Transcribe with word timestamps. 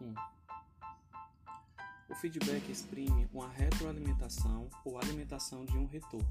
1. 0.00 0.14
O 2.08 2.14
feedback 2.16 2.68
exprime 2.70 3.28
uma 3.32 3.48
retroalimentação 3.48 4.68
ou 4.84 4.98
alimentação 4.98 5.64
de 5.64 5.76
um 5.76 5.86
retorno. 5.86 6.28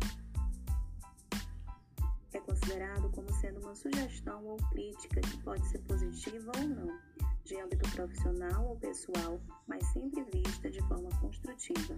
É 2.33 2.39
considerado 2.39 3.09
como 3.11 3.31
sendo 3.35 3.59
uma 3.61 3.73
sugestão 3.73 4.45
ou 4.45 4.57
crítica 4.69 5.21
que 5.21 5.37
pode 5.37 5.65
ser 5.67 5.79
positiva 5.79 6.51
ou 6.57 6.67
não, 6.67 6.99
de 7.45 7.59
âmbito 7.59 7.89
profissional 7.91 8.67
ou 8.67 8.75
pessoal, 8.75 9.39
mas 9.67 9.85
sempre 9.87 10.23
vista 10.25 10.69
de 10.69 10.79
forma 10.81 11.09
construtiva. 11.21 11.97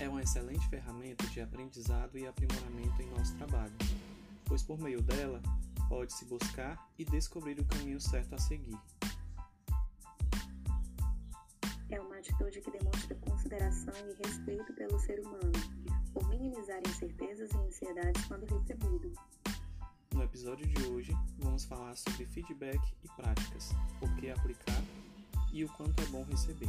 É 0.00 0.08
uma 0.08 0.22
excelente 0.22 0.66
ferramenta 0.68 1.26
de 1.26 1.40
aprendizado 1.40 2.16
e 2.16 2.26
aprimoramento 2.26 3.02
em 3.02 3.10
nosso 3.10 3.36
trabalho, 3.36 3.74
pois 4.46 4.62
por 4.62 4.78
meio 4.78 5.02
dela 5.02 5.42
pode-se 5.88 6.24
buscar 6.24 6.88
e 6.98 7.04
descobrir 7.04 7.60
o 7.60 7.64
caminho 7.64 8.00
certo 8.00 8.34
a 8.34 8.38
seguir. 8.38 8.78
Atitude 12.32 12.60
que 12.62 12.70
demonstra 12.70 13.14
consideração 13.16 13.94
e 14.08 14.26
respeito 14.26 14.72
pelo 14.72 14.98
ser 15.00 15.20
humano, 15.20 15.52
por 16.12 16.26
minimizar 16.28 16.80
incertezas 16.86 17.50
e 17.52 17.56
ansiedades 17.56 18.24
quando 18.26 18.46
recebido. 18.46 19.12
No 20.14 20.22
episódio 20.22 20.66
de 20.66 20.86
hoje, 20.88 21.12
vamos 21.38 21.64
falar 21.64 21.94
sobre 21.96 22.24
feedback 22.26 22.80
e 23.04 23.08
práticas, 23.20 23.70
por 24.00 24.14
que 24.16 24.30
aplicar 24.30 24.82
e 25.52 25.64
o 25.64 25.68
quanto 25.70 26.02
é 26.02 26.06
bom 26.06 26.24
receber. 26.24 26.68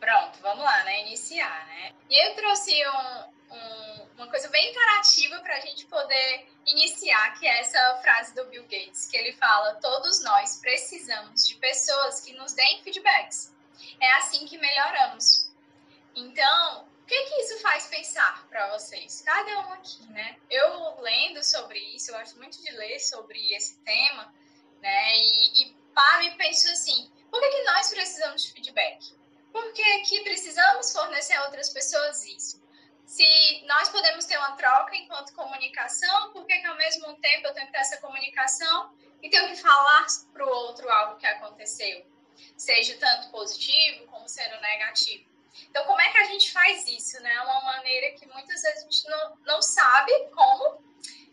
Pronto, 0.00 0.38
vamos 0.42 0.64
lá, 0.64 0.84
né? 0.84 1.06
Iniciar, 1.06 1.66
né? 1.66 1.94
E 2.10 2.28
eu 2.28 2.36
trouxe 2.36 2.72
um, 2.86 3.54
um, 3.54 3.87
uma 4.18 4.28
coisa 4.28 4.48
bem 4.48 4.70
interativa 4.70 5.38
para 5.40 5.56
a 5.56 5.60
gente 5.60 5.86
poder 5.86 6.48
iniciar, 6.66 7.38
que 7.38 7.46
é 7.46 7.60
essa 7.60 8.00
frase 8.02 8.34
do 8.34 8.44
Bill 8.46 8.64
Gates, 8.64 9.06
que 9.06 9.16
ele 9.16 9.32
fala: 9.34 9.76
todos 9.76 10.22
nós 10.24 10.56
precisamos 10.56 11.46
de 11.46 11.54
pessoas 11.54 12.20
que 12.20 12.32
nos 12.32 12.52
deem 12.52 12.82
feedbacks. 12.82 13.54
É 14.00 14.12
assim 14.14 14.44
que 14.46 14.58
melhoramos. 14.58 15.50
Então, 16.16 16.84
o 17.00 17.06
que, 17.06 17.22
que 17.24 17.42
isso 17.42 17.60
faz 17.60 17.86
pensar 17.86 18.44
para 18.48 18.76
vocês? 18.76 19.22
Cada 19.24 19.60
um 19.60 19.72
aqui, 19.74 20.04
né? 20.10 20.36
Eu 20.50 21.00
lendo 21.00 21.42
sobre 21.44 21.78
isso, 21.94 22.10
eu 22.10 22.18
gosto 22.18 22.36
muito 22.38 22.60
de 22.60 22.72
ler 22.72 22.98
sobre 22.98 23.54
esse 23.54 23.78
tema, 23.78 24.34
né? 24.82 25.16
E, 25.16 25.62
e 25.62 25.76
paro 25.94 26.24
e 26.24 26.36
penso 26.36 26.68
assim: 26.70 27.08
por 27.30 27.40
que, 27.40 27.50
que 27.50 27.62
nós 27.62 27.88
precisamos 27.90 28.42
de 28.42 28.52
feedback? 28.52 29.16
Porque 29.52 30.00
que 30.00 30.22
precisamos 30.22 30.92
fornecer 30.92 31.34
a 31.34 31.44
outras 31.44 31.70
pessoas 31.70 32.24
isso? 32.26 32.67
Se 33.08 33.64
nós 33.66 33.88
podemos 33.88 34.26
ter 34.26 34.36
uma 34.36 34.52
troca 34.52 34.94
enquanto 34.94 35.32
comunicação, 35.32 36.30
por 36.30 36.46
que, 36.46 36.52
ao 36.66 36.76
mesmo 36.76 37.14
tempo 37.14 37.46
eu 37.46 37.54
tenho 37.54 37.66
que 37.66 37.72
ter 37.72 37.78
essa 37.78 37.96
comunicação 38.02 38.94
e 39.22 39.30
tenho 39.30 39.48
que 39.48 39.56
falar 39.56 40.06
para 40.30 40.44
o 40.44 40.50
outro 40.50 40.86
algo 40.90 41.16
que 41.16 41.26
aconteceu? 41.26 42.04
Seja 42.54 42.98
tanto 42.98 43.30
positivo 43.30 44.06
como 44.08 44.28
sendo 44.28 44.60
negativo. 44.60 45.26
Então, 45.70 45.86
como 45.86 45.98
é 46.02 46.12
que 46.12 46.18
a 46.18 46.24
gente 46.24 46.52
faz 46.52 46.86
isso? 46.86 47.18
Né? 47.22 47.32
É 47.32 47.40
uma 47.40 47.62
maneira 47.62 48.14
que 48.14 48.26
muitas 48.26 48.60
vezes 48.60 48.76
a 48.76 48.80
gente 48.82 49.08
não, 49.08 49.36
não 49.38 49.62
sabe 49.62 50.12
como 50.34 50.84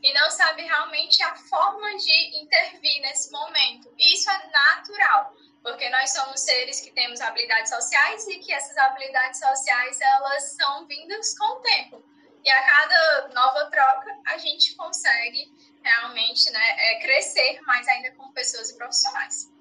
e 0.02 0.14
não 0.14 0.32
sabe 0.32 0.62
realmente 0.62 1.22
a 1.24 1.36
forma 1.36 1.98
de 1.98 2.38
intervir 2.38 3.02
nesse 3.02 3.30
momento. 3.34 3.94
E 3.98 4.14
isso 4.14 4.32
é 4.32 4.48
natural 4.48 5.36
porque 5.66 5.90
nós 5.90 6.12
somos 6.12 6.42
seres 6.42 6.80
que 6.80 6.92
temos 6.92 7.20
habilidades 7.20 7.72
sociais 7.72 8.28
e 8.28 8.38
que 8.38 8.54
essas 8.54 8.78
habilidades 8.78 9.40
sociais 9.40 10.00
elas 10.00 10.44
são 10.52 10.86
vindas 10.86 11.36
com 11.36 11.44
o 11.44 11.62
tempo. 11.62 12.04
E 12.44 12.52
a 12.52 12.64
cada 12.64 13.28
nova 13.30 13.66
troca 13.72 14.16
a 14.28 14.38
gente 14.38 14.76
consegue 14.76 15.52
realmente 15.84 16.52
né, 16.52 16.76
é, 16.78 17.00
crescer 17.00 17.60
mais 17.64 17.88
ainda 17.88 18.12
como 18.12 18.32
pessoas 18.32 18.70
e 18.70 18.78
profissionais. 18.78 19.52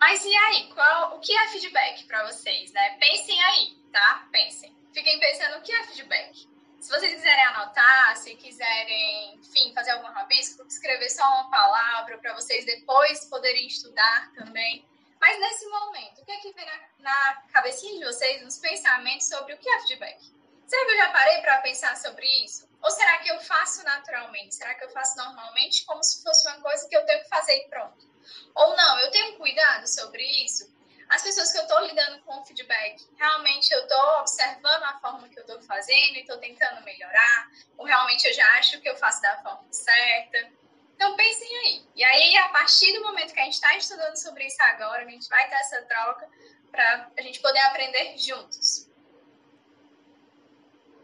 Mas 0.00 0.24
e 0.24 0.36
aí, 0.36 0.72
qual, 0.74 1.16
o 1.16 1.20
que 1.20 1.32
é 1.32 1.48
feedback 1.50 2.04
para 2.06 2.26
vocês? 2.26 2.72
Né? 2.72 2.98
Pensem 2.98 3.40
aí, 3.40 3.76
tá? 3.92 4.26
Pensem. 4.32 4.76
Fiquem 4.92 5.20
pensando 5.20 5.58
o 5.58 5.62
que 5.62 5.72
é 5.72 5.84
feedback. 5.84 6.48
Se 6.82 6.90
vocês 6.90 7.14
quiserem 7.14 7.44
anotar, 7.44 8.16
se 8.16 8.34
quiserem, 8.34 9.36
enfim, 9.36 9.72
fazer 9.72 9.92
algum 9.92 10.08
rabisco, 10.08 10.66
escrever 10.66 11.08
só 11.10 11.22
uma 11.22 11.48
palavra 11.48 12.18
para 12.18 12.34
vocês 12.34 12.64
depois 12.64 13.24
poderem 13.26 13.68
estudar 13.68 14.32
também. 14.34 14.84
Mas 15.20 15.38
nesse 15.38 15.64
momento, 15.68 16.20
o 16.20 16.24
que 16.24 16.32
é 16.32 16.38
que 16.38 16.52
vem 16.52 16.66
na, 16.66 16.80
na 16.98 17.42
cabecinha 17.52 18.00
de 18.00 18.04
vocês, 18.04 18.42
nos 18.42 18.58
pensamentos 18.58 19.28
sobre 19.28 19.54
o 19.54 19.58
que 19.58 19.70
é 19.70 19.78
feedback? 19.82 20.20
Será 20.66 20.84
que 20.84 20.90
eu 20.90 20.96
já 20.96 21.12
parei 21.12 21.40
para 21.40 21.60
pensar 21.60 21.96
sobre 21.96 22.26
isso? 22.44 22.68
Ou 22.82 22.90
será 22.90 23.18
que 23.18 23.30
eu 23.30 23.38
faço 23.38 23.84
naturalmente? 23.84 24.56
Será 24.56 24.74
que 24.74 24.84
eu 24.84 24.90
faço 24.90 25.16
normalmente 25.16 25.84
como 25.84 26.02
se 26.02 26.20
fosse 26.20 26.48
uma 26.48 26.60
coisa 26.62 26.88
que 26.88 26.96
eu 26.96 27.06
tenho 27.06 27.22
que 27.22 27.28
fazer 27.28 27.58
e 27.58 27.68
pronto? 27.68 28.04
Ou 28.56 28.76
não, 28.76 28.98
eu 28.98 29.10
tenho 29.12 29.36
cuidado 29.36 29.86
sobre 29.86 30.24
isso? 30.44 30.68
As 31.12 31.22
pessoas 31.22 31.52
que 31.52 31.58
eu 31.58 31.62
estou 31.62 31.80
lidando 31.80 32.22
com 32.22 32.42
feedback, 32.42 33.06
realmente 33.18 33.70
eu 33.70 33.82
estou 33.82 34.20
observando 34.20 34.82
a 34.84 34.98
forma 34.98 35.28
que 35.28 35.38
eu 35.38 35.42
estou 35.42 35.60
fazendo 35.60 36.16
e 36.16 36.20
estou 36.20 36.38
tentando 36.38 36.82
melhorar, 36.84 37.50
ou 37.76 37.84
realmente 37.84 38.26
eu 38.26 38.32
já 38.32 38.46
acho 38.58 38.80
que 38.80 38.88
eu 38.88 38.96
faço 38.96 39.20
da 39.20 39.42
forma 39.42 39.70
certa. 39.70 40.50
Então 40.94 41.14
pensem 41.14 41.56
aí. 41.58 41.86
E 41.94 42.02
aí, 42.02 42.36
a 42.38 42.48
partir 42.48 42.94
do 42.94 43.02
momento 43.02 43.34
que 43.34 43.40
a 43.40 43.44
gente 43.44 43.54
está 43.54 43.76
estudando 43.76 44.16
sobre 44.16 44.46
isso 44.46 44.56
agora, 44.62 45.02
a 45.02 45.08
gente 45.08 45.28
vai 45.28 45.46
ter 45.50 45.56
essa 45.56 45.82
troca 45.82 46.26
para 46.70 47.10
a 47.18 47.20
gente 47.20 47.40
poder 47.40 47.60
aprender 47.60 48.16
juntos. 48.16 48.88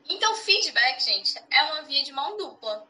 Então, 0.08 0.34
feedback, 0.36 1.00
gente, 1.00 1.38
é 1.50 1.62
uma 1.64 1.82
via 1.82 2.02
de 2.02 2.12
mão 2.12 2.34
dupla. 2.38 2.88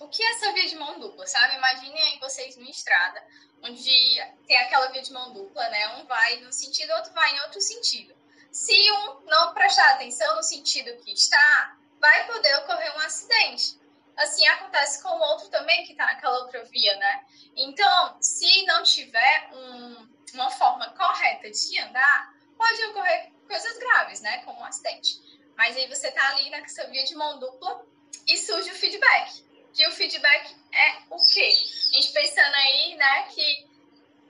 O 0.00 0.08
que 0.08 0.22
é 0.22 0.30
essa 0.32 0.52
via 0.52 0.68
de 0.68 0.76
mão 0.76 0.98
dupla, 1.00 1.26
sabe? 1.26 1.56
Imaginem 1.56 2.00
aí 2.02 2.18
vocês 2.20 2.56
numa 2.56 2.70
estrada 2.70 3.22
onde 3.62 4.14
tem 4.46 4.56
aquela 4.58 4.88
via 4.88 5.02
de 5.02 5.12
mão 5.12 5.32
dupla, 5.32 5.68
né? 5.68 5.96
Um 5.96 6.06
vai 6.06 6.36
no 6.40 6.52
sentido, 6.52 6.92
outro 6.92 7.12
vai 7.12 7.34
em 7.34 7.40
outro 7.42 7.60
sentido. 7.60 8.14
Se 8.50 8.74
um 8.92 9.20
não 9.24 9.52
prestar 9.54 9.94
atenção 9.94 10.36
no 10.36 10.42
sentido 10.42 10.96
que 11.02 11.12
está, 11.12 11.76
vai 12.00 12.26
poder 12.26 12.56
ocorrer 12.58 12.96
um 12.96 13.00
acidente. 13.00 13.78
Assim 14.16 14.46
acontece 14.48 15.02
com 15.02 15.10
o 15.10 15.20
outro 15.20 15.48
também 15.48 15.84
que 15.84 15.92
está 15.92 16.06
naquela 16.06 16.38
outra 16.40 16.64
via, 16.64 16.96
né? 16.96 17.24
Então, 17.56 18.16
se 18.20 18.64
não 18.66 18.82
tiver 18.82 19.50
um, 19.52 20.08
uma 20.34 20.50
forma 20.50 20.90
correta 20.90 21.50
de 21.50 21.80
andar, 21.80 22.34
pode 22.56 22.84
ocorrer 22.86 23.32
coisas 23.46 23.78
graves, 23.78 24.20
né? 24.20 24.38
Como 24.44 24.60
um 24.60 24.64
acidente. 24.64 25.20
Mas 25.56 25.76
aí 25.76 25.88
você 25.88 26.08
está 26.08 26.28
ali 26.30 26.50
nessa 26.50 26.86
via 26.88 27.04
de 27.04 27.14
mão 27.14 27.38
dupla 27.38 27.84
e 28.26 28.36
surge 28.36 28.70
o 28.70 28.74
feedback 28.74 29.47
que 29.72 29.86
o 29.86 29.92
feedback 29.92 30.54
é 30.72 30.96
o 31.10 31.16
quê? 31.32 31.52
A 31.92 31.94
gente 31.94 32.12
pensando 32.12 32.54
aí, 32.54 32.94
né, 32.96 33.22
que 33.34 33.68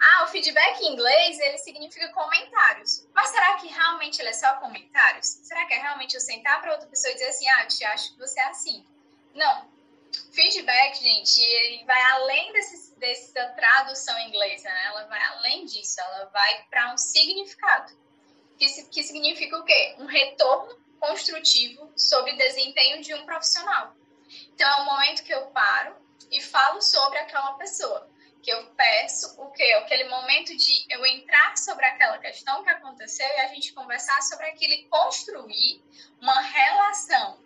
ah, 0.01 0.25
o 0.25 0.29
feedback 0.29 0.81
em 0.81 0.93
inglês, 0.93 1.41
ele 1.41 1.59
significa 1.59 2.09
comentários. 2.11 3.07
Mas 3.13 3.31
será 3.31 3.55
que 3.57 3.67
realmente 3.67 4.21
ele 4.21 4.29
é 4.29 4.33
só 4.33 4.55
comentários? 4.57 5.27
Será 5.43 5.67
que 5.67 5.75
é 5.75 5.79
realmente 5.79 6.15
eu 6.15 6.21
sentar 6.21 6.61
para 6.61 6.73
outra 6.73 6.87
pessoa 6.87 7.11
e 7.11 7.15
dizer 7.15 7.29
assim, 7.29 7.49
ah, 7.49 7.63
eu 7.65 7.69
te 7.69 7.85
acho 7.85 8.13
que 8.13 8.19
você 8.19 8.39
é 8.39 8.45
assim? 8.45 8.87
Não. 9.35 9.69
Feedback, 10.33 11.03
gente, 11.03 11.43
ele 11.43 11.85
vai 11.85 12.01
além 12.13 12.53
desse, 12.53 12.95
dessa 12.99 13.47
tradução 13.51 14.19
inglesa, 14.21 14.69
né? 14.69 14.85
Ela 14.87 15.05
vai 15.07 15.23
além 15.23 15.67
disso, 15.67 16.01
ela 16.01 16.27
vai 16.27 16.65
para 16.71 16.93
um 16.93 16.97
significado. 16.97 17.93
Que, 18.57 18.67
que 18.85 19.03
significa 19.03 19.59
o 19.59 19.65
quê? 19.65 19.97
Um 19.99 20.07
retorno 20.07 20.79
construtivo 21.01 21.93
sobre 21.97 22.37
desempenho 22.37 23.03
de 23.03 23.15
um 23.15 23.25
profissional. 23.27 23.95
Então, 24.55 24.69
é 24.69 24.83
o 24.83 24.85
momento 24.85 25.23
que 25.23 25.33
eu 25.33 25.47
paro 25.47 25.97
e 26.31 26.41
falo 26.41 26.81
sobre 26.81 27.19
aquela 27.19 27.53
pessoa. 27.55 28.09
Que 28.43 28.51
eu 28.51 28.67
peço 28.77 29.41
o 29.41 29.51
quê? 29.51 29.65
Aquele 29.83 30.09
momento 30.09 30.57
de 30.57 30.87
eu 30.89 31.05
entrar 31.05 31.57
sobre 31.57 31.85
aquela 31.85 32.19
questão 32.19 32.63
que 32.63 32.71
aconteceu 32.71 33.27
e 33.27 33.41
a 33.41 33.49
gente 33.49 33.73
conversar 33.73 34.21
sobre 34.23 34.47
aquilo 34.47 34.75
e 34.75 34.85
construir 34.85 35.83
uma 36.21 36.41
relação. 36.41 37.39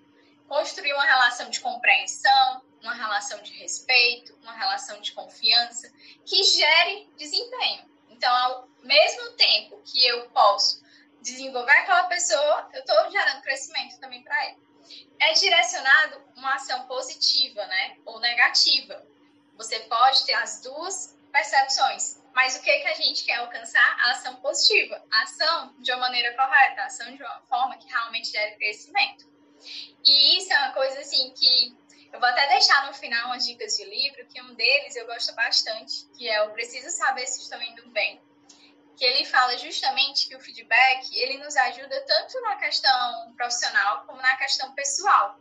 Construir 0.47 0.93
uma 0.93 1.05
relação 1.05 1.49
de 1.49 1.61
compreensão, 1.61 2.63
uma 2.83 2.95
relação 2.95 3.43
de 3.43 3.53
respeito, 3.55 4.37
uma 4.43 4.53
relação 4.53 5.01
de 5.01 5.13
confiança 5.13 5.91
que 6.27 6.43
gere 6.43 7.09
desempenho. 7.17 7.91
Então, 8.11 8.35
ao 8.35 8.69
mesmo 8.83 9.33
tempo 9.33 9.81
que 9.85 10.07
eu 10.07 10.29
posso 10.31 10.83
desenvolver 11.23 11.73
aquela 11.73 12.05
pessoa, 12.05 12.69
eu 12.75 12.81
estou 12.81 13.11
gerando 13.11 13.43
crescimento 13.43 13.99
também 13.99 14.23
para 14.23 14.47
ele 14.47 14.72
é 15.21 15.33
direcionado 15.35 16.23
uma 16.37 16.55
ação 16.55 16.87
positiva, 16.87 17.65
né? 17.67 17.97
Ou 18.05 18.21
negativa. 18.21 19.05
Você 19.57 19.79
pode 19.81 20.25
ter 20.27 20.35
as 20.35 20.61
duas 20.63 21.17
percepções. 21.31 22.21
Mas 22.35 22.57
o 22.57 22.63
que, 22.63 22.79
que 22.79 22.89
a 22.89 22.95
gente 22.95 23.25
quer 23.25 23.37
alcançar? 23.37 23.97
A 24.01 24.13
ação 24.13 24.37
positiva. 24.37 25.03
A 25.13 25.23
ação 25.23 25.75
de 25.79 25.93
uma 25.93 26.01
maneira 26.01 26.35
correta, 26.35 26.83
a 26.83 26.87
ação 26.87 27.15
de 27.15 27.23
uma 27.23 27.41
forma 27.43 27.77
que 27.77 27.89
realmente 27.89 28.31
gere 28.31 28.57
crescimento. 28.57 29.31
E 30.05 30.39
isso 30.39 30.53
é 30.53 30.59
uma 30.59 30.73
coisa 30.73 31.01
assim 31.01 31.31
que 31.31 31.77
eu 32.13 32.19
vou 32.19 32.29
até 32.29 32.47
deixar 32.49 32.87
no 32.87 32.95
final 32.95 33.27
umas 33.27 33.47
dicas 33.47 33.77
de 33.77 33.85
livro, 33.85 34.27
que 34.27 34.43
um 34.43 34.55
deles 34.55 34.97
eu 34.97 35.07
gosto 35.07 35.35
bastante, 35.35 36.07
que 36.17 36.29
é 36.29 36.43
o 36.43 36.51
Preciso 36.51 36.91
Saber 36.91 37.27
Se 37.27 37.41
Estou 37.41 37.63
Indo 37.63 37.89
Bem 37.91 38.21
que 39.03 39.07
ele 39.07 39.25
fala 39.25 39.59
justamente 39.59 40.29
que 40.29 40.37
o 40.37 40.41
feedback 40.41 41.13
ele 41.19 41.37
nos 41.39 41.57
ajuda 41.57 42.01
tanto 42.03 42.41
na 42.43 42.55
questão 42.55 43.35
profissional 43.35 44.05
como 44.07 44.23
na 44.23 44.37
questão 44.37 44.73
pessoal. 44.75 45.41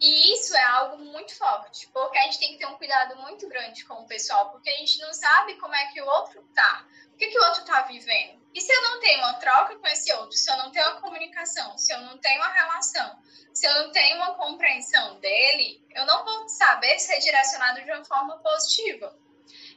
E 0.00 0.34
isso 0.34 0.56
é 0.56 0.64
algo 0.64 0.96
muito 0.98 1.32
forte, 1.36 1.86
porque 1.92 2.18
a 2.18 2.22
gente 2.22 2.40
tem 2.40 2.52
que 2.52 2.58
ter 2.58 2.66
um 2.66 2.76
cuidado 2.76 3.14
muito 3.18 3.46
grande 3.48 3.84
com 3.84 3.94
o 3.94 4.08
pessoal, 4.08 4.50
porque 4.50 4.68
a 4.68 4.76
gente 4.78 4.98
não 4.98 5.14
sabe 5.14 5.54
como 5.58 5.72
é 5.72 5.86
que 5.92 6.02
o 6.02 6.04
outro 6.04 6.42
tá, 6.52 6.84
o 7.14 7.16
que, 7.16 7.28
que 7.28 7.38
o 7.38 7.44
outro 7.44 7.64
tá 7.64 7.82
vivendo. 7.82 8.44
E 8.52 8.60
se 8.60 8.72
eu 8.72 8.82
não 8.82 8.98
tenho 8.98 9.20
uma 9.20 9.34
troca 9.34 9.76
com 9.76 9.86
esse 9.86 10.12
outro, 10.14 10.36
se 10.36 10.50
eu 10.50 10.56
não 10.56 10.72
tenho 10.72 10.90
uma 10.90 11.00
comunicação, 11.00 11.78
se 11.78 11.94
eu 11.94 12.00
não 12.00 12.18
tenho 12.18 12.40
uma 12.40 12.52
relação, 12.52 13.22
se 13.54 13.68
eu 13.68 13.84
não 13.84 13.92
tenho 13.92 14.16
uma 14.16 14.34
compreensão 14.34 15.20
dele, 15.20 15.80
eu 15.90 16.04
não 16.06 16.24
vou 16.24 16.48
saber 16.48 16.98
ser 16.98 17.20
direcionado 17.20 17.84
de 17.84 17.92
uma 17.92 18.04
forma 18.04 18.36
positiva. 18.38 19.16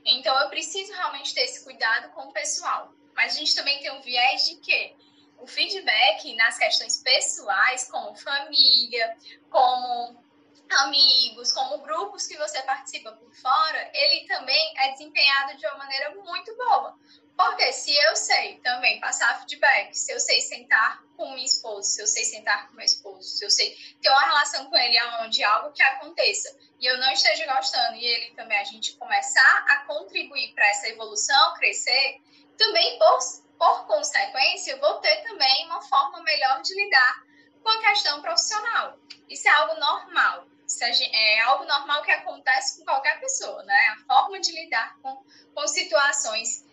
Então 0.04 0.36
eu 0.42 0.50
preciso 0.50 0.92
realmente 0.94 1.32
ter 1.36 1.42
esse 1.42 1.64
cuidado 1.64 2.12
com 2.14 2.24
o 2.24 2.34
pessoal. 2.34 2.92
Mas 3.16 3.36
a 3.36 3.40
gente 3.40 3.56
também 3.56 3.80
tem 3.80 3.92
um 3.92 4.02
viés 4.02 4.46
de 4.46 4.56
que 4.58 4.96
o 5.38 5.48
feedback 5.48 6.36
nas 6.36 6.58
questões 6.58 6.98
pessoais, 7.02 7.90
como 7.90 8.16
família, 8.16 9.18
como 9.50 10.24
amigos, 10.70 11.52
como 11.52 11.80
grupos 11.80 12.26
que 12.26 12.38
você 12.38 12.62
participa 12.64 13.12
por 13.12 13.34
fora, 13.36 13.92
ele 13.94 14.26
também 14.26 14.74
é 14.78 14.92
desempenhado 14.92 15.58
de 15.58 15.66
uma 15.68 15.78
maneira 15.78 16.16
muito 16.16 16.56
boa. 16.56 16.98
Porque 17.36 17.74
se 17.74 17.96
eu 17.96 18.16
sei 18.16 18.60
também 18.60 19.00
passar 19.00 19.40
feedback, 19.40 19.94
se 19.96 20.12
eu 20.12 20.20
sei 20.20 20.40
sentar 20.42 21.04
com 21.18 21.32
minha 21.34 21.46
esposa, 21.46 21.90
se 21.90 22.02
eu 22.02 22.08
sei 22.08 22.26
sentar 22.26 22.68
com 22.68 22.76
meu 22.76 22.86
esposo, 22.86 23.28
se 23.28 23.44
eu 23.44 23.50
sei 23.50 23.76
ter 24.02 24.10
uma 24.10 24.26
relação 24.26 24.66
com 24.70 24.78
ele 24.78 25.02
onde 25.22 25.44
algo 25.44 25.72
que 25.72 25.82
aconteça 25.82 26.56
e 26.80 26.86
eu 26.86 26.98
não 26.98 27.12
esteja 27.12 27.46
gostando 27.56 27.96
e 27.96 28.06
ele 28.06 28.36
também 28.36 28.58
a 28.58 28.64
gente 28.64 28.94
começar 28.98 29.66
a 29.68 29.78
contribuir 29.86 30.54
para 30.54 30.68
essa 30.68 30.90
evolução, 30.90 31.54
crescer, 31.56 32.22
também 32.58 33.00
por, 33.00 33.20
por 33.58 33.88
consequência 33.88 34.72
eu 34.72 34.80
vou 34.80 34.96
ter 34.96 35.16
também 35.24 35.66
uma 35.66 35.82
forma 35.82 36.22
melhor 36.24 36.62
de 36.62 36.74
lidar 36.76 37.24
com 37.62 37.70
a 37.70 37.82
questão 37.82 38.22
profissional. 38.22 38.98
Isso 39.30 39.48
é 39.48 39.52
algo 39.52 39.80
normal. 39.80 40.48
Gente, 40.68 41.16
é 41.16 41.42
algo 41.42 41.66
normal 41.66 42.02
que 42.04 42.12
acontece 42.12 42.80
com 42.80 42.86
qualquer 42.86 43.20
pessoa, 43.20 43.64
né? 43.64 43.88
A 43.90 44.06
forma 44.06 44.40
de 44.40 44.52
lidar 44.52 44.98
com, 45.02 45.24
com 45.54 45.68
situações 45.68 46.64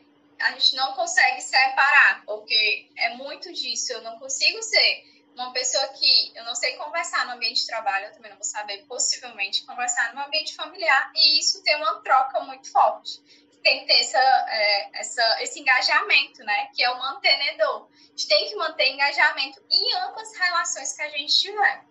a 0.40 0.52
gente 0.52 0.74
não 0.74 0.94
consegue 0.94 1.40
separar, 1.40 2.24
porque 2.24 2.88
é 2.96 3.14
muito 3.16 3.52
disso. 3.52 3.92
Eu 3.92 4.02
não 4.02 4.18
consigo 4.18 4.62
ser 4.62 5.04
uma 5.34 5.52
pessoa 5.52 5.86
que 5.88 6.32
eu 6.34 6.44
não 6.44 6.54
sei 6.54 6.76
conversar 6.76 7.26
no 7.26 7.32
ambiente 7.32 7.60
de 7.60 7.66
trabalho, 7.66 8.06
eu 8.06 8.12
também 8.12 8.30
não 8.30 8.38
vou 8.38 8.44
saber 8.44 8.84
possivelmente 8.86 9.64
conversar 9.64 10.14
no 10.14 10.20
ambiente 10.22 10.54
familiar, 10.54 11.12
e 11.14 11.38
isso 11.38 11.62
tem 11.62 11.76
uma 11.76 12.00
troca 12.02 12.40
muito 12.40 12.70
forte. 12.70 13.20
Tem 13.62 13.80
que 13.80 13.86
ter 13.86 14.00
essa, 14.00 14.18
é, 14.18 15.00
essa, 15.00 15.42
esse 15.42 15.60
engajamento, 15.60 16.42
né? 16.44 16.68
Que 16.74 16.82
é 16.82 16.90
o 16.90 16.98
mantenedor. 16.98 17.88
A 17.92 18.06
gente 18.10 18.28
tem 18.28 18.48
que 18.48 18.56
manter 18.56 18.88
engajamento 18.88 19.62
em 19.70 19.94
ambas 19.96 20.30
as 20.30 20.36
relações 20.36 20.92
que 20.94 21.02
a 21.02 21.08
gente 21.10 21.38
tiver. 21.38 21.84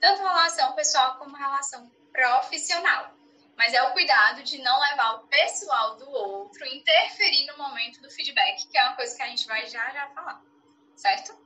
Tanto 0.00 0.22
relação 0.22 0.72
pessoal 0.74 1.16
como 1.18 1.36
relação 1.36 1.90
profissional. 2.12 3.12
Mas 3.56 3.72
é 3.72 3.82
o 3.82 3.92
cuidado 3.92 4.42
de 4.42 4.58
não 4.58 4.80
levar 4.80 5.14
o 5.14 5.26
pessoal 5.28 5.96
do 5.96 6.10
outro, 6.10 6.66
interferir 6.66 7.46
no 7.46 7.56
momento 7.56 8.00
do 8.00 8.10
feedback, 8.10 8.66
que 8.66 8.76
é 8.76 8.82
uma 8.84 8.96
coisa 8.96 9.16
que 9.16 9.22
a 9.22 9.28
gente 9.28 9.46
vai 9.46 9.66
já 9.68 9.90
já 9.90 10.08
falar, 10.08 10.42
certo? 10.96 11.38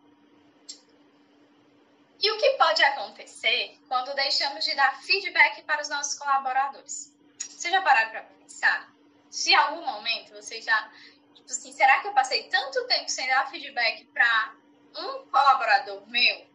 E 2.20 2.30
o 2.32 2.38
que 2.38 2.50
pode 2.54 2.82
acontecer 2.82 3.78
quando 3.86 4.14
deixamos 4.14 4.64
de 4.64 4.74
dar 4.74 5.00
feedback 5.02 5.62
para 5.62 5.82
os 5.82 5.88
nossos 5.88 6.18
colaboradores? 6.18 7.14
Vocês 7.38 7.72
já 7.72 7.80
pararam 7.82 8.10
para 8.10 8.22
pensar? 8.22 8.97
Se 9.30 9.54
algum 9.54 9.84
momento 9.84 10.32
você 10.32 10.60
já, 10.60 10.90
tipo 11.34 11.50
assim, 11.50 11.72
será 11.72 12.00
que 12.00 12.08
eu 12.08 12.12
passei 12.12 12.48
tanto 12.48 12.86
tempo 12.86 13.08
sem 13.08 13.26
dar 13.26 13.50
feedback 13.50 14.04
para 14.06 14.54
um 14.96 15.26
colaborador 15.26 16.08
meu? 16.08 16.46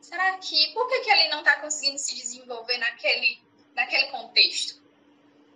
Será 0.00 0.36
que, 0.38 0.72
por 0.74 0.88
que, 0.88 1.00
que 1.00 1.10
ele 1.10 1.28
não 1.28 1.38
está 1.40 1.60
conseguindo 1.60 1.98
se 1.98 2.14
desenvolver 2.14 2.76
naquele 2.78 3.40
naquele 3.74 4.08
contexto. 4.08 4.82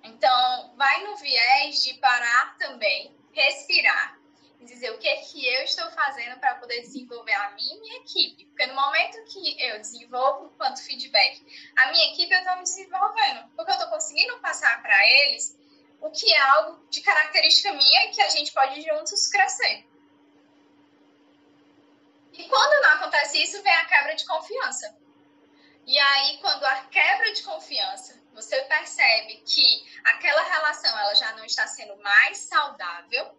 Então, 0.02 0.74
vai 0.76 1.04
no 1.04 1.16
viés 1.16 1.82
de 1.82 1.94
parar 1.94 2.56
também, 2.58 3.14
respirar 3.32 4.18
e 4.60 4.64
dizer 4.64 4.90
o 4.92 4.98
que 4.98 5.08
é 5.08 5.16
que 5.16 5.46
eu 5.46 5.62
estou 5.64 5.90
fazendo 5.90 6.38
para 6.38 6.54
poder 6.54 6.80
desenvolver 6.80 7.34
a 7.34 7.50
minha 7.50 7.96
equipe. 7.98 8.46
Porque 8.46 8.66
no 8.66 8.74
momento 8.74 9.24
que 9.24 9.60
eu 9.62 9.78
desenvolvo 9.78 10.50
quanto 10.56 10.82
feedback, 10.82 11.44
a 11.76 11.90
minha 11.90 12.12
equipe 12.12 12.32
eu 12.32 12.38
estou 12.38 12.56
me 12.56 12.62
desenvolvendo, 12.62 13.48
porque 13.54 13.70
eu 13.70 13.74
estou 13.74 13.90
conseguindo 13.90 14.38
passar 14.38 14.80
para 14.80 15.06
eles 15.06 15.58
o 16.06 16.10
que 16.10 16.32
é 16.32 16.40
algo 16.40 16.86
de 16.88 17.00
característica 17.00 17.72
minha 17.72 18.10
que 18.12 18.22
a 18.22 18.28
gente 18.28 18.52
pode 18.52 18.80
juntos 18.80 19.26
crescer. 19.26 19.84
E 22.32 22.44
quando 22.48 22.82
não 22.82 22.90
acontece 22.92 23.42
isso, 23.42 23.62
vem 23.62 23.72
a 23.72 23.86
quebra 23.86 24.14
de 24.14 24.24
confiança. 24.26 24.96
E 25.86 25.98
aí, 25.98 26.38
quando 26.38 26.64
a 26.64 26.84
quebra 26.84 27.32
de 27.32 27.42
confiança, 27.42 28.20
você 28.32 28.60
percebe 28.62 29.42
que 29.46 29.86
aquela 30.04 30.42
relação 30.42 30.98
ela 30.98 31.14
já 31.14 31.32
não 31.34 31.44
está 31.44 31.66
sendo 31.66 31.96
mais 32.02 32.38
saudável, 32.38 33.36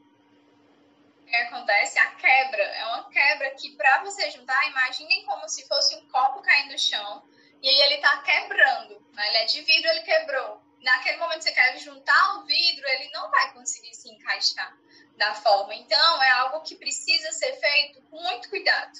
o 1.22 1.26
que 1.26 1.36
acontece? 1.36 2.00
A 2.00 2.12
quebra 2.16 2.64
é 2.64 2.86
uma 2.86 3.10
quebra 3.10 3.52
que, 3.52 3.76
para 3.76 4.04
você 4.04 4.32
juntar, 4.32 4.68
imaginem 4.70 5.26
como 5.26 5.48
se 5.48 5.68
fosse 5.68 5.96
um 5.96 6.08
copo 6.08 6.42
caindo 6.42 6.72
no 6.72 6.80
chão 6.80 7.24
e 7.62 7.68
aí 7.68 7.82
ele 7.82 7.96
está 7.96 8.22
quebrando. 8.22 9.06
Né? 9.12 9.28
Ele 9.28 9.38
é 9.38 9.46
de 9.46 9.62
vidro, 9.62 9.90
ele 9.90 10.02
quebrou. 10.02 10.67
Naquele 10.88 11.18
momento 11.18 11.40
que 11.40 11.44
você 11.44 11.52
quer 11.52 11.78
juntar 11.80 12.38
o 12.38 12.46
vidro, 12.46 12.88
ele 12.88 13.10
não 13.12 13.30
vai 13.30 13.54
conseguir 13.54 13.94
se 13.94 14.10
encaixar 14.10 14.74
da 15.18 15.36
forma. 15.36 15.76
Então, 15.76 16.24
é 16.24 16.30
algo 16.32 16.62
que 16.62 16.76
precisa 16.76 17.30
ser 17.34 17.54
feito 17.60 18.02
com 18.04 18.22
muito 18.22 18.50
cuidado 18.50 18.98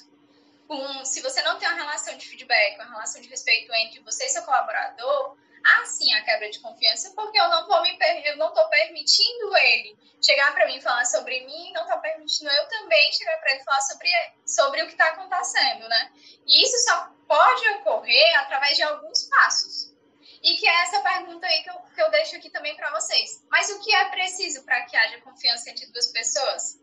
com, 0.68 1.04
se 1.04 1.22
você 1.22 1.40
não 1.42 1.58
tem 1.58 1.66
uma 1.66 1.78
relação 1.78 2.14
de 2.18 2.28
feedback, 2.28 2.74
uma 2.74 2.90
relação 2.90 3.22
de 3.22 3.28
respeito 3.28 3.72
entre 3.72 4.00
você 4.00 4.26
e 4.26 4.28
seu 4.28 4.42
colaborador, 4.42 5.36
há 5.64 5.86
sim 5.86 6.12
a 6.12 6.22
quebra 6.22 6.50
de 6.50 6.60
confiança, 6.60 7.10
porque 7.16 7.40
eu 7.40 7.48
não 7.48 7.66
vou 7.66 7.80
me 7.80 7.98
eu 8.26 8.36
não 8.36 8.48
estou 8.48 8.68
permitindo 8.68 9.56
ele 9.56 9.98
chegar 10.22 10.52
para 10.52 10.66
mim 10.66 10.76
e 10.76 10.82
falar 10.82 11.06
sobre 11.06 11.40
mim, 11.46 11.72
não 11.72 11.84
estou 11.84 11.98
permitindo 12.00 12.50
eu 12.50 12.68
também 12.68 13.12
chegar 13.12 13.38
para 13.38 13.54
ele 13.54 13.64
falar 13.64 13.80
sobre, 13.80 14.10
sobre 14.46 14.82
o 14.82 14.86
que 14.86 14.92
está 14.92 15.08
acontecendo, 15.08 15.88
né? 15.88 16.12
E 16.46 16.62
isso 16.62 16.76
só 16.84 17.10
pode 17.26 17.68
ocorrer 17.70 18.40
através 18.40 18.76
de 18.76 18.82
alguns 18.82 19.22
passos. 19.24 19.87
É 20.68 20.82
essa 20.82 21.00
pergunta 21.00 21.46
aí 21.46 21.62
que 21.62 21.70
eu, 21.70 21.80
que 21.94 22.02
eu 22.02 22.10
deixo 22.10 22.36
aqui 22.36 22.50
também 22.50 22.76
para 22.76 22.90
vocês. 22.90 23.42
Mas 23.50 23.70
o 23.70 23.80
que 23.80 23.94
é 23.94 24.04
preciso 24.10 24.62
para 24.64 24.82
que 24.82 24.94
haja 24.94 25.18
confiança 25.22 25.70
entre 25.70 25.86
duas 25.86 26.08
pessoas? 26.08 26.78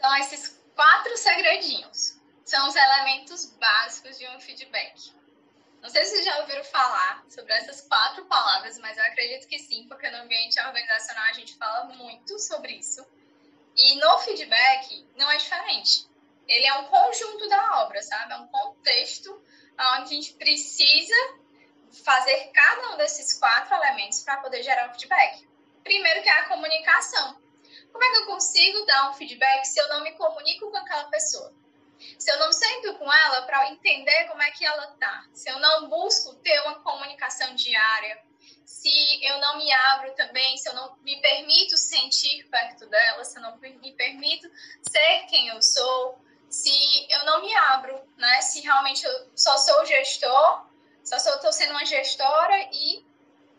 São 0.00 0.16
esses 0.16 0.58
quatro 0.74 1.14
segredinhos. 1.18 2.18
São 2.46 2.66
os 2.66 2.74
elementos 2.74 3.44
básicos 3.56 4.18
de 4.18 4.26
um 4.28 4.40
feedback. 4.40 5.12
Não 5.82 5.90
sei 5.90 6.06
se 6.06 6.12
vocês 6.12 6.24
já 6.24 6.38
ouviram 6.40 6.64
falar 6.64 7.22
sobre 7.28 7.52
essas 7.52 7.82
quatro 7.82 8.24
palavras, 8.24 8.78
mas 8.78 8.96
eu 8.96 9.04
acredito 9.04 9.46
que 9.46 9.58
sim, 9.58 9.86
porque 9.86 10.10
no 10.10 10.22
ambiente 10.22 10.58
organizacional 10.60 11.24
a 11.24 11.32
gente 11.34 11.54
fala 11.56 11.84
muito 11.92 12.38
sobre 12.38 12.72
isso. 12.72 13.06
E 13.76 13.96
no 13.96 14.18
feedback 14.20 15.06
não 15.14 15.30
é 15.30 15.36
diferente. 15.36 16.08
Ele 16.48 16.66
é 16.66 16.74
um 16.78 16.84
conjunto 16.84 17.46
da 17.50 17.82
obra, 17.82 18.00
sabe? 18.02 18.32
É 18.32 18.36
um 18.36 18.46
contexto 18.46 19.44
onde 19.78 20.02
a 20.02 20.06
gente 20.06 20.34
precisa 20.34 21.14
fazer 22.04 22.50
cada 22.52 22.94
um 22.94 22.96
desses 22.96 23.38
quatro 23.38 23.74
elementos 23.74 24.20
para 24.22 24.38
poder 24.38 24.62
gerar 24.62 24.90
um 24.90 24.94
feedback. 24.94 25.46
Primeiro 25.82 26.22
que 26.22 26.28
é 26.28 26.32
a 26.32 26.48
comunicação. 26.48 27.38
Como 27.92 28.04
é 28.04 28.10
que 28.10 28.16
eu 28.16 28.26
consigo 28.26 28.84
dar 28.86 29.10
um 29.10 29.14
feedback 29.14 29.64
se 29.66 29.80
eu 29.80 29.88
não 29.88 30.02
me 30.02 30.12
comunico 30.12 30.70
com 30.70 30.76
aquela 30.76 31.04
pessoa? 31.04 31.54
Se 32.18 32.30
eu 32.30 32.38
não 32.38 32.52
sento 32.52 32.98
com 32.98 33.12
ela 33.12 33.42
para 33.42 33.70
entender 33.70 34.24
como 34.24 34.42
é 34.42 34.50
que 34.50 34.64
ela 34.64 34.88
tá, 34.98 35.26
se 35.32 35.48
eu 35.48 35.58
não 35.60 35.88
busco 35.88 36.34
ter 36.36 36.60
uma 36.62 36.80
comunicação 36.80 37.54
diária, 37.54 38.20
se 38.64 39.24
eu 39.24 39.38
não 39.38 39.58
me 39.58 39.70
abro 39.72 40.12
também, 40.14 40.56
se 40.56 40.68
eu 40.68 40.74
não 40.74 40.96
me 40.98 41.20
permito 41.20 41.76
sentir 41.76 42.44
perto 42.48 42.86
dela, 42.86 43.24
se 43.24 43.38
eu 43.38 43.42
não 43.42 43.56
me 43.58 43.92
permito 43.92 44.50
ser 44.82 45.26
quem 45.28 45.48
eu 45.48 45.62
sou, 45.62 46.18
se 46.54 47.06
eu 47.10 47.24
não 47.24 47.40
me 47.40 47.52
abro, 47.54 48.00
né? 48.16 48.40
Se 48.40 48.60
realmente 48.60 49.04
eu 49.04 49.30
só 49.34 49.56
sou 49.58 49.84
gestor, 49.84 50.66
só 51.02 51.16
estou 51.16 51.52
sendo 51.52 51.72
uma 51.72 51.84
gestora 51.84 52.56
e 52.72 53.04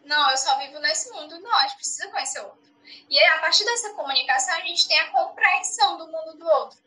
não, 0.06 0.32
eu 0.32 0.38
só 0.38 0.58
vivo 0.60 0.80
nesse 0.80 1.12
mundo. 1.12 1.40
Não, 1.42 1.54
a 1.54 1.64
gente 1.64 1.76
precisa 1.76 2.10
conhecer 2.10 2.40
o 2.40 2.46
outro. 2.46 2.74
E 3.10 3.20
aí, 3.20 3.30
a 3.32 3.40
partir 3.40 3.66
dessa 3.66 3.94
comunicação, 3.94 4.56
a 4.56 4.62
gente 4.62 4.88
tem 4.88 4.98
a 5.00 5.12
compreensão 5.12 5.98
do 5.98 6.08
mundo 6.08 6.38
do 6.38 6.48
outro. 6.48 6.80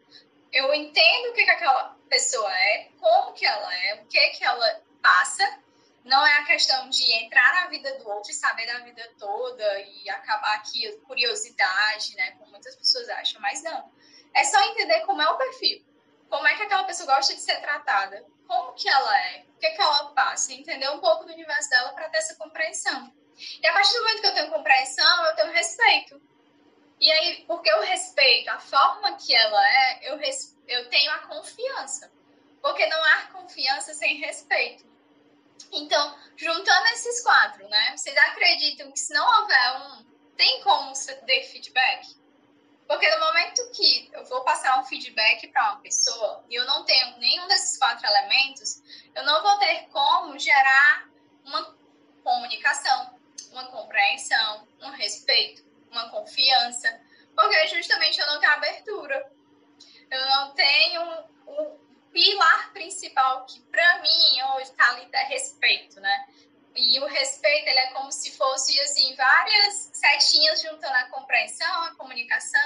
Eu 0.50 0.73
entendo 0.73 1.29
o 1.29 1.35
que, 1.35 1.45
que 1.45 1.50
aquela 1.50 1.95
pessoa 2.09 2.50
é, 2.50 2.88
como 2.99 3.35
que 3.35 3.45
ela 3.45 3.75
é, 3.75 3.95
o 4.00 4.07
que 4.07 4.31
que 4.31 4.45
ela 4.45 4.83
passa. 5.03 5.59
Não 6.05 6.27
é 6.27 6.38
a 6.38 6.45
questão 6.45 6.88
de 6.88 7.12
entrar 7.23 7.53
na 7.53 7.67
vida 7.67 7.99
do 7.99 8.09
outro 8.09 8.31
e 8.31 8.35
saber 8.35 8.67
da 8.67 8.79
vida 8.79 9.07
toda 9.19 9.81
e 9.81 10.09
acabar 10.09 10.55
aqui 10.55 10.91
curiosidade, 11.07 12.17
né? 12.17 12.31
Como 12.38 12.50
muitas 12.53 12.75
pessoas 12.77 13.09
acham, 13.11 13.43
mas 13.43 13.62
não. 13.62 13.93
É 14.35 14.45
só 14.45 14.59
entender 14.71 15.00
como 15.00 15.21
é 15.21 15.29
o 15.29 15.37
perfil. 15.37 15.88
Como 16.29 16.47
é 16.47 16.55
que 16.57 16.63
aquela 16.63 16.85
pessoa 16.85 17.15
gosta 17.15 17.35
de 17.35 17.41
ser 17.41 17.61
tratada? 17.61 18.25
Como 18.47 18.73
que 18.75 18.89
ela 18.89 19.19
é? 19.27 19.45
O 19.57 19.59
que, 19.59 19.71
que 19.71 19.81
ela 19.81 20.11
passa? 20.13 20.53
Entender 20.53 20.89
um 20.91 21.01
pouco 21.01 21.25
do 21.25 21.33
universo 21.33 21.71
dela 21.71 21.93
para 21.93 22.09
ter 22.09 22.19
essa 22.19 22.37
compreensão. 22.37 23.13
E 23.63 23.67
a 23.67 23.73
partir 23.73 23.93
do 23.95 24.01
momento 24.01 24.21
que 24.21 24.27
eu 24.27 24.35
tenho 24.35 24.51
compreensão, 24.51 25.27
eu 25.27 25.37
tenho 25.37 25.53
respeito. 25.53 26.23
E 27.01 27.11
aí, 27.11 27.45
porque 27.47 27.71
eu 27.71 27.81
respeito 27.83 28.49
a 28.51 28.59
forma 28.59 29.17
que 29.17 29.35
ela 29.35 29.69
é, 29.69 30.11
eu, 30.11 30.17
res, 30.17 30.57
eu 30.67 30.89
tenho 30.89 31.11
a 31.13 31.19
confiança. 31.19 32.11
Porque 32.61 32.87
não 32.87 33.05
há 33.05 33.23
confiança 33.33 33.95
sem 33.95 34.17
respeito. 34.17 34.85
Então, 35.73 36.19
juntando 36.37 36.87
esses 36.89 37.23
quatro, 37.23 37.69
né? 37.69 37.97
Vocês 37.97 38.17
acreditam 38.17 38.91
que 38.91 38.99
se 38.99 39.13
não 39.13 39.43
houver 39.43 39.77
um, 39.77 40.05
tem 40.37 40.61
como 40.63 40.93
ter 41.27 41.43
feedback? 41.45 42.17
Porque 42.88 43.09
no 43.09 43.21
momento 43.21 43.71
que 43.71 44.09
eu 44.12 44.25
vou 44.25 44.42
passar 44.42 44.80
um 44.80 44.85
feedback 44.85 45.47
para 45.49 45.73
uma 45.73 45.80
pessoa 45.80 46.42
e 46.49 46.54
eu 46.54 46.64
não 46.64 46.85
tenho 46.85 47.18
nenhum 47.18 47.47
desses 47.47 47.78
quatro 47.78 48.07
elementos, 48.07 48.83
eu 49.14 49.23
não 49.25 49.42
vou 49.42 49.59
ter 49.59 49.87
como 49.92 50.38
gerar 50.38 51.07
uma 51.45 51.76
comunicação, 52.25 53.14
uma 53.52 53.66
compreensão, 53.66 54.66
um 54.80 54.90
respeito, 54.90 55.62
uma 55.90 56.09
confiança, 56.09 57.00
porque 57.35 57.66
justamente 57.68 58.18
eu 58.18 58.26
não 58.26 58.40
tenho 58.40 58.52
abertura. 58.52 59.33
Eu 60.11 60.26
não 60.26 60.54
tenho 60.54 61.02
um, 61.47 61.78
pilar 62.11 62.73
principal 62.73 63.45
que 63.47 63.61
para 63.61 63.99
mim 64.00 64.42
hoje 64.54 64.71
está 64.71 64.90
ali 64.90 65.09
é 65.12 65.25
respeito, 65.25 66.00
né? 66.00 66.26
E 66.75 66.99
o 67.00 67.07
respeito 67.07 67.68
ele 67.68 67.78
é 67.78 67.87
como 67.88 68.11
se 68.11 68.37
fosse 68.37 68.78
assim 68.80 69.14
várias 69.16 69.90
setinhas 69.92 70.62
juntando 70.62 70.95
a 70.95 71.09
compreensão, 71.11 71.85
a 71.85 71.95
comunicação. 71.97 72.58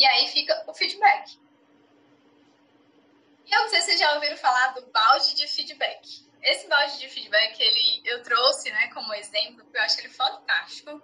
E 0.00 0.06
aí 0.06 0.26
fica 0.28 0.64
o 0.66 0.74
feedback. 0.74 1.38
E 3.46 3.52
eu 3.52 3.60
não 3.60 3.68
sei 3.68 3.80
se 3.80 3.86
vocês 3.86 4.00
já 4.00 4.14
ouviram 4.14 4.36
falar 4.36 4.68
do 4.68 4.86
balde 4.86 5.34
de 5.34 5.46
feedback. 5.46 6.24
Esse 6.42 6.66
balde 6.68 6.98
de 6.98 7.08
feedback 7.08 7.60
ele 7.60 8.02
eu 8.04 8.22
trouxe, 8.22 8.70
né, 8.72 8.88
como 8.94 9.12
exemplo, 9.14 9.62
porque 9.62 9.76
eu 9.76 9.82
acho 9.82 10.00
ele 10.00 10.08
fantástico. 10.08 11.02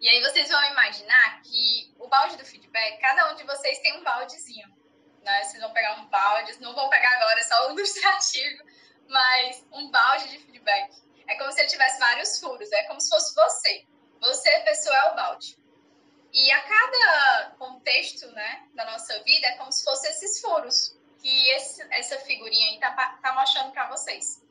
E 0.00 0.08
aí 0.08 0.20
vocês 0.20 0.50
vão 0.50 0.62
imaginar 0.72 1.40
que 1.42 1.94
o 1.98 2.08
balde 2.08 2.36
do 2.36 2.44
feedback, 2.44 3.00
cada 3.00 3.32
um 3.32 3.36
de 3.36 3.44
vocês 3.44 3.78
tem 3.78 3.96
um 3.98 4.02
baldezinho 4.02 4.76
né? 5.26 5.42
Vocês 5.42 5.60
vão 5.60 5.72
pegar 5.72 6.00
um 6.00 6.06
balde, 6.06 6.58
não 6.60 6.72
vou 6.72 6.88
pegar 6.88 7.10
agora, 7.16 7.40
é 7.40 7.42
só 7.42 7.68
o 7.68 7.72
ilustrativo, 7.72 8.62
mas 9.08 9.66
um 9.72 9.90
balde 9.90 10.28
de 10.28 10.38
feedback. 10.38 10.94
É 11.28 11.36
como 11.36 11.50
se 11.52 11.60
ele 11.60 11.68
tivesse 11.68 11.98
vários 11.98 12.38
furos, 12.38 12.70
é 12.70 12.84
como 12.84 13.00
se 13.00 13.10
fosse 13.10 13.34
você. 13.34 13.84
Você, 14.20 14.50
pessoa, 14.60 14.96
é 14.96 15.12
o 15.12 15.16
balde. 15.16 15.58
E 16.36 16.52
a 16.52 16.60
cada 16.60 17.54
contexto 17.58 18.30
né, 18.32 18.68
da 18.74 18.84
nossa 18.84 19.18
vida 19.22 19.46
é 19.46 19.56
como 19.56 19.72
se 19.72 19.82
fosse 19.82 20.06
esses 20.08 20.38
furos 20.38 20.94
que 21.18 21.48
esse, 21.48 21.82
essa 21.90 22.18
figurinha 22.18 22.72
aí 22.72 22.78
tá, 22.78 23.18
tá 23.22 23.32
mostrando 23.32 23.72
para 23.72 23.88
vocês. 23.88 24.44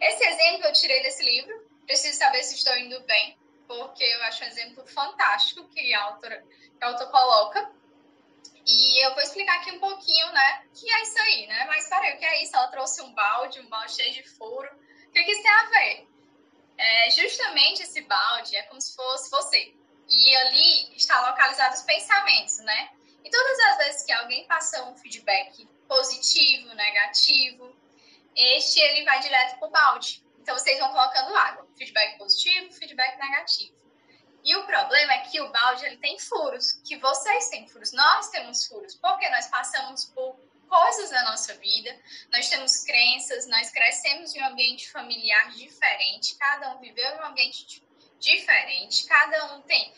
Esse 0.00 0.24
exemplo 0.24 0.68
eu 0.68 0.72
tirei 0.72 1.02
desse 1.02 1.24
livro, 1.24 1.68
preciso 1.84 2.16
saber 2.16 2.44
se 2.44 2.54
estou 2.54 2.76
indo 2.76 3.02
bem, 3.06 3.36
porque 3.66 4.04
eu 4.04 4.22
acho 4.22 4.44
um 4.44 4.46
exemplo 4.46 4.86
fantástico 4.86 5.68
que 5.70 5.92
a 5.92 6.04
autora, 6.04 6.46
que 6.78 6.84
a 6.84 6.86
autora 6.86 7.10
coloca. 7.10 7.72
E 8.64 9.04
eu 9.04 9.12
vou 9.12 9.22
explicar 9.24 9.56
aqui 9.56 9.72
um 9.72 9.80
pouquinho, 9.80 10.30
né, 10.30 10.64
que 10.72 10.88
é 10.88 11.02
isso 11.02 11.18
aí, 11.18 11.46
né? 11.48 11.64
Mas 11.64 11.88
peraí, 11.88 12.14
o 12.14 12.18
que 12.20 12.24
é 12.24 12.44
isso? 12.44 12.54
Ela 12.54 12.68
trouxe 12.68 13.02
um 13.02 13.12
balde, 13.14 13.58
um 13.58 13.68
balde 13.68 13.96
cheio 13.96 14.12
de 14.12 14.22
furo. 14.30 14.68
O 15.08 15.10
que, 15.10 15.24
que 15.24 15.32
isso 15.32 15.42
tem 15.42 15.50
a 15.50 15.64
ver? 15.64 16.08
É, 16.78 17.10
justamente 17.10 17.82
esse 17.82 18.00
balde 18.02 18.54
é 18.54 18.62
como 18.62 18.80
se 18.80 18.94
fosse 18.94 19.28
você. 19.28 19.81
E 20.08 20.36
ali 20.36 20.96
está 20.96 21.28
localizado 21.28 21.74
os 21.74 21.82
pensamentos, 21.82 22.58
né? 22.58 22.90
E 23.24 23.30
todas 23.30 23.58
as 23.58 23.76
vezes 23.78 24.02
que 24.04 24.12
alguém 24.12 24.46
passa 24.46 24.84
um 24.84 24.96
feedback 24.96 25.66
positivo, 25.88 26.74
negativo, 26.74 27.74
este 28.34 28.80
ele 28.80 29.04
vai 29.04 29.20
direto 29.20 29.58
para 29.58 29.68
o 29.68 29.70
balde. 29.70 30.22
Então 30.40 30.58
vocês 30.58 30.78
vão 30.78 30.90
colocando 30.90 31.34
água. 31.36 31.66
Feedback 31.76 32.18
positivo, 32.18 32.72
feedback 32.72 33.18
negativo. 33.18 33.82
E 34.44 34.56
o 34.56 34.66
problema 34.66 35.12
é 35.14 35.20
que 35.20 35.40
o 35.40 35.52
balde 35.52 35.84
ele 35.84 35.98
tem 35.98 36.18
furos, 36.18 36.72
que 36.84 36.96
vocês 36.96 37.48
têm 37.48 37.68
furos, 37.68 37.92
nós 37.92 38.28
temos 38.30 38.66
furos, 38.66 38.96
porque 38.96 39.28
nós 39.30 39.46
passamos 39.46 40.06
por 40.06 40.36
coisas 40.68 41.10
na 41.12 41.30
nossa 41.30 41.54
vida, 41.54 41.96
nós 42.32 42.48
temos 42.48 42.82
crenças, 42.82 43.46
nós 43.46 43.70
crescemos 43.70 44.34
em 44.34 44.42
um 44.42 44.46
ambiente 44.46 44.90
familiar 44.90 45.50
diferente, 45.50 46.34
cada 46.36 46.74
um 46.74 46.80
viveu 46.80 47.08
em 47.14 47.20
um 47.20 47.26
ambiente 47.26 47.64
diferente, 48.22 49.06
cada 49.06 49.54
um 49.54 49.62
tem 49.62 49.92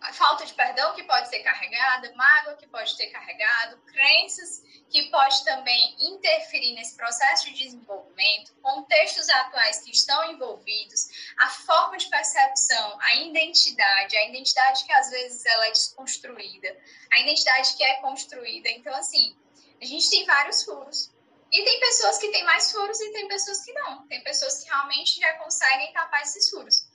a 0.00 0.12
falta 0.14 0.46
de 0.46 0.54
perdão 0.54 0.94
que 0.94 1.02
pode 1.02 1.28
ser 1.28 1.40
carregada, 1.40 2.12
mágoa 2.14 2.56
que 2.56 2.66
pode 2.66 2.96
ter 2.96 3.08
carregado, 3.08 3.76
crenças 3.82 4.62
que 4.88 5.10
pode 5.10 5.44
também 5.44 5.94
interferir 6.00 6.72
nesse 6.72 6.96
processo 6.96 7.44
de 7.46 7.52
desenvolvimento, 7.52 8.54
contextos 8.62 9.28
atuais 9.28 9.80
que 9.80 9.90
estão 9.90 10.32
envolvidos, 10.32 11.32
a 11.38 11.50
forma 11.50 11.98
de 11.98 12.08
percepção, 12.08 12.98
a 13.00 13.16
identidade, 13.16 14.16
a 14.16 14.28
identidade 14.28 14.84
que 14.84 14.92
às 14.92 15.10
vezes 15.10 15.44
ela 15.44 15.66
é 15.66 15.70
desconstruída, 15.70 16.76
a 17.12 17.20
identidade 17.20 17.76
que 17.76 17.84
é 17.84 18.00
construída. 18.00 18.70
Então, 18.70 18.94
assim, 18.94 19.36
a 19.80 19.84
gente 19.84 20.08
tem 20.08 20.24
vários 20.24 20.64
furos. 20.64 21.10
E 21.52 21.64
tem 21.64 21.80
pessoas 21.80 22.18
que 22.18 22.28
têm 22.28 22.44
mais 22.44 22.70
furos 22.70 23.00
e 23.00 23.12
tem 23.12 23.26
pessoas 23.26 23.64
que 23.64 23.72
não. 23.72 24.06
Tem 24.06 24.22
pessoas 24.22 24.62
que 24.62 24.70
realmente 24.70 25.18
já 25.18 25.32
conseguem 25.34 25.92
tapar 25.92 26.22
esses 26.22 26.48
furos. 26.48 26.86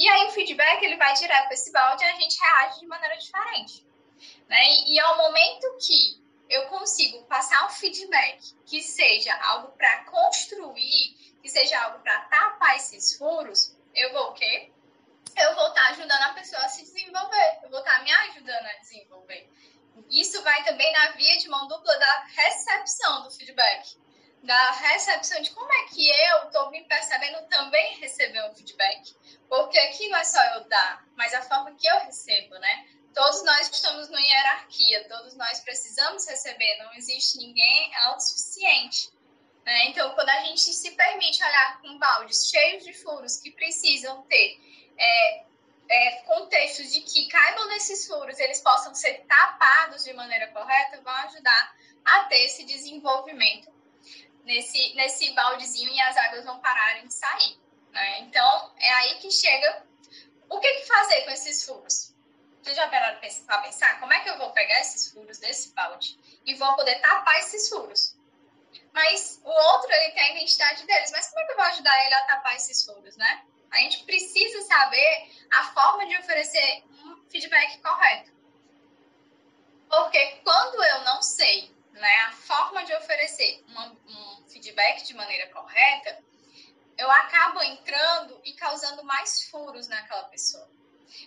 E 0.00 0.08
aí 0.08 0.28
o 0.28 0.30
feedback 0.30 0.82
ele 0.82 0.96
vai 0.96 1.12
direto 1.12 1.44
para 1.44 1.52
esse 1.52 1.70
balde 1.70 2.02
e 2.02 2.06
a 2.06 2.14
gente 2.14 2.40
reage 2.40 2.80
de 2.80 2.86
maneira 2.86 3.18
diferente. 3.18 3.86
Né? 4.48 4.58
E, 4.70 4.94
e 4.94 4.98
ao 4.98 5.18
momento 5.18 5.76
que 5.76 6.18
eu 6.48 6.68
consigo 6.68 7.22
passar 7.24 7.66
um 7.66 7.68
feedback 7.68 8.54
que 8.64 8.82
seja 8.82 9.38
algo 9.44 9.68
para 9.72 10.04
construir, 10.04 11.14
que 11.42 11.50
seja 11.50 11.78
algo 11.82 11.98
para 11.98 12.18
tapar 12.20 12.76
esses 12.76 13.18
furos, 13.18 13.76
eu 13.94 14.10
vou 14.14 14.30
o 14.30 14.32
quê? 14.32 14.72
Eu 15.36 15.54
vou 15.54 15.68
estar 15.68 15.82
tá 15.82 15.90
ajudando 15.90 16.22
a 16.22 16.32
pessoa 16.32 16.62
a 16.62 16.68
se 16.70 16.82
desenvolver, 16.82 17.60
eu 17.62 17.68
vou 17.68 17.80
estar 17.80 17.98
tá 17.98 18.02
me 18.02 18.10
ajudando 18.10 18.66
a 18.66 18.78
desenvolver. 18.80 19.50
Isso 20.08 20.42
vai 20.42 20.64
também 20.64 20.90
na 20.94 21.10
via 21.10 21.36
de 21.36 21.48
mão 21.50 21.68
dupla 21.68 21.98
da 21.98 22.24
recepção 22.24 23.22
do 23.24 23.30
feedback, 23.30 23.98
da 24.42 24.70
recepção 24.72 25.40
de 25.42 25.50
como 25.50 25.70
é 25.72 25.84
que 25.84 26.08
eu 26.08 26.44
estou 26.44 26.70
me 26.70 26.82
percebendo 26.84 27.46
também 27.48 27.98
receber 27.98 28.42
um 28.48 28.54
feedback. 28.54 29.14
Porque 29.48 29.78
aqui 29.78 30.08
não 30.08 30.18
é 30.18 30.24
só 30.24 30.42
eu 30.54 30.64
dar, 30.64 31.04
mas 31.16 31.34
a 31.34 31.42
forma 31.42 31.74
que 31.74 31.86
eu 31.86 31.98
recebo, 32.00 32.54
né? 32.58 32.86
Todos 33.14 33.42
nós 33.44 33.68
estamos 33.68 34.08
numa 34.08 34.20
hierarquia, 34.20 35.08
todos 35.08 35.34
nós 35.34 35.60
precisamos 35.60 36.26
receber, 36.26 36.78
não 36.78 36.94
existe 36.94 37.38
ninguém 37.38 37.94
autossuficiente. 37.96 39.10
Né? 39.64 39.88
Então, 39.88 40.14
quando 40.14 40.28
a 40.28 40.40
gente 40.44 40.60
se 40.60 40.92
permite 40.92 41.42
olhar 41.42 41.80
com 41.82 41.98
baldes 41.98 42.48
cheios 42.48 42.84
de 42.84 42.94
furos 42.94 43.36
que 43.36 43.50
precisam 43.50 44.22
ter 44.22 44.60
é, 44.96 45.44
é, 45.88 46.10
contextos 46.22 46.92
de 46.92 47.00
que 47.00 47.26
caibam 47.26 47.66
nesses 47.68 48.06
furos, 48.06 48.38
eles 48.38 48.60
possam 48.60 48.94
ser 48.94 49.24
tapados 49.26 50.04
de 50.04 50.12
maneira 50.12 50.46
correta, 50.48 51.00
vão 51.02 51.12
ajudar 51.12 51.76
a 52.04 52.24
ter 52.24 52.44
esse 52.44 52.64
desenvolvimento 52.64 53.79
nesse, 54.50 54.94
nesse 54.94 55.30
baldezinho 55.32 55.92
e 55.92 56.00
as 56.00 56.16
águas 56.16 56.44
vão 56.44 56.58
pararem 56.60 57.06
de 57.06 57.14
sair. 57.14 57.58
Né? 57.92 58.20
Então, 58.20 58.74
é 58.78 58.92
aí 58.92 59.14
que 59.18 59.30
chega 59.30 59.86
o 60.48 60.58
que, 60.58 60.72
que 60.74 60.86
fazer 60.86 61.22
com 61.22 61.30
esses 61.30 61.64
furos. 61.64 62.14
Vocês 62.60 62.76
já 62.76 62.88
pararam 62.88 63.18
para 63.46 63.62
pensar 63.62 64.00
como 64.00 64.12
é 64.12 64.20
que 64.20 64.28
eu 64.28 64.36
vou 64.36 64.50
pegar 64.50 64.80
esses 64.80 65.10
furos 65.12 65.38
desse 65.38 65.72
balde 65.72 66.18
e 66.44 66.54
vou 66.54 66.74
poder 66.76 66.96
tapar 67.00 67.38
esses 67.38 67.68
furos? 67.68 68.16
Mas 68.92 69.40
o 69.44 69.48
outro, 69.48 69.90
ele 69.90 70.12
tem 70.12 70.22
a 70.22 70.30
identidade 70.32 70.84
deles. 70.84 71.10
Mas 71.12 71.28
como 71.28 71.40
é 71.40 71.46
que 71.46 71.52
eu 71.52 71.56
vou 71.56 71.64
ajudar 71.66 72.06
ele 72.06 72.14
a 72.14 72.26
tapar 72.26 72.56
esses 72.56 72.84
furos, 72.84 73.16
né? 73.16 73.44
A 73.70 73.78
gente 73.78 74.04
precisa 74.04 74.62
saber 74.62 75.30
a 75.52 75.64
forma 75.72 76.06
de 76.06 76.18
oferecer 76.18 76.84
um 77.04 77.16
feedback 77.30 77.78
correto. 77.78 78.32
Porque 79.88 80.40
quando 80.44 80.82
eu 80.84 81.00
não 81.02 81.22
sei 81.22 81.70
né, 81.92 82.16
a 82.26 82.32
forma 82.32 82.84
de 82.84 82.92
oferecer 82.94 83.64
uma, 83.68 83.86
um 83.86 84.39
feedback 84.50 85.04
de 85.04 85.14
maneira 85.14 85.48
correta, 85.52 86.22
eu 86.98 87.10
acabo 87.10 87.62
entrando 87.62 88.40
e 88.44 88.52
causando 88.52 89.02
mais 89.04 89.44
furos 89.44 89.88
naquela 89.88 90.24
pessoa. 90.24 90.68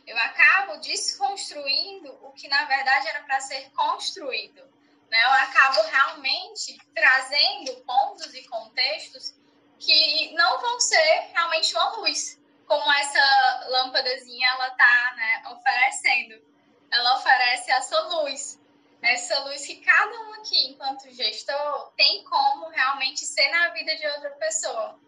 Eu 0.05 0.17
acabo 0.17 0.77
desconstruindo 0.77 2.11
o 2.25 2.31
que 2.33 2.47
na 2.47 2.65
verdade 2.65 3.07
era 3.07 3.21
para 3.23 3.39
ser 3.41 3.69
construído. 3.71 4.61
Né? 5.09 5.23
Eu 5.23 5.31
acabo 5.31 5.81
realmente 5.81 6.77
trazendo 6.93 7.75
pontos 7.85 8.33
e 8.33 8.43
contextos 8.47 9.33
que 9.79 10.33
não 10.33 10.61
vão 10.61 10.79
ser 10.79 11.31
realmente 11.33 11.73
uma 11.75 11.97
luz, 11.97 12.39
como 12.65 12.93
essa 12.93 13.67
lâmpadazinha 13.69 14.47
ela 14.49 14.69
tá 14.71 15.13
né, 15.15 15.43
oferecendo. 15.51 16.53
Ela 16.91 17.17
oferece 17.17 17.71
essa 17.71 17.99
luz, 18.01 18.59
essa 19.03 19.39
luz 19.45 19.65
que 19.65 19.75
cada 19.81 20.21
um 20.21 20.33
aqui, 20.33 20.69
enquanto 20.69 21.11
gestor, 21.11 21.91
tem 21.95 22.23
como 22.23 22.69
realmente 22.69 23.25
ser 23.25 23.49
na 23.51 23.69
vida 23.69 23.95
de 23.95 24.07
outra 24.07 24.31
pessoa 24.31 24.99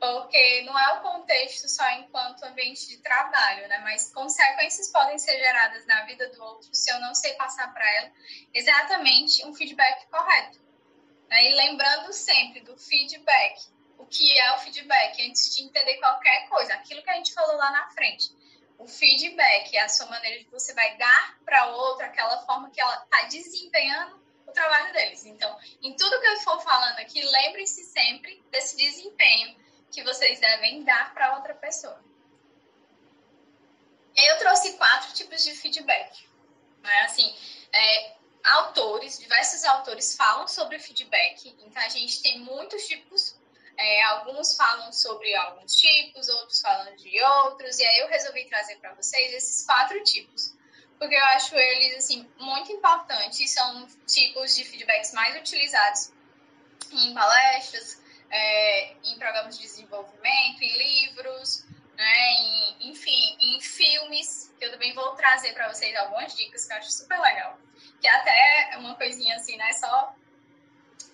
porque 0.00 0.62
não 0.62 0.78
é 0.78 0.98
o 0.98 1.00
contexto 1.00 1.68
só 1.68 1.88
enquanto 1.92 2.44
ambiente 2.44 2.86
de 2.88 2.98
trabalho, 2.98 3.66
né? 3.68 3.78
Mas 3.78 4.12
consequências 4.12 4.90
podem 4.90 5.18
ser 5.18 5.38
geradas 5.38 5.86
na 5.86 6.04
vida 6.04 6.28
do 6.30 6.42
outro 6.42 6.68
se 6.72 6.90
eu 6.90 7.00
não 7.00 7.14
sei 7.14 7.32
passar 7.34 7.72
para 7.72 7.90
ela 7.96 8.12
exatamente 8.52 9.44
um 9.46 9.54
feedback 9.54 10.06
correto. 10.08 10.60
Né? 11.28 11.50
E 11.50 11.54
lembrando 11.54 12.12
sempre 12.12 12.60
do 12.60 12.76
feedback. 12.76 13.72
O 13.96 14.06
que 14.06 14.38
é 14.38 14.54
o 14.56 14.58
feedback? 14.58 15.22
Antes 15.26 15.54
de 15.54 15.62
entender 15.62 15.96
qualquer 15.96 16.48
coisa, 16.48 16.74
aquilo 16.74 17.02
que 17.02 17.10
a 17.10 17.14
gente 17.14 17.32
falou 17.32 17.56
lá 17.56 17.70
na 17.70 17.88
frente. 17.90 18.30
O 18.78 18.86
feedback 18.86 19.76
é 19.76 19.80
a 19.80 19.88
sua 19.88 20.06
maneira 20.06 20.42
de 20.42 20.50
você 20.50 20.74
vai 20.74 20.96
dar 20.96 21.38
para 21.44 21.70
o 21.70 21.76
outro 21.76 22.04
aquela 22.04 22.44
forma 22.44 22.70
que 22.70 22.80
ela 22.80 23.02
está 23.02 23.22
desempenhando 23.28 24.22
o 24.46 24.52
trabalho 24.52 24.92
deles. 24.92 25.24
Então, 25.24 25.56
em 25.82 25.94
tudo 25.94 26.20
que 26.20 26.26
eu 26.26 26.40
for 26.40 26.60
falando 26.60 26.98
aqui, 26.98 27.22
lembrem-se 27.22 27.84
sempre 27.84 28.42
desse 28.50 28.76
desempenho 28.76 29.56
que 29.90 30.02
vocês 30.02 30.40
devem 30.40 30.82
dar 30.82 31.14
para 31.14 31.36
outra 31.36 31.54
pessoa. 31.54 32.02
Eu 34.16 34.38
trouxe 34.38 34.74
quatro 34.74 35.12
tipos 35.14 35.42
de 35.42 35.52
feedback. 35.52 36.28
Né? 36.82 37.00
Assim, 37.02 37.34
é, 37.72 38.14
autores, 38.44 39.18
diversos 39.18 39.64
autores 39.64 40.14
falam 40.16 40.46
sobre 40.46 40.78
feedback, 40.78 41.48
então 41.60 41.82
a 41.82 41.88
gente 41.88 42.22
tem 42.22 42.38
muitos 42.40 42.86
tipos. 42.86 43.36
É, 43.76 44.02
alguns 44.04 44.56
falam 44.56 44.92
sobre 44.92 45.34
alguns 45.34 45.74
tipos, 45.74 46.28
outros 46.28 46.60
falam 46.60 46.94
de 46.96 47.20
outros, 47.22 47.78
e 47.78 47.84
aí 47.84 47.98
eu 47.98 48.08
resolvi 48.08 48.44
trazer 48.44 48.76
para 48.76 48.94
vocês 48.94 49.32
esses 49.32 49.66
quatro 49.66 50.02
tipos, 50.04 50.54
porque 50.98 51.14
eu 51.14 51.24
acho 51.26 51.56
eles 51.56 51.96
assim 51.96 52.28
muito 52.38 52.70
importantes, 52.70 53.50
são 53.52 53.86
tipos 54.06 54.54
de 54.54 54.64
feedbacks 54.64 55.12
mais 55.12 55.36
utilizados 55.36 56.12
em 56.92 57.12
palestras, 57.14 58.00
é, 58.30 58.92
em 59.04 59.18
programas 59.18 59.56
de 59.56 59.62
desenvolvimento, 59.62 60.62
em 60.62 60.78
livros, 60.78 61.64
né, 61.96 62.32
em, 62.32 62.90
enfim, 62.90 63.36
em 63.40 63.60
filmes, 63.60 64.52
que 64.58 64.64
eu 64.64 64.72
também 64.72 64.92
vou 64.94 65.14
trazer 65.14 65.52
para 65.52 65.72
vocês 65.72 65.94
algumas 65.96 66.34
dicas 66.34 66.66
que 66.66 66.72
eu 66.72 66.76
acho 66.76 66.90
super 66.90 67.18
legal. 67.20 67.58
Que 68.00 68.08
até 68.08 68.76
uma 68.78 68.94
coisinha 68.96 69.36
assim, 69.36 69.56
né, 69.56 69.72
só 69.72 70.14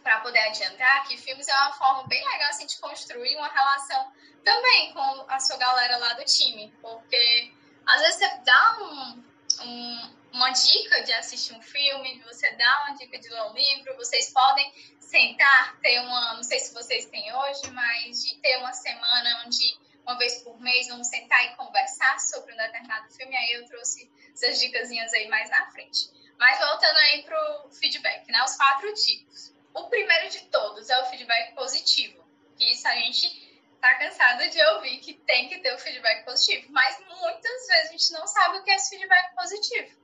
para 0.03 0.21
poder 0.21 0.39
adiantar, 0.41 1.07
que 1.07 1.17
filmes 1.17 1.47
é 1.49 1.55
uma 1.55 1.73
forma 1.73 2.07
bem 2.07 2.25
legal 2.25 2.51
assim, 2.51 2.67
de 2.67 2.79
construir 2.79 3.37
uma 3.37 3.49
relação 3.49 4.13
também 4.45 4.93
com 4.93 5.25
a 5.29 5.39
sua 5.41 5.57
galera 5.57 5.97
lá 5.99 6.15
do 6.15 6.25
time, 6.25 6.73
porque 6.81 7.53
às 7.87 8.01
vezes 8.01 8.17
você 8.17 8.29
dá 8.45 8.79
um, 8.81 9.25
um, 9.63 10.15
uma 10.33 10.51
dica 10.51 11.03
de 11.03 11.13
assistir 11.13 11.55
um 11.55 11.63
filme, 11.63 12.23
você 12.27 12.51
dá 12.53 12.85
uma 12.85 12.97
dica 12.97 13.19
de 13.19 13.29
ler 13.29 13.43
um 13.43 13.53
livro, 13.53 13.97
vocês 13.97 14.33
podem 14.33 14.73
sentar, 14.99 15.77
ter 15.83 16.01
uma, 16.01 16.35
não 16.35 16.43
sei 16.43 16.61
se 16.61 16.73
vocês 16.73 17.07
têm 17.07 17.35
hoje, 17.35 17.71
mas 17.73 18.25
de 18.25 18.37
ter 18.37 18.57
uma 18.59 18.73
semana 18.73 19.43
onde 19.45 19.79
uma 20.11 20.17
vez 20.17 20.43
por 20.43 20.59
mês, 20.61 20.89
vamos 20.89 21.07
sentar 21.09 21.45
e 21.47 21.57
conversar 21.57 22.19
sobre 22.19 22.53
um 22.55 22.57
determinado 22.57 23.09
filme. 23.13 23.37
Aí 23.37 23.53
eu 23.53 23.67
trouxe 23.67 24.11
essas 24.33 24.59
dicasinhas 24.59 25.13
aí 25.13 25.29
mais 25.29 25.49
na 25.51 25.71
frente. 25.71 26.11
Mas 26.39 26.59
voltando 26.59 26.97
aí 26.97 27.23
para 27.23 27.67
o 27.67 27.71
feedback, 27.71 28.27
né? 28.31 28.43
Os 28.43 28.57
quatro 28.57 28.93
tipos. 28.95 29.53
O 29.75 29.89
primeiro 29.89 30.29
de 30.31 30.41
todos 30.47 30.89
é 30.89 31.03
o 31.03 31.07
feedback 31.07 31.55
positivo, 31.55 32.25
que 32.57 32.65
isso 32.73 32.87
a 32.89 32.95
gente 32.95 33.51
tá 33.81 33.95
cansado 33.95 34.49
de 34.51 34.63
ouvir 34.73 34.99
que 34.99 35.15
tem 35.15 35.49
que 35.49 35.59
ter 35.59 35.75
o 35.75 35.79
feedback 35.79 36.25
positivo, 36.25 36.67
mas 36.71 36.99
muitas 37.07 37.67
vezes 37.67 37.89
a 37.89 37.93
gente 37.93 38.13
não 38.13 38.27
sabe 38.27 38.59
o 38.59 38.63
que 38.63 38.71
é 38.71 38.75
esse 38.75 38.91
feedback 38.91 39.35
positivo. 39.35 40.01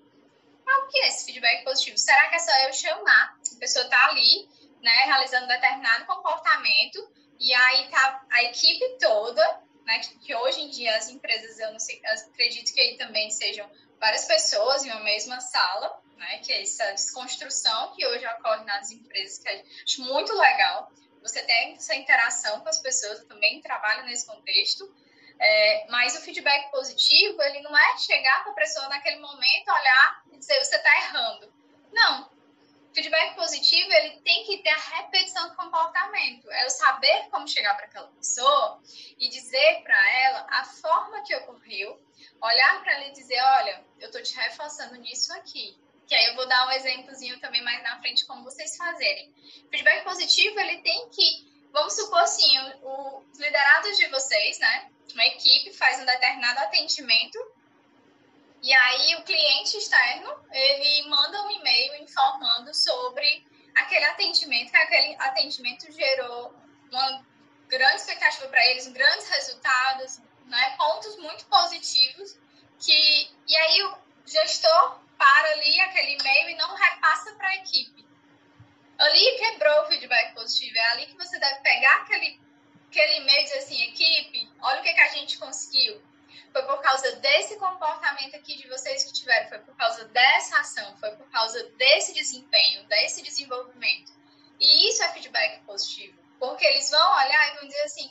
Mas 0.65 0.79
o 0.79 0.89
que 0.89 0.99
é 0.99 1.09
esse 1.09 1.25
feedback 1.27 1.65
positivo? 1.65 1.99
Será 1.99 2.29
que 2.29 2.37
é 2.37 2.39
só 2.39 2.53
eu 2.63 2.73
chamar? 2.73 3.39
A 3.55 3.59
pessoa 3.59 3.89
tá 3.89 4.09
ali, 4.09 4.49
né, 4.83 5.03
realizando 5.05 5.47
determinado 5.47 6.07
comportamento, 6.07 7.13
e 7.39 7.53
aí 7.53 7.89
tá 7.89 8.25
a 8.31 8.45
equipe 8.45 8.99
toda 8.99 9.67
né, 9.87 10.01
que 10.21 10.35
hoje 10.35 10.63
em 10.63 10.69
dia 10.69 10.97
as 10.97 11.09
empresas, 11.09 11.59
eu 11.61 11.73
não 11.73 11.79
sei, 11.79 12.03
acredito 12.05 12.75
que 12.75 12.81
aí 12.81 12.97
também 12.97 13.31
sejam 13.31 13.71
várias 13.99 14.25
pessoas 14.25 14.85
em 14.85 14.91
uma 14.91 15.01
mesma 15.01 15.41
sala, 15.41 16.01
né, 16.17 16.39
que 16.39 16.53
é 16.53 16.63
essa 16.63 16.93
desconstrução 16.93 17.93
que 17.95 18.07
hoje 18.07 18.27
ocorre 18.27 18.65
nas 18.65 18.91
empresas, 18.91 19.39
que 19.39 19.49
acho 19.49 20.03
muito 20.03 20.33
legal. 20.33 20.91
Você 21.23 21.43
tem 21.43 21.75
essa 21.75 21.95
interação 21.95 22.61
com 22.61 22.69
as 22.69 22.79
pessoas, 22.79 23.19
eu 23.19 23.29
também 23.29 23.61
trabalho 23.61 24.05
nesse 24.05 24.27
contexto, 24.27 24.93
é, 25.39 25.87
mas 25.91 26.17
o 26.17 26.23
feedback 26.23 26.71
positivo, 26.71 27.43
ele 27.43 27.61
não 27.61 27.77
é 27.77 27.99
chegar 27.99 28.43
para 28.43 28.53
a 28.53 28.55
pessoa 28.55 28.89
naquele 28.89 29.21
momento, 29.21 29.69
olhar 29.69 30.23
e 30.33 30.39
dizer, 30.39 30.59
você 30.65 30.77
está 30.77 30.99
errando. 30.99 31.53
Não, 31.93 32.31
feedback 32.95 33.35
positivo, 33.35 33.93
ele 33.93 34.21
tem 34.21 34.45
que 34.45 34.59
ter 34.63 34.71
a 34.71 34.97
repetição 34.97 35.51
do 35.51 35.57
comportamento. 35.57 36.51
É 36.51 36.67
o 36.67 36.71
saber 36.71 37.29
como 37.31 37.47
chegar 37.47 37.75
para 37.77 37.85
aquela 37.85 38.09
pessoa 38.09 38.81
e 39.19 39.29
dizer 39.29 39.83
para 39.83 40.13
ela 40.23 40.47
a 40.49 40.65
forma 40.65 41.23
que 41.23 41.37
ocorreu, 41.37 42.01
olhar 42.41 42.83
para 42.83 42.95
ela 42.95 43.07
e 43.07 43.13
dizer, 43.13 43.41
olha, 43.41 43.85
eu 43.99 44.07
estou 44.07 44.23
te 44.23 44.35
reforçando 44.37 44.97
nisso 44.97 45.33
aqui. 45.35 45.77
Que 46.07 46.15
aí 46.15 46.27
eu 46.27 46.37
vou 46.37 46.47
dar 46.47 46.69
um 46.69 46.73
exemplozinho 46.73 47.41
também 47.41 47.63
mais 47.63 47.83
na 47.83 47.99
frente 47.99 48.27
como 48.27 48.45
vocês 48.45 48.77
fazerem. 48.77 49.35
Feedback 49.71 50.05
positivo, 50.05 50.59
ele 50.61 50.81
tem 50.83 51.09
que, 51.11 51.69
vamos 51.73 51.95
supor 51.95 52.21
assim, 52.21 52.57
os 52.83 53.39
liderados 53.39 53.97
de 53.97 54.07
vocês, 54.09 54.59
né? 54.59 54.91
Uma 55.13 55.27
equipe 55.27 55.73
faz 55.73 56.01
um 56.01 56.05
determinado 56.05 56.61
atendimento 56.61 57.39
e 58.63 58.73
aí 58.73 59.15
o 59.17 59.23
cliente 59.23 59.77
externo, 59.77 60.29
ele 60.51 61.09
manda 61.09 61.43
um 61.45 61.51
e-mail 61.53 62.03
informando 62.03 62.75
sobre 62.75 63.47
aquele 63.75 64.05
atendimento, 64.07 64.71
que 64.71 64.77
aquele 64.77 65.15
atendimento 65.21 65.93
gerou 65.93 66.53
uma 66.91 67.25
grande 67.69 67.97
expectativa 67.97 68.49
para 68.49 68.67
eles, 68.71 68.89
grandes 68.89 69.29
resultados, 69.29 70.21
né, 70.47 70.77
pontos 70.77 71.17
muito 71.19 71.45
positivos, 71.47 72.39
que 72.79 73.31
e 73.47 73.57
aí 73.57 73.83
o 73.85 73.99
gestor 74.27 75.01
para 75.19 75.51
ali 75.53 75.81
aquele 75.81 76.13
e-mail 76.13 76.51
e 76.51 76.57
não 76.57 76.75
repassa 76.75 77.35
para 77.35 77.49
a 77.49 77.57
equipe. 77.57 78.07
Ali 78.99 79.39
quebrou 79.39 79.83
o 79.83 79.87
feedback 79.87 80.35
positivo, 80.35 80.77
é 80.77 80.87
ali 80.93 81.07
que 81.07 81.17
você 81.17 81.39
deve 81.39 81.61
pegar 81.61 81.97
aquele, 82.03 82.41
aquele 82.89 83.17
e-mail 83.19 83.41
e 83.41 83.45
dizer 83.45 83.59
assim, 83.59 83.83
equipe, 83.83 84.49
olha 84.61 84.81
o 84.81 84.83
que, 84.83 84.95
que 84.95 85.01
a 85.01 85.09
gente 85.09 85.39
conseguiu 85.39 86.03
foi 86.57 86.63
por 86.63 86.81
causa 86.81 87.17
desse 87.17 87.57
comportamento 87.59 88.35
aqui 88.35 88.57
de 88.57 88.67
vocês 88.67 89.05
que 89.05 89.13
tiveram, 89.13 89.47
foi 89.51 89.59
por 89.59 89.77
causa 89.77 90.07
dessa 90.07 90.59
ação, 90.59 90.97
foi 90.97 91.11
por 91.11 91.29
causa 91.31 91.63
desse 91.77 92.15
desempenho, 92.15 92.83
desse 92.87 93.23
desenvolvimento. 93.23 94.11
E 94.59 94.89
isso 94.89 95.03
é 95.03 95.13
feedback 95.13 95.61
positivo, 95.65 96.19
porque 96.39 96.65
eles 96.65 96.89
vão 96.89 97.13
olhar 97.13 97.53
e 97.53 97.59
vão 97.59 97.69
dizer 97.69 97.83
assim: 97.83 98.11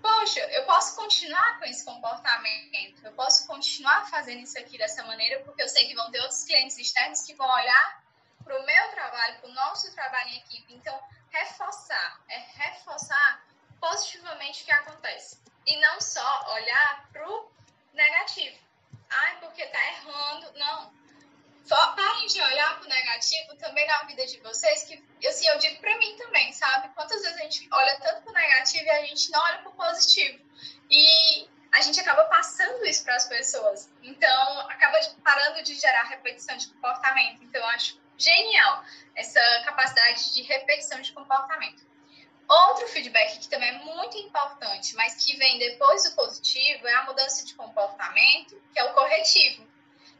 poxa, 0.00 0.40
eu 0.40 0.64
posso 0.64 0.96
continuar 0.96 1.58
com 1.58 1.64
esse 1.64 1.84
comportamento, 1.84 3.04
eu 3.04 3.12
posso 3.12 3.46
continuar 3.46 4.08
fazendo 4.10 4.40
isso 4.40 4.58
aqui 4.58 4.78
dessa 4.78 5.02
maneira, 5.04 5.42
porque 5.44 5.62
eu 5.62 5.68
sei 5.68 5.86
que 5.86 5.94
vão 5.94 6.10
ter 6.10 6.20
outros 6.20 6.44
clientes 6.44 6.78
externos 6.78 7.22
que 7.22 7.34
vão 7.34 7.48
olhar 7.48 8.02
para 8.44 8.58
o 8.58 8.64
meu 8.64 8.88
trabalho, 8.90 9.38
para 9.40 9.50
o 9.50 9.52
nosso 9.52 9.92
trabalho 9.94 10.30
em 10.30 10.38
equipe. 10.38 10.74
Então, 10.74 10.98
reforçar, 11.30 12.20
é 12.28 12.38
reforçar 12.38 13.44
positivamente 13.80 14.62
o 14.62 14.64
que 14.64 14.72
acontece. 14.72 15.38
E 15.66 15.76
não 15.80 16.00
só 16.00 16.54
olhar 16.54 17.08
para 17.12 17.28
o 17.28 17.52
negativo. 17.92 18.58
Ai, 19.10 19.38
porque 19.40 19.66
tá 19.66 19.86
errando. 19.86 20.58
Não. 20.58 20.97
Parem 21.68 22.26
de 22.26 22.40
olhar 22.40 22.78
pro 22.78 22.88
negativo 22.88 23.54
também 23.56 23.86
na 23.86 24.04
vida 24.04 24.26
de 24.26 24.40
vocês, 24.40 24.84
que 24.84 25.02
assim, 25.26 25.46
eu 25.48 25.58
digo 25.58 25.80
pra 25.80 25.98
mim 25.98 26.16
também, 26.16 26.52
sabe? 26.52 26.88
Quantas 26.94 27.20
vezes 27.20 27.36
a 27.36 27.42
gente 27.42 27.68
olha 27.70 28.00
tanto 28.00 28.22
pro 28.22 28.32
negativo 28.32 28.84
e 28.84 28.90
a 28.90 29.04
gente 29.04 29.30
não 29.30 29.40
olha 29.40 29.58
pro 29.58 29.72
positivo. 29.72 30.40
E 30.90 31.48
a 31.72 31.80
gente 31.82 32.00
acaba 32.00 32.24
passando 32.24 32.84
isso 32.86 33.04
para 33.04 33.16
as 33.16 33.28
pessoas. 33.28 33.90
Então, 34.02 34.60
acaba 34.60 34.98
parando 35.22 35.62
de 35.62 35.74
gerar 35.74 36.04
repetição 36.04 36.56
de 36.56 36.68
comportamento. 36.68 37.44
Então, 37.44 37.60
eu 37.60 37.68
acho 37.68 38.00
genial 38.16 38.82
essa 39.14 39.40
capacidade 39.64 40.32
de 40.32 40.42
repetição 40.42 41.00
de 41.00 41.12
comportamento. 41.12 41.86
Outro 42.48 42.88
feedback 42.88 43.40
que 43.40 43.48
também 43.48 43.68
é 43.68 43.78
muito 43.84 44.16
importante, 44.16 44.94
mas 44.96 45.22
que 45.22 45.36
vem 45.36 45.58
depois 45.58 46.04
do 46.04 46.16
positivo, 46.16 46.88
é 46.88 46.94
a 46.94 47.02
mudança 47.02 47.44
de 47.44 47.54
comportamento, 47.54 48.60
que 48.72 48.80
é 48.80 48.84
o 48.84 48.94
corretivo. 48.94 49.68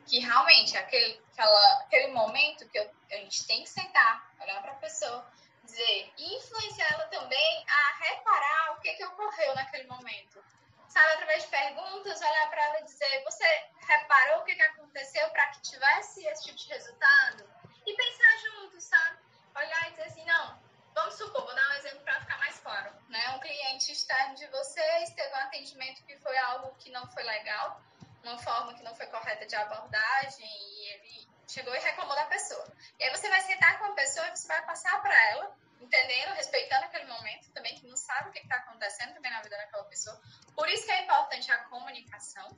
Que 0.08 0.20
realmente 0.20 0.76
aquele, 0.76 1.22
aquela, 1.32 1.80
aquele 1.82 2.08
momento 2.08 2.68
que 2.68 2.78
eu, 2.78 2.90
a 3.10 3.16
gente 3.16 3.46
tem 3.46 3.62
que 3.62 3.68
sentar, 3.68 4.32
olhar 4.40 4.62
para 4.62 4.72
a 4.72 4.76
pessoa, 4.76 5.30
dizer, 5.62 6.12
e 6.16 6.36
influenciar 6.36 6.92
ela 6.94 7.06
também 7.08 7.66
a 7.68 8.04
reparar 8.04 8.72
o 8.72 8.80
que, 8.80 8.92
que 8.94 9.04
ocorreu 9.04 9.54
naquele 9.54 9.86
momento. 9.86 10.42
Sabe, 10.88 11.12
através 11.12 11.42
de 11.42 11.50
perguntas, 11.50 12.20
olhar 12.20 12.48
para 12.48 12.64
ela 12.64 12.80
e 12.80 12.84
dizer, 12.84 13.22
você 13.24 13.44
reparou 13.86 14.40
o 14.40 14.44
que, 14.44 14.54
que 14.54 14.62
aconteceu 14.62 15.28
para 15.30 15.46
que 15.48 15.60
tivesse 15.60 16.26
esse 16.26 16.44
tipo 16.44 16.56
de 16.56 16.68
resultado? 16.68 17.50
E 17.86 17.94
pensar 17.94 18.38
junto, 18.46 18.80
sabe? 18.80 19.18
Olhar 19.54 19.88
e 19.88 19.90
dizer 19.90 20.04
assim, 20.04 20.24
não, 20.24 20.58
Vamos 20.98 21.14
supor, 21.14 21.44
vou 21.44 21.54
dar 21.54 21.70
um 21.70 21.74
exemplo 21.74 22.00
para 22.00 22.20
ficar 22.20 22.38
mais 22.38 22.58
claro. 22.58 22.92
Né? 23.08 23.30
Um 23.30 23.38
cliente 23.38 23.92
externo 23.92 24.34
de 24.34 24.46
vocês 24.48 25.10
teve 25.10 25.32
um 25.32 25.36
atendimento 25.36 26.02
que 26.04 26.16
foi 26.18 26.36
algo 26.38 26.74
que 26.74 26.90
não 26.90 27.06
foi 27.12 27.22
legal, 27.22 27.80
uma 28.22 28.38
forma 28.38 28.74
que 28.74 28.82
não 28.82 28.94
foi 28.94 29.06
correta 29.06 29.46
de 29.46 29.56
abordagem, 29.56 30.46
e 30.46 30.92
ele 30.92 31.28
chegou 31.46 31.74
e 31.74 31.78
reclamou 31.78 32.14
da 32.14 32.26
pessoa. 32.26 32.66
E 32.98 33.04
aí 33.04 33.10
você 33.10 33.28
vai 33.28 33.40
sentar 33.42 33.78
com 33.78 33.86
a 33.86 33.92
pessoa 33.92 34.26
e 34.26 34.36
você 34.36 34.48
vai 34.48 34.64
passar 34.66 35.00
para 35.00 35.30
ela, 35.30 35.56
entendendo, 35.80 36.34
respeitando 36.34 36.84
aquele 36.84 37.06
momento 37.06 37.50
também, 37.52 37.74
que 37.76 37.86
não 37.86 37.96
sabe 37.96 38.28
o 38.28 38.32
que 38.32 38.40
está 38.40 38.56
acontecendo 38.56 39.14
também 39.14 39.30
na 39.30 39.40
vida 39.40 39.56
daquela 39.56 39.84
pessoa. 39.84 40.20
Por 40.54 40.68
isso 40.68 40.84
que 40.84 40.92
é 40.92 41.02
importante 41.02 41.50
a 41.50 41.58
comunicação. 41.64 42.48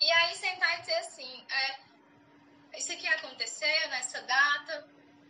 E 0.00 0.10
aí 0.12 0.34
sentar 0.36 0.78
e 0.78 0.80
dizer 0.80 0.94
assim, 0.94 1.46
é, 1.50 2.78
isso 2.78 2.92
aqui 2.92 3.06
aconteceu 3.08 3.88
nessa 3.88 4.22
data, 4.22 4.88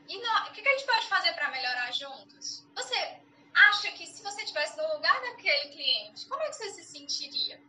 e 0.08 0.18
não, 0.20 0.48
o 0.48 0.52
que, 0.52 0.66
a 0.66 0.72
gente 0.72 0.86
pode 0.86 1.06
fazer 1.06 1.34
para 1.34 1.50
melhorar 1.50 1.92
juntos? 1.92 2.64
Você 2.74 3.20
acha 3.54 3.92
que 3.92 4.06
se 4.06 4.22
você 4.22 4.42
estivesse 4.42 4.76
no 4.78 4.94
lugar 4.94 5.20
daquele 5.20 5.68
cliente, 5.68 6.26
como 6.26 6.42
é 6.42 6.48
que 6.48 6.56
você 6.56 6.70
se 6.70 6.84
sentiria? 6.84 7.60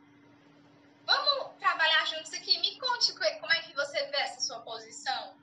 Vamos 1.10 1.58
trabalhar 1.58 2.06
juntos 2.06 2.32
aqui. 2.36 2.60
Me 2.60 2.78
conte 2.78 3.14
como 3.14 3.52
é 3.52 3.62
que 3.64 3.74
você 3.74 4.06
vê 4.06 4.18
essa 4.18 4.42
sua 4.42 4.60
posição. 4.60 5.36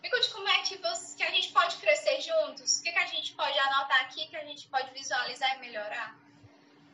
Me 0.00 0.08
conte 0.08 0.30
como 0.30 0.48
é 0.48 0.62
que, 0.62 0.76
você, 0.76 1.16
que 1.16 1.24
a 1.24 1.30
gente 1.32 1.50
pode 1.52 1.76
crescer 1.78 2.20
juntos. 2.20 2.78
O 2.78 2.82
que, 2.84 2.92
que 2.92 2.98
a 2.98 3.06
gente 3.06 3.32
pode 3.34 3.58
anotar 3.58 4.02
aqui, 4.02 4.28
que 4.28 4.36
a 4.36 4.44
gente 4.44 4.68
pode 4.68 4.92
visualizar 4.92 5.56
e 5.56 5.58
melhorar. 5.58 6.16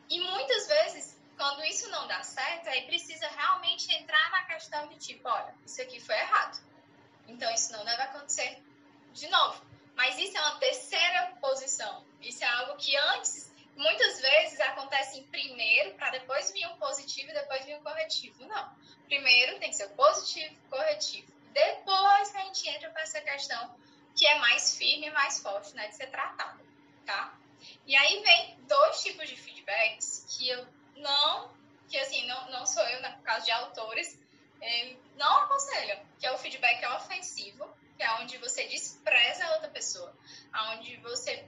E 0.09 0.19
muitas 0.19 0.67
vezes, 0.67 1.15
quando 1.37 1.63
isso 1.65 1.89
não 1.91 2.07
dá 2.07 2.23
certo, 2.23 2.67
aí 2.69 2.87
precisa 2.87 3.27
realmente 3.27 3.93
entrar 3.93 4.31
na 4.31 4.45
questão 4.45 4.87
de 4.87 4.95
tipo, 4.97 5.29
olha, 5.29 5.53
isso 5.63 5.79
aqui 5.79 5.99
foi 5.99 6.15
errado. 6.15 6.59
Então 7.27 7.53
isso 7.53 7.71
não 7.71 7.85
deve 7.85 8.01
acontecer 8.01 8.63
de 9.13 9.27
novo. 9.29 9.63
Mas 9.95 10.17
isso 10.17 10.35
é 10.35 10.41
uma 10.41 10.57
terceira 10.57 11.35
posição. 11.39 12.03
Isso 12.19 12.43
é 12.43 12.47
algo 12.47 12.77
que 12.77 12.97
antes 12.97 13.46
muitas 13.77 14.19
vezes, 14.19 14.59
acontece 14.59 15.19
em 15.19 15.23
primeiro, 15.27 15.93
para 15.95 16.11
depois 16.11 16.51
vir 16.51 16.67
um 16.67 16.77
positivo 16.77 17.29
e 17.29 17.33
depois 17.33 17.65
vir 17.65 17.75
um 17.77 17.83
corretivo. 17.83 18.45
Não. 18.45 18.75
Primeiro 19.05 19.59
tem 19.59 19.69
que 19.69 19.75
ser 19.75 19.85
o 19.85 19.95
positivo, 19.95 20.55
corretivo. 20.69 21.31
Depois 21.53 22.31
que 22.31 22.37
a 22.37 22.43
gente 22.43 22.69
entra 22.69 22.89
para 22.89 23.01
essa 23.03 23.21
questão 23.21 23.75
que 24.15 24.25
é 24.25 24.39
mais 24.39 24.75
firme 24.75 25.11
mais 25.11 25.39
forte, 25.39 25.75
né, 25.75 25.87
de 25.87 25.95
ser 25.95 26.07
tratada, 26.07 26.59
tá? 27.05 27.37
E 27.85 27.95
aí 27.95 28.21
vem 28.23 28.57
dois 28.67 29.01
tipos 29.03 29.29
de 29.29 29.35
feedbacks 29.35 30.25
que 30.29 30.49
eu 30.49 30.67
não, 30.95 31.51
que 31.87 31.97
assim, 31.99 32.25
não, 32.25 32.49
não 32.49 32.65
sou 32.65 32.83
eu, 32.83 32.99
né, 33.01 33.09
no 33.15 33.23
caso 33.23 33.45
de 33.45 33.51
autores, 33.51 34.19
é, 34.59 34.95
não 35.15 35.37
aconselho, 35.43 35.99
que 36.19 36.25
é 36.25 36.31
o 36.31 36.37
feedback 36.37 36.83
ofensivo, 36.95 37.69
que 37.95 38.03
é 38.03 38.11
onde 38.15 38.37
você 38.37 38.67
despreza 38.67 39.45
a 39.45 39.53
outra 39.53 39.69
pessoa, 39.69 40.15
onde 40.71 40.97
você 40.97 41.47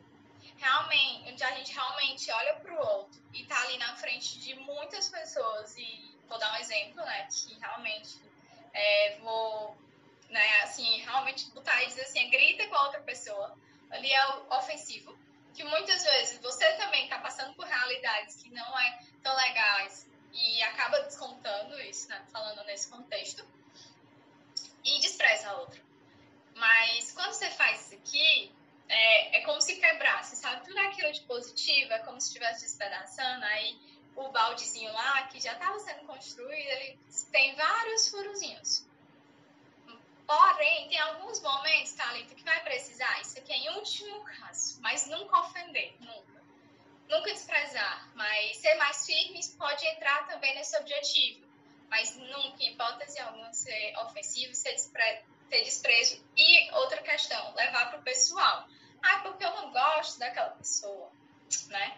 realmente, 0.60 1.32
onde 1.32 1.44
a 1.44 1.56
gente 1.56 1.74
realmente 1.74 2.32
olha 2.32 2.56
para 2.56 2.74
o 2.74 2.78
outro 2.78 3.22
e 3.34 3.46
tá 3.46 3.60
ali 3.64 3.78
na 3.78 3.96
frente 3.96 4.40
de 4.40 4.56
muitas 4.56 5.10
pessoas 5.10 5.76
e 5.78 6.18
vou 6.28 6.38
dar 6.38 6.54
um 6.54 6.58
exemplo, 6.58 6.98
né, 6.98 7.28
que 7.32 7.58
realmente 7.60 8.22
é, 8.74 9.18
vou, 9.22 9.76
né, 10.30 10.62
assim, 10.62 11.00
realmente 11.02 11.50
botar 11.52 11.82
e 11.84 11.88
dizer 11.88 12.04
assim, 12.04 12.30
grita 12.30 12.68
com 12.68 12.76
a 12.76 12.84
outra 12.84 13.02
pessoa, 13.02 13.58
ali 13.90 14.12
é 14.12 14.28
ofensivo, 14.52 15.18
que 15.54 15.64
muitas 15.64 16.04
vezes 16.04 16.40
você 16.40 16.72
também 16.74 17.06
está 17.06 17.20
passando 17.20 17.54
por 17.56 17.66
realidades 17.66 18.36
que 18.42 18.50
não 18.52 18.80
é 18.80 19.00
tão 19.24 19.36
legais 19.36 20.08
e 20.32 20.62
acaba 20.64 21.00
descontando 21.02 21.80
isso, 21.82 22.08
né? 22.10 22.24
Falando 22.32 22.64
nesse 22.66 22.88
contexto. 22.88 23.46
E 24.86 25.00
despreza 25.00 25.50
a 25.50 25.58
outra. 25.58 25.82
Mas 26.56 27.12
quando 27.12 27.34
você 27.34 27.50
faz 27.52 27.88
isso 27.88 27.96
aqui, 27.96 28.52
é, 28.90 29.38
é 29.38 29.42
como 29.42 29.62
se 29.62 29.76
quebrasse, 29.78 30.36
sabe? 30.36 30.66
Tudo 30.66 30.80
aquilo 30.80 31.12
de 31.12 31.22
positivo 31.22 31.94
é 31.94 32.00
como 32.00 32.20
se 32.20 32.28
estivesse 32.28 32.62
despedaçando. 32.62 33.46
Aí 33.46 33.78
o 34.16 34.30
baldezinho 34.30 34.92
lá, 34.92 35.28
que 35.28 35.40
já 35.40 35.54
estava 35.54 35.80
sendo 35.80 36.06
construído, 36.06 36.68
ele 36.68 37.00
tem 37.32 37.56
vários 37.56 38.10
furozinhos. 38.10 38.86
Porém, 40.26 40.90
tem 40.90 41.00
alguns 41.00 41.42
momentos, 41.42 41.94
Thalita, 41.94 42.36
que 42.36 42.44
vai 42.44 42.62
precisar, 42.64 43.20
isso 43.22 43.40
aqui 43.40 43.52
é 43.52 43.58
em 43.58 43.70
último 43.78 44.24
caso, 44.26 44.80
mas 44.82 45.08
nunca 45.08 45.40
ofender, 45.40 45.96
nunca. 46.00 46.40
Nunca 47.10 47.34
desprezar, 47.34 48.12
mas 48.14 48.58
ser 48.58 48.76
mais 48.76 49.04
firme 49.06 49.40
pode 49.58 49.84
entrar 49.88 50.28
também 50.28 50.54
nesse 50.54 50.78
objetivo. 50.78 51.48
Mas 51.90 52.16
nunca, 52.16 52.62
em 52.62 52.74
hipótese 52.74 53.20
alguma, 53.20 53.52
ser 53.52 53.98
ofensivo, 53.98 54.54
ser 54.54 54.74
despre 54.74 55.24
ter 55.50 55.64
desprezo. 55.64 56.24
E 56.38 56.72
outra 56.74 57.02
questão, 57.02 57.56
levar 57.56 57.90
para 57.90 58.00
o 58.00 58.04
pessoal. 58.04 58.68
Ah, 59.02 59.20
porque 59.20 59.44
eu 59.44 59.56
não 59.56 59.72
gosto 59.72 60.20
daquela 60.20 60.52
pessoa, 60.52 61.12
né? 61.68 61.98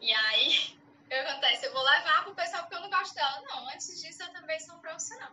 E 0.00 0.12
aí, 0.12 0.76
o 1.04 1.08
que 1.08 1.14
acontece? 1.14 1.66
Eu 1.66 1.72
vou 1.72 1.82
levar 1.82 2.22
para 2.22 2.32
o 2.32 2.34
pessoal 2.34 2.62
porque 2.62 2.76
eu 2.76 2.80
não 2.80 2.90
gosto 2.90 3.14
dela. 3.14 3.42
Não, 3.42 3.68
antes 3.70 4.00
disso 4.00 4.22
eu 4.22 4.32
também 4.32 4.58
sou 4.60 4.76
um 4.76 4.80
profissional. 4.80 5.32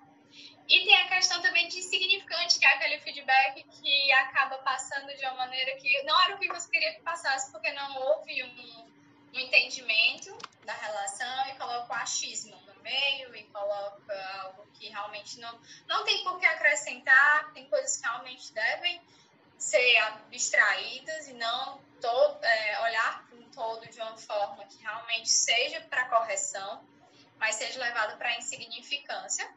E 0.68 0.84
tem 0.84 0.96
a 0.96 1.08
questão 1.08 1.42
também 1.42 1.68
de 1.68 1.78
insignificante, 1.78 2.58
que 2.58 2.66
é 2.66 2.70
aquele 2.70 3.00
feedback 3.00 3.64
que 3.64 4.12
acaba 4.14 4.58
passando 4.60 5.16
de 5.16 5.24
uma 5.26 5.36
maneira 5.36 5.76
que 5.78 6.04
não 6.04 6.20
era 6.24 6.36
o 6.36 6.40
que 6.40 6.48
você 6.48 6.70
queria 6.70 6.94
que 6.96 7.02
passasse, 7.02 7.52
porque 7.52 7.72
não 7.72 7.96
houve 8.02 8.44
um, 8.44 8.92
um 9.34 9.40
entendimento 9.40 10.36
da 10.66 10.74
relação 10.74 11.48
e 11.50 11.56
coloca 11.56 11.94
o 11.94 11.96
achismo 11.98 12.60
no 12.66 12.82
meio 12.82 13.36
e 13.36 13.44
coloca 13.44 14.42
algo 14.42 14.66
que 14.74 14.90
realmente 14.90 15.40
não, 15.40 15.62
não 15.88 16.04
tem 16.04 16.24
por 16.24 16.40
que 16.40 16.46
acrescentar, 16.48 17.54
tem 17.54 17.70
coisas 17.70 17.98
que 17.98 18.04
realmente 18.04 18.52
devem 18.52 19.00
ser 19.58 19.98
abstraídas 19.98 21.28
e 21.28 21.34
não 21.34 21.80
é, 22.42 22.82
olhar 22.82 23.26
para 23.28 23.38
um 23.38 23.50
todo 23.50 23.88
de 23.88 24.00
uma 24.00 24.18
forma 24.18 24.66
que 24.66 24.78
realmente 24.82 25.30
seja 25.30 25.82
para 25.82 26.08
correção, 26.10 26.86
mas 27.38 27.56
seja 27.56 27.80
levado 27.80 28.18
para 28.18 28.38
insignificância 28.38 29.50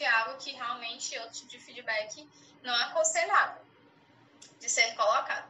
que 0.00 0.04
é 0.04 0.08
algo 0.08 0.38
que 0.38 0.52
realmente 0.52 1.18
outro 1.18 1.34
tipo 1.34 1.48
de 1.50 1.58
feedback 1.58 2.26
não 2.62 2.74
é 2.74 2.84
aconselhável 2.84 3.62
de 4.58 4.66
ser 4.66 4.94
colocado. 4.94 5.46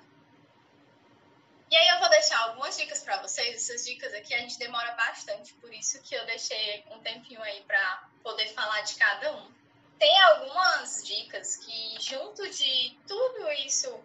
E 1.71 1.77
aí 1.77 1.89
eu 1.91 2.01
vou 2.01 2.09
deixar 2.11 2.37
algumas 2.41 2.77
dicas 2.77 3.01
para 3.05 3.23
vocês. 3.23 3.55
Essas 3.55 3.85
dicas 3.85 4.13
aqui 4.13 4.35
a 4.35 4.39
gente 4.39 4.59
demora 4.59 4.91
bastante, 4.97 5.55
por 5.55 5.73
isso 5.73 6.03
que 6.03 6.17
eu 6.17 6.27
deixei 6.27 6.85
um 6.91 6.99
tempinho 6.99 7.41
aí 7.43 7.63
para 7.63 8.09
poder 8.25 8.49
falar 8.49 8.81
de 8.81 8.97
cada 8.97 9.37
um. 9.37 9.55
Tem 10.01 10.21
algumas 10.23 11.05
dicas 11.05 11.57
que 11.57 12.01
junto 12.01 12.49
de 12.49 12.99
tudo 13.07 13.53
isso 13.67 14.03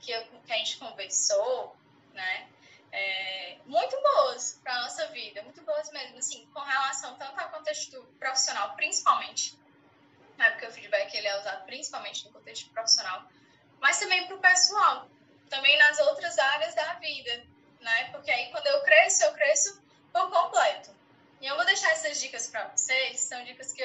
que, 0.00 0.10
eu, 0.10 0.26
que 0.44 0.52
a 0.52 0.56
gente 0.56 0.78
conversou, 0.78 1.76
né, 2.12 2.48
é, 2.90 3.58
muito 3.64 3.96
boas 4.02 4.58
para 4.64 4.82
nossa 4.82 5.06
vida, 5.06 5.40
muito 5.44 5.62
boas 5.62 5.92
mesmo, 5.92 6.18
assim, 6.18 6.44
com 6.52 6.58
relação 6.58 7.16
tanto 7.16 7.38
ao 7.38 7.50
contexto 7.50 8.02
profissional, 8.18 8.74
principalmente, 8.74 9.56
né, 10.36 10.50
porque 10.50 10.66
o 10.66 10.72
feedback 10.72 11.14
ele 11.14 11.28
é 11.28 11.38
usado 11.38 11.64
principalmente 11.66 12.24
no 12.26 12.32
contexto 12.32 12.68
profissional, 12.70 13.22
mas 13.80 14.00
também 14.00 14.26
para 14.26 14.34
o 14.34 14.40
pessoal, 14.40 15.08
também 15.48 15.78
nas 15.78 16.00
outras 16.00 16.36
áreas 16.36 16.74
da 16.74 16.94
vida, 16.94 17.46
né? 17.80 18.10
Porque 18.10 18.28
aí 18.28 18.50
quando 18.50 18.66
eu 18.66 18.82
cresço, 18.82 19.22
eu 19.22 19.32
cresço 19.34 19.80
por 20.12 20.28
completo. 20.32 20.90
E 21.40 21.46
eu 21.46 21.54
vou 21.54 21.64
deixar 21.64 21.92
essas 21.92 22.20
dicas 22.20 22.48
para 22.48 22.66
vocês, 22.68 23.20
são 23.20 23.44
dicas 23.44 23.72
que 23.72 23.84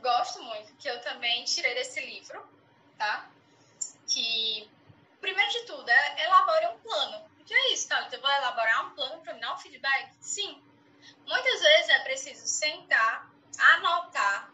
gosto 0.00 0.42
muito, 0.42 0.74
que 0.76 0.88
eu 0.88 1.00
também 1.00 1.44
tirei 1.44 1.74
desse 1.74 2.00
livro, 2.00 2.46
tá? 2.96 3.28
Que, 4.06 4.68
primeiro 5.20 5.50
de 5.50 5.62
tudo, 5.62 5.88
é 5.88 6.68
um 6.70 6.78
plano. 6.78 7.30
O 7.40 7.44
que 7.44 7.54
é 7.54 7.72
isso, 7.72 7.88
Thalita? 7.88 8.16
Eu 8.16 8.20
vou 8.20 8.30
elaborar 8.30 8.86
um 8.86 8.94
plano 8.94 9.20
para 9.22 9.34
me 9.34 9.40
dar 9.40 9.54
um 9.54 9.58
feedback? 9.58 10.12
Sim. 10.20 10.62
Muitas 11.26 11.60
vezes 11.60 11.88
é 11.90 11.98
preciso 12.00 12.46
sentar, 12.46 13.30
anotar 13.58 14.50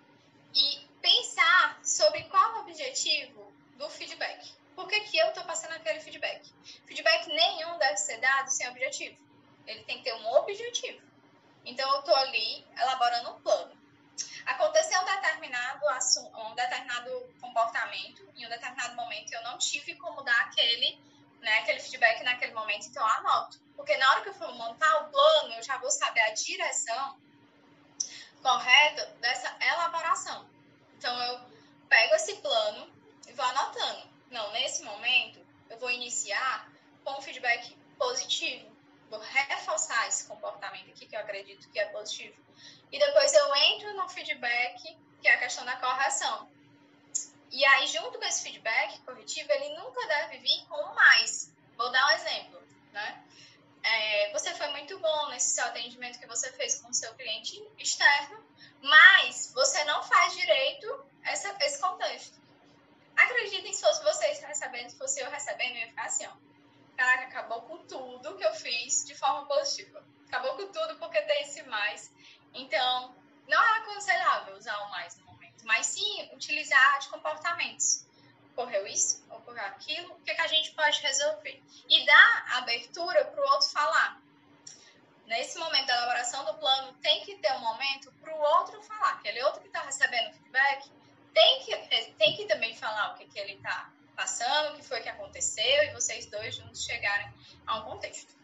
e 0.54 0.86
pensar 1.00 1.78
sobre 1.82 2.22
qual 2.24 2.54
o 2.54 2.60
objetivo 2.60 3.52
do 3.76 3.88
feedback. 3.90 4.52
Por 4.74 4.88
que, 4.88 5.00
que 5.00 5.18
eu 5.18 5.28
estou 5.28 5.44
passando 5.44 5.72
aquele 5.72 6.00
feedback? 6.00 6.52
Feedback 6.86 7.28
nenhum 7.28 7.78
deve 7.78 7.96
ser 7.96 8.18
dado 8.18 8.48
sem 8.48 8.68
objetivo. 8.68 9.16
Ele 9.66 9.82
tem 9.84 9.98
que 9.98 10.04
ter 10.04 10.14
um 10.14 10.32
objetivo. 10.34 11.00
Então, 11.64 11.90
eu 11.94 12.00
estou 12.00 12.14
ali 12.16 12.66
elaborando 12.76 13.30
um 13.30 13.40
plano. 13.40 13.83
Aconteceu 14.46 15.00
um 15.00 15.04
determinado, 15.04 15.80
um 16.34 16.54
determinado 16.54 17.34
comportamento, 17.40 18.28
em 18.36 18.46
um 18.46 18.48
determinado 18.48 18.94
momento 18.94 19.32
eu 19.32 19.42
não 19.42 19.58
tive 19.58 19.94
como 19.96 20.22
dar 20.22 20.38
aquele, 20.42 20.98
né, 21.40 21.60
aquele 21.60 21.80
feedback 21.80 22.22
naquele 22.22 22.52
momento, 22.52 22.86
então 22.86 23.02
eu 23.02 23.08
anoto. 23.14 23.58
Porque 23.76 23.96
na 23.96 24.10
hora 24.10 24.22
que 24.22 24.28
eu 24.28 24.34
for 24.34 24.52
montar 24.54 25.02
o 25.02 25.10
plano, 25.10 25.54
eu 25.54 25.62
já 25.62 25.78
vou 25.78 25.90
saber 25.90 26.20
a 26.20 26.34
direção 26.34 27.18
correta 28.42 29.06
dessa 29.20 29.56
elaboração. 29.60 30.46
Então, 30.98 31.22
eu 31.22 31.40
pego 31.88 32.14
esse 32.14 32.34
plano 32.36 32.92
e 33.26 33.32
vou 33.32 33.44
anotando. 33.44 34.08
Não, 34.30 34.52
nesse 34.52 34.82
momento, 34.82 35.40
eu 35.70 35.78
vou 35.78 35.90
iniciar 35.90 36.70
com 37.02 37.18
um 37.18 37.22
feedback 37.22 37.76
positivo. 37.98 38.73
Vou 39.10 39.20
reforçar 39.20 40.08
esse 40.08 40.26
comportamento 40.26 40.90
aqui, 40.90 41.06
que 41.06 41.14
eu 41.16 41.20
acredito 41.20 41.70
que 41.70 41.78
é 41.78 41.86
positivo. 41.86 42.34
E 42.90 42.98
depois 42.98 43.32
eu 43.32 43.56
entro 43.56 43.94
no 43.94 44.08
feedback, 44.08 44.96
que 45.20 45.28
é 45.28 45.34
a 45.34 45.38
questão 45.38 45.64
da 45.64 45.76
correção. 45.76 46.48
E 47.50 47.64
aí, 47.64 47.86
junto 47.86 48.18
com 48.18 48.24
esse 48.24 48.42
feedback 48.42 49.00
corretivo, 49.02 49.50
ele 49.52 49.76
nunca 49.76 50.06
deve 50.06 50.38
vir 50.38 50.66
com 50.66 50.82
mais. 50.94 51.52
Vou 51.76 51.90
dar 51.90 52.06
um 52.06 52.10
exemplo, 52.10 52.62
né? 52.92 53.24
É, 53.82 54.32
você 54.32 54.54
foi 54.54 54.66
muito 54.68 54.98
bom 54.98 55.28
nesse 55.28 55.54
seu 55.54 55.64
atendimento 55.66 56.18
que 56.18 56.26
você 56.26 56.50
fez 56.52 56.80
com 56.80 56.88
o 56.88 56.94
seu 56.94 57.14
cliente 57.14 57.62
externo, 57.78 58.42
mas 58.82 59.52
você 59.54 59.84
não 59.84 60.02
faz 60.02 60.34
direito 60.34 61.06
essa, 61.22 61.54
esse 61.60 61.80
contexto. 61.80 62.40
Acreditem, 63.16 63.72
se 63.72 63.80
fosse 63.80 64.02
vocês 64.02 64.40
recebendo, 64.40 64.90
se 64.90 64.98
fosse 64.98 65.20
eu 65.20 65.30
recebendo, 65.30 65.76
eu 65.76 65.82
ia 65.82 65.88
ficar 65.88 66.06
assim, 66.06 66.26
ó. 66.26 66.53
Caraca, 66.96 67.24
acabou 67.24 67.62
com 67.62 67.78
tudo 67.86 68.36
que 68.36 68.44
eu 68.44 68.54
fiz 68.54 69.04
de 69.04 69.14
forma 69.14 69.46
positiva. 69.46 70.04
Acabou 70.28 70.56
com 70.56 70.72
tudo 70.72 70.96
porque 70.98 71.20
tem 71.22 71.42
esse 71.42 71.62
mais. 71.64 72.12
Então, 72.52 73.14
não 73.48 73.62
é 73.62 73.78
aconselhável 73.78 74.56
usar 74.56 74.78
o 74.82 74.90
mais 74.90 75.16
no 75.18 75.26
momento, 75.26 75.64
mas 75.64 75.86
sim 75.86 76.30
utilizar 76.32 76.98
de 77.00 77.08
comportamentos. 77.08 78.04
Ocorreu 78.52 78.86
isso, 78.86 79.24
ocorreu 79.30 79.64
aquilo, 79.64 80.14
o 80.14 80.20
que, 80.20 80.30
é 80.30 80.34
que 80.34 80.40
a 80.40 80.46
gente 80.46 80.70
pode 80.72 81.00
resolver? 81.00 81.60
E 81.88 82.06
dar 82.06 82.58
abertura 82.58 83.24
para 83.24 83.40
o 83.40 83.50
outro 83.50 83.68
falar 83.70 84.22
nesse 85.26 85.58
momento 85.58 85.86
da 85.86 85.96
elaboração 85.96 86.44
do 86.44 86.54
plano, 86.54 86.92
tem 87.02 87.24
que 87.24 87.36
ter 87.36 87.52
um 87.54 87.60
momento 87.60 88.12
para 88.20 88.34
o 88.34 88.38
outro 88.38 88.82
falar. 88.82 89.12
Aquele 89.12 89.42
outro 89.42 89.60
que 89.60 89.68
está 89.68 89.80
recebendo 89.80 90.32
feedback 90.34 90.90
tem 91.32 91.64
que, 91.64 91.76
tem 92.16 92.36
que 92.36 92.46
também 92.46 92.74
falar 92.76 93.12
o 93.12 93.16
que, 93.16 93.26
que 93.26 93.38
ele 93.38 93.54
está 93.54 93.90
passando, 94.14 94.74
o 94.74 94.76
que 94.76 94.84
foi 94.84 95.00
que 95.00 95.08
aconteceu, 95.08 95.84
e 95.84 95.92
vocês 95.92 96.26
dois 96.26 96.54
juntos 96.54 96.84
chegarem 96.84 97.32
a 97.66 97.78
um 97.78 97.82
contexto. 97.84 98.34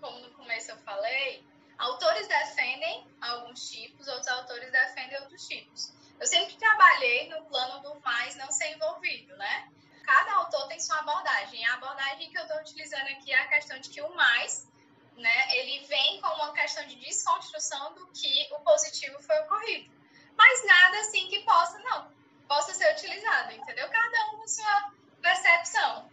Como 0.00 0.18
no 0.20 0.30
começo 0.30 0.70
eu 0.70 0.76
falei, 0.78 1.44
autores 1.78 2.26
defendem 2.26 3.06
alguns 3.20 3.70
tipos, 3.70 4.08
outros 4.08 4.28
autores 4.28 4.70
defendem 4.70 5.20
outros 5.20 5.46
tipos. 5.46 5.92
Eu 6.18 6.26
sempre 6.26 6.56
trabalhei 6.56 7.28
no 7.28 7.44
plano 7.44 7.80
do 7.80 8.00
mais 8.00 8.34
não 8.36 8.50
ser 8.50 8.74
envolvido, 8.74 9.36
né? 9.36 9.70
Cada 10.04 10.34
autor 10.36 10.66
tem 10.68 10.80
sua 10.80 10.98
abordagem. 10.98 11.64
A 11.66 11.74
abordagem 11.74 12.30
que 12.30 12.38
eu 12.38 12.42
estou 12.42 12.58
utilizando 12.60 13.06
aqui 13.08 13.32
é 13.32 13.38
a 13.38 13.48
questão 13.48 13.78
de 13.78 13.90
que 13.90 14.00
o 14.00 14.14
mais 14.14 14.66
né, 15.16 15.56
ele 15.56 15.84
vem 15.86 16.20
como 16.20 16.34
uma 16.34 16.52
questão 16.52 16.86
de 16.86 16.96
desconstrução 16.96 17.92
do 17.94 18.06
que 18.08 18.48
o 18.52 18.60
positivo 18.60 19.20
foi 19.20 19.38
ocorrido. 19.40 19.90
Mas 20.36 20.64
nada 20.64 21.00
assim 21.00 21.28
que 21.28 21.40
possa, 21.40 21.78
não, 21.80 22.10
possa 22.46 22.72
ser 22.72 22.92
utilizado, 22.92 23.52
entendeu? 23.52 23.88
Cada 23.88 24.30
um 24.30 24.38
com 24.38 24.48
sua 24.48 24.92
percepção. 25.20 26.10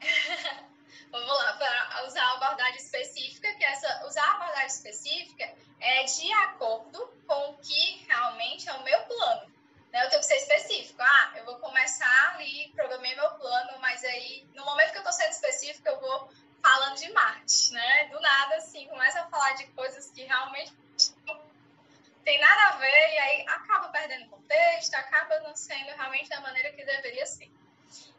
Vamos 1.10 1.28
lá, 1.28 1.52
para 1.54 2.06
usar 2.06 2.22
a 2.22 2.32
abordagem 2.34 2.76
específica, 2.76 3.52
que 3.54 3.64
essa, 3.64 4.06
usar 4.06 4.24
a 4.24 4.34
abordagem 4.34 4.66
específica 4.66 5.50
é 5.80 6.04
de 6.04 6.32
acordo 6.32 7.06
com 7.26 7.50
o 7.50 7.58
que 7.58 8.04
realmente 8.06 8.68
é 8.68 8.74
o 8.74 8.82
meu 8.82 9.00
plano. 9.02 9.50
Né? 9.92 10.04
Eu 10.04 10.10
tenho 10.10 10.20
que 10.20 10.26
ser 10.26 10.36
específico. 10.36 11.00
Ah, 11.00 11.32
eu 11.36 11.44
vou 11.44 11.56
começar 11.56 12.34
ali, 12.34 12.70
programei 12.74 13.14
meu 13.14 13.30
plano, 13.32 13.78
mas 13.80 14.04
aí, 14.04 14.46
no 14.54 14.64
momento 14.64 14.90
que 14.90 14.98
eu 14.98 15.02
estou 15.02 15.12
sendo 15.12 15.30
específico, 15.30 15.88
eu 15.88 16.00
vou 16.00 16.30
falando 16.62 16.96
de 16.96 17.10
Marte, 17.12 17.72
né? 17.72 18.08
Do 18.08 18.20
nada, 18.20 18.56
assim, 18.56 18.86
começa 18.88 19.20
a 19.20 19.26
falar 19.28 19.52
de 19.52 19.66
coisas 19.68 20.10
que 20.10 20.24
realmente 20.24 20.72
não 21.26 21.40
tem 22.24 22.38
nada 22.40 22.68
a 22.68 22.76
ver, 22.78 23.14
e 23.14 23.18
aí 23.18 23.46
acaba 23.48 23.88
perdendo 23.88 24.28
contexto, 24.28 24.94
acaba 24.94 25.40
não 25.40 25.56
sendo 25.56 25.90
realmente 25.96 26.28
da 26.28 26.40
maneira 26.40 26.70
que 26.72 26.84
deveria 26.84 27.24
ser. 27.24 27.50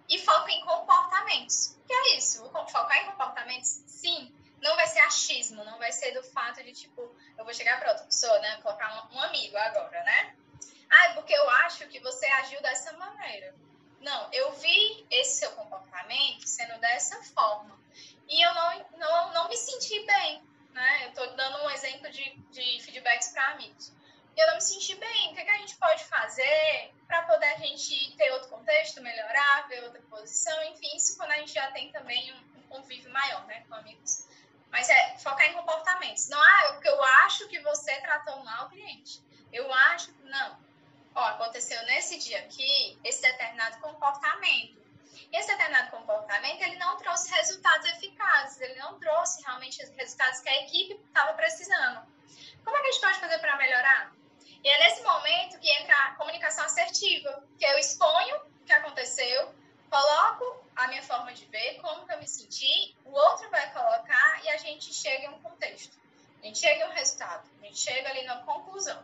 E 0.09 0.17
foca 0.19 0.51
em 0.51 0.61
comportamentos. 0.61 1.77
Que 1.85 1.93
é 1.93 2.17
isso? 2.17 2.43
Focar 2.51 2.97
em 2.97 3.05
comportamentos, 3.05 3.83
sim, 3.85 4.33
não 4.61 4.75
vai 4.75 4.87
ser 4.87 4.99
achismo, 5.01 5.63
não 5.63 5.77
vai 5.77 5.91
ser 5.91 6.11
do 6.11 6.23
fato 6.23 6.63
de, 6.63 6.73
tipo, 6.73 7.15
eu 7.37 7.45
vou 7.45 7.53
chegar 7.53 7.79
para 7.79 7.91
outra 7.91 8.05
pessoa, 8.05 8.39
né? 8.39 8.59
Colocar 8.61 9.07
um, 9.11 9.15
um 9.15 9.21
amigo 9.21 9.55
agora, 9.57 10.03
né? 10.03 10.35
Ah, 10.89 11.05
é 11.05 11.13
porque 11.13 11.33
eu 11.33 11.49
acho 11.49 11.87
que 11.87 11.99
você 11.99 12.25
agiu 12.25 12.61
dessa 12.61 12.91
maneira. 12.93 13.55
Não, 14.01 14.29
eu 14.33 14.51
vi 14.53 15.05
esse 15.11 15.39
seu 15.39 15.51
comportamento 15.51 16.47
sendo 16.47 16.79
dessa 16.79 17.21
forma. 17.23 17.77
E 18.27 18.41
eu 18.41 18.53
não, 18.53 18.85
não, 18.97 19.33
não 19.33 19.49
me 19.49 19.57
senti 19.57 20.05
bem, 20.05 20.43
né? 20.71 21.05
Eu 21.05 21.09
estou 21.09 21.35
dando 21.35 21.63
um 21.63 21.69
exemplo 21.69 22.09
de, 22.11 22.23
de 22.51 22.81
feedbacks 22.81 23.29
para 23.29 23.49
amigos. 23.49 23.91
Eu 24.39 24.47
não 24.47 24.55
me 24.55 24.61
senti 24.61 24.95
bem. 24.95 25.31
O 25.31 25.35
que, 25.35 25.41
é 25.41 25.45
que 25.45 25.51
a 25.51 25.57
gente 25.57 25.75
pode 25.75 26.03
fazer 26.05 26.93
para 27.07 27.23
poder 27.23 27.47
a 27.47 27.57
gente 27.57 28.15
ter 28.15 28.31
outro 28.31 28.49
contexto, 28.49 29.01
melhorar, 29.01 29.67
ver 29.67 29.83
outra 29.83 30.01
posição, 30.09 30.63
enfim, 30.63 30.95
isso 30.95 31.17
quando 31.17 31.31
a 31.31 31.37
gente 31.37 31.53
já 31.53 31.69
tem 31.71 31.91
também 31.91 32.33
um, 32.33 32.49
convívio 32.69 33.11
maior, 33.11 33.45
né, 33.47 33.65
com 33.67 33.73
amigos. 33.75 34.27
Mas 34.69 34.87
é 34.87 35.17
focar 35.17 35.47
em 35.47 35.53
comportamentos. 35.53 36.29
Não, 36.29 36.39
ah, 36.39 36.73
porque 36.73 36.87
eu 36.87 37.03
acho 37.03 37.47
que 37.47 37.59
você 37.61 37.99
tratou 38.01 38.43
mal 38.43 38.67
o 38.67 38.69
cliente. 38.69 39.19
Eu 39.51 39.73
acho 39.73 40.13
não 40.23 40.69
ó, 41.15 41.25
aconteceu 41.29 41.81
nesse 41.85 42.17
dia 42.17 42.39
aqui 42.39 42.97
esse 43.03 43.21
determinado 43.21 43.79
comportamento. 43.79 44.79
E 45.31 45.37
esse 45.37 45.47
determinado 45.47 45.91
comportamento, 45.91 46.61
ele 46.61 46.77
não 46.77 46.97
trouxe 46.97 47.31
resultados 47.31 47.85
eficazes, 47.87 48.61
ele 48.61 48.75
não 48.75 48.99
trouxe 48.99 49.41
realmente 49.43 49.83
os 49.83 49.89
resultados 49.89 50.39
que 50.39 50.49
a 50.49 50.63
equipe 50.63 50.93
estava 50.93 51.33
precisando. 51.33 52.07
Como 52.63 52.77
é 52.77 52.81
que 52.81 52.87
a 52.87 52.91
gente 52.91 53.01
pode 53.01 53.19
fazer 53.19 53.39
para 53.39 53.57
melhorar? 53.57 54.11
E 54.63 54.67
é 54.67 54.79
nesse 54.79 55.01
momento 55.03 55.59
que 55.59 55.69
entra 55.69 55.95
a 55.95 56.15
comunicação 56.15 56.65
assertiva, 56.65 57.43
que 57.57 57.65
eu 57.65 57.77
exponho 57.77 58.35
o 58.61 58.65
que 58.65 58.73
aconteceu, 58.73 59.53
coloco 59.89 60.65
a 60.75 60.87
minha 60.87 61.03
forma 61.03 61.33
de 61.33 61.45
ver, 61.45 61.79
como 61.81 62.05
que 62.05 62.13
eu 62.13 62.19
me 62.19 62.27
senti, 62.27 62.95
o 63.05 63.11
outro 63.11 63.49
vai 63.49 63.71
colocar 63.71 64.43
e 64.43 64.49
a 64.49 64.57
gente 64.57 64.93
chega 64.93 65.25
em 65.25 65.29
um 65.29 65.41
contexto. 65.41 65.97
A 66.41 66.45
gente 66.45 66.59
chega 66.59 66.85
em 66.85 66.89
um 66.89 66.93
resultado, 66.93 67.49
a 67.61 67.65
gente 67.65 67.79
chega 67.79 68.09
ali 68.09 68.25
numa 68.25 68.43
conclusão. 68.43 69.03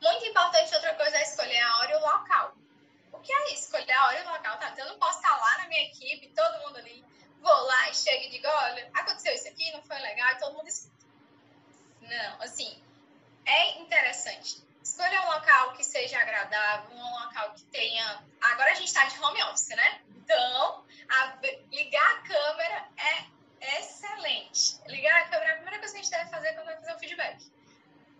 Muito 0.00 0.24
importante, 0.24 0.74
outra 0.74 0.94
coisa 0.94 1.16
é 1.16 1.22
escolher 1.22 1.58
a 1.58 1.78
hora 1.78 1.92
e 1.92 1.96
o 1.96 2.00
local. 2.00 2.54
O 3.12 3.18
que 3.18 3.32
é? 3.32 3.52
Escolher 3.52 3.92
a 3.92 4.06
hora 4.06 4.20
e 4.20 4.22
o 4.22 4.30
local, 4.30 4.58
tá? 4.58 4.70
Então, 4.70 4.84
eu 4.86 4.92
não 4.92 4.98
posso 4.98 5.18
estar 5.18 5.36
lá 5.36 5.58
na 5.58 5.68
minha 5.68 5.84
equipe, 5.86 6.28
todo 6.28 6.60
mundo 6.60 6.78
ali, 6.78 7.04
vou 7.40 7.66
lá 7.66 7.90
e 7.90 7.94
chego 7.94 8.24
e 8.24 8.30
digo, 8.30 8.46
olha, 8.46 8.90
aconteceu 8.94 9.34
isso 9.34 9.48
aqui, 9.48 9.70
não 9.72 9.82
foi 9.82 9.98
legal, 9.98 10.30
e 10.30 10.38
todo 10.38 10.54
mundo 10.54 10.68
escuta. 10.68 10.96
Não, 12.00 12.42
assim, 12.42 12.80
é 13.48 13.78
interessante. 13.80 14.62
Escolha 14.82 15.22
um 15.22 15.26
local 15.26 15.72
que 15.72 15.84
seja 15.84 16.18
agradável, 16.18 16.96
um 16.96 17.24
local 17.24 17.52
que 17.54 17.64
tenha. 17.64 18.22
Agora 18.40 18.70
a 18.70 18.74
gente 18.74 18.88
está 18.88 19.04
de 19.04 19.18
home 19.22 19.42
office, 19.44 19.68
né? 19.68 20.00
Então, 20.16 20.84
a... 21.08 21.38
ligar 21.70 22.10
a 22.10 22.22
câmera 22.22 22.88
é 22.96 23.80
excelente. 23.80 24.78
Ligar 24.86 25.22
a 25.22 25.28
câmera 25.28 25.50
é 25.50 25.52
a 25.52 25.56
primeira 25.56 25.78
coisa 25.78 25.94
que 25.94 26.00
a 26.00 26.02
gente 26.02 26.10
deve 26.10 26.30
fazer 26.30 26.52
quando 26.54 26.66
vai 26.66 26.76
fazer 26.76 26.94
um 26.94 26.98
feedback 26.98 27.58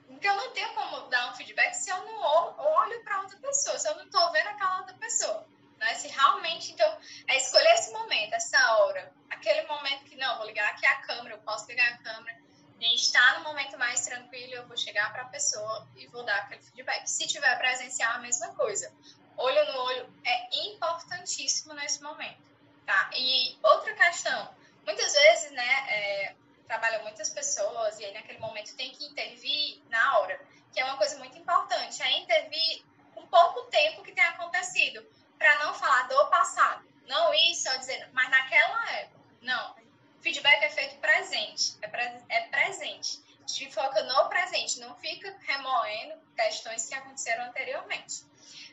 porque 0.09 0.27
eu 0.27 0.37
não 0.37 0.51
tenho 0.53 0.73
como 0.75 1.09
dar 1.09 1.31
um 1.31 1.35
feedback 1.35 1.75
se 1.75 1.91
eu 1.91 2.05
não 2.05 2.19
olho 2.19 3.05
para 3.05 3.21
outra 3.21 3.39
pessoa, 3.39 3.79
se 3.79 3.89
eu 3.89 3.95
não 3.95 4.05
estou 4.05 4.33
vendo 4.33 4.49
aquela 4.49 4.79
outra 4.79 4.95
pessoa. 4.95 5.47
Né? 5.79 5.95
Se 5.95 6.09
realmente, 6.09 6.73
então, 6.73 6.99
é 7.29 7.37
escolher 7.37 7.73
esse 7.75 7.93
momento, 7.93 8.33
essa 8.33 8.77
hora, 8.79 9.13
aquele 9.31 9.67
momento 9.69 10.05
que 10.05 10.17
não, 10.17 10.39
vou 10.39 10.47
ligar 10.47 10.69
aqui 10.71 10.87
a 10.87 10.97
câmera, 11.03 11.37
eu 11.37 11.41
posso 11.43 11.69
ligar 11.69 11.93
a 11.93 11.99
câmera, 11.99 12.39
gente 12.85 13.03
está 13.03 13.39
no 13.39 13.45
momento 13.45 13.79
mais 13.79 14.01
tranquilo, 14.03 14.55
eu 14.55 14.67
vou 14.67 14.77
chegar 14.77 15.13
para 15.13 15.23
a 15.23 15.29
pessoa 15.29 15.87
e 15.97 16.07
vou 16.09 16.25
dar 16.25 16.37
aquele 16.37 16.63
feedback. 16.63 17.07
Se 17.07 17.27
tiver 17.27 17.57
presencial, 17.59 18.15
a 18.15 18.19
mesma 18.19 18.55
coisa. 18.55 18.93
Olho 19.37 19.73
no 19.73 19.81
olho 19.81 20.13
é 20.25 20.67
importantíssimo 20.67 21.75
nesse 21.75 22.03
momento, 22.03 22.43
tá? 22.87 23.11
E 23.15 23.57
outra 23.63 23.95
questão, 23.95 24.55
muitas 24.85 25.13
vezes, 25.13 25.53
né, 25.53 25.87
é, 25.89 26.35
trabalham 26.67 27.03
muitas 27.03 27.31
pessoas 27.31 27.99
e 27.99 28.05
aí 28.05 28.13
naquele 28.15 28.39
momento 28.39 28.77
tem 28.77 28.91
que 28.91 29.07
intervir 29.07 29.81
na 29.89 30.19
hora, 30.19 30.41
que 30.73 30.81
é 30.81 30.85
uma 30.85 30.97
coisa 30.97 31.17
muito 31.19 31.39
importante, 31.39 32.03
é 32.03 32.19
intervir 32.19 32.85
com 33.15 33.27
pouco 33.27 33.63
tempo 33.71 34.03
que 34.03 34.13
tem 34.13 34.25
acontecido, 34.25 35.05
para 35.39 35.65
não 35.65 35.73
falar 35.75 36.09
do 36.09 36.27
passado. 36.27 36.85
Não 37.07 37.33
isso, 37.33 37.63
só 37.63 37.77
dizer, 37.77 38.09
mas 38.13 38.29
naquela 38.29 38.91
época. 38.93 39.19
Não. 39.41 39.78
Feedback 40.21 40.65
é 40.65 40.71
feito 40.71 40.97
presente, 40.97 41.77
é, 41.83 41.89
pre 41.89 42.03
é 42.29 42.41
presente. 42.49 43.21
A 43.45 43.49
gente 43.49 43.73
foca 43.73 44.03
no 44.03 44.29
presente, 44.29 44.81
não 44.81 44.95
fica 44.97 45.35
remoendo 45.47 46.15
questões 46.37 46.87
que 46.87 46.95
aconteceram 46.95 47.45
anteriormente. 47.45 48.25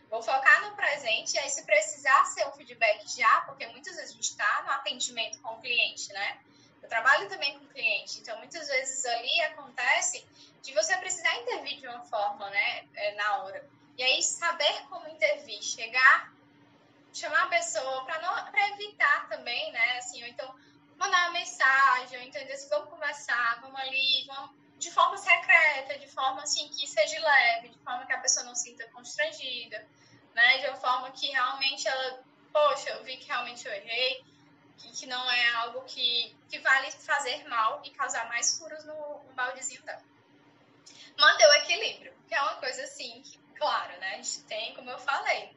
Vou 0.09 0.21
focar 0.21 0.69
no 0.69 0.75
presente, 0.75 1.35
e 1.35 1.39
aí 1.39 1.49
se 1.49 1.63
precisar 1.63 2.25
ser 2.25 2.47
um 2.47 2.51
feedback 2.51 3.07
já, 3.07 3.41
porque 3.41 3.65
muitas 3.67 3.95
vezes 3.95 4.11
a 4.11 4.13
gente 4.13 4.29
está 4.29 4.63
no 4.65 4.71
atendimento 4.71 5.39
com 5.41 5.53
o 5.53 5.61
cliente, 5.61 6.11
né? 6.13 6.39
Eu 6.81 6.89
trabalho 6.89 7.27
também 7.29 7.57
com 7.57 7.65
cliente, 7.67 8.19
então 8.19 8.37
muitas 8.37 8.67
vezes 8.67 9.03
ali 9.05 9.41
acontece 9.41 10.25
de 10.61 10.73
você 10.73 10.95
precisar 10.97 11.35
intervir 11.37 11.79
de 11.79 11.87
uma 11.87 12.03
forma, 12.05 12.49
né, 12.49 12.85
é, 12.95 13.15
na 13.15 13.37
hora. 13.37 13.67
E 13.97 14.03
aí 14.03 14.21
saber 14.21 14.83
como 14.89 15.07
intervir, 15.09 15.61
chegar, 15.63 16.31
chamar 17.13 17.43
a 17.43 17.47
pessoa 17.47 18.05
para 18.05 18.69
evitar 18.69 19.27
também, 19.29 19.71
né, 19.71 19.97
assim, 19.97 20.21
ou 20.23 20.29
então 20.29 20.55
mandar 20.97 21.29
uma 21.29 21.31
mensagem, 21.31 22.19
ou 22.19 22.23
entender 22.23 22.53
assim, 22.53 22.69
vamos 22.69 22.89
conversar, 22.89 23.59
vamos 23.61 23.79
ali, 23.79 24.25
vamos 24.27 24.51
de 24.77 24.91
forma 24.91 25.17
secreta, 25.17 25.97
de 25.97 26.07
forma 26.07 26.43
assim 26.43 26.67
que 26.69 26.87
seja 26.87 27.19
leve, 27.19 27.69
de 27.69 27.79
forma 27.79 28.05
que 28.05 28.13
a 28.13 28.19
pessoa 28.19 28.45
não 28.45 28.55
sinta 28.55 28.87
constrangida, 28.89 29.87
né, 30.33 30.57
de 30.57 30.67
uma 30.67 30.75
forma 30.77 31.11
que 31.11 31.27
realmente 31.27 31.87
ela, 31.87 32.23
poxa, 32.51 32.89
eu 32.89 33.03
vi 33.03 33.17
que 33.17 33.27
realmente 33.27 33.65
eu 33.65 33.73
errei 33.73 34.23
que, 34.77 34.91
que 34.91 35.05
não 35.05 35.31
é 35.31 35.49
algo 35.55 35.81
que, 35.85 36.35
que 36.49 36.59
vale 36.59 36.91
fazer 36.91 37.47
mal 37.47 37.81
e 37.83 37.89
causar 37.91 38.27
mais 38.27 38.57
furos 38.57 38.83
no, 38.83 39.23
no 39.23 39.33
baldezinho 39.33 39.81
dela. 39.83 40.03
Manter 41.17 41.47
o 41.47 41.53
equilíbrio, 41.53 42.13
que 42.27 42.35
é 42.35 42.41
uma 42.41 42.55
coisa 42.55 42.83
assim, 42.83 43.21
que, 43.21 43.37
claro, 43.57 43.97
né? 43.99 44.15
A 44.15 44.17
gente 44.17 44.41
tem, 44.43 44.73
como 44.75 44.89
eu 44.89 44.99
falei, 44.99 45.55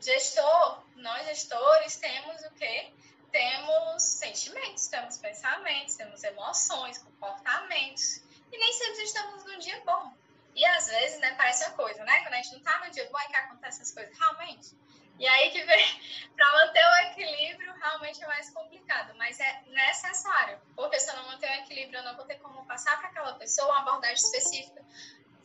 gestor, 0.00 0.84
nós 0.96 1.26
gestores 1.26 1.96
temos 1.96 2.44
o 2.44 2.50
quê? 2.50 2.92
Temos 3.30 4.02
sentimentos, 4.02 4.86
temos 4.88 5.18
pensamentos, 5.18 5.96
temos 5.96 6.22
emoções, 6.24 6.98
comportamentos, 6.98 8.22
e 8.50 8.58
nem 8.58 8.72
sempre 8.72 9.02
estamos 9.04 9.44
num 9.44 9.58
dia 9.58 9.80
bom. 9.84 10.12
E 10.54 10.64
às 10.66 10.88
vezes, 10.88 11.20
né, 11.20 11.34
parece 11.36 11.64
uma 11.66 11.76
coisa, 11.76 12.02
né? 12.04 12.20
Quando 12.22 12.34
a 12.34 12.36
gente 12.36 12.54
não 12.54 12.62
tá 12.62 12.84
no 12.84 12.90
dia 12.90 13.08
bom 13.10 13.18
é 13.20 13.26
que 13.26 13.36
acontecem 13.36 13.82
essas 13.82 13.94
coisas. 13.94 14.18
Realmente, 14.18 14.76
e 15.18 15.26
aí 15.26 15.50
que 15.50 15.62
vem, 15.64 16.00
para 16.36 16.52
manter 16.52 16.84
o 16.84 17.10
equilíbrio, 17.10 17.72
realmente 17.74 18.22
é 18.22 18.26
mais 18.26 18.50
complicado, 18.50 19.14
mas 19.16 19.38
é 19.40 19.62
necessário, 19.66 20.60
porque 20.76 20.98
se 21.00 21.10
eu 21.10 21.16
não 21.16 21.26
manter 21.26 21.50
o 21.50 21.54
equilíbrio, 21.64 21.98
eu 21.98 22.04
não 22.04 22.16
vou 22.16 22.24
ter 22.24 22.36
como 22.36 22.64
passar 22.66 22.96
para 22.98 23.08
aquela 23.08 23.34
pessoa 23.34 23.68
uma 23.68 23.80
abordagem 23.80 24.16
específica, 24.16 24.84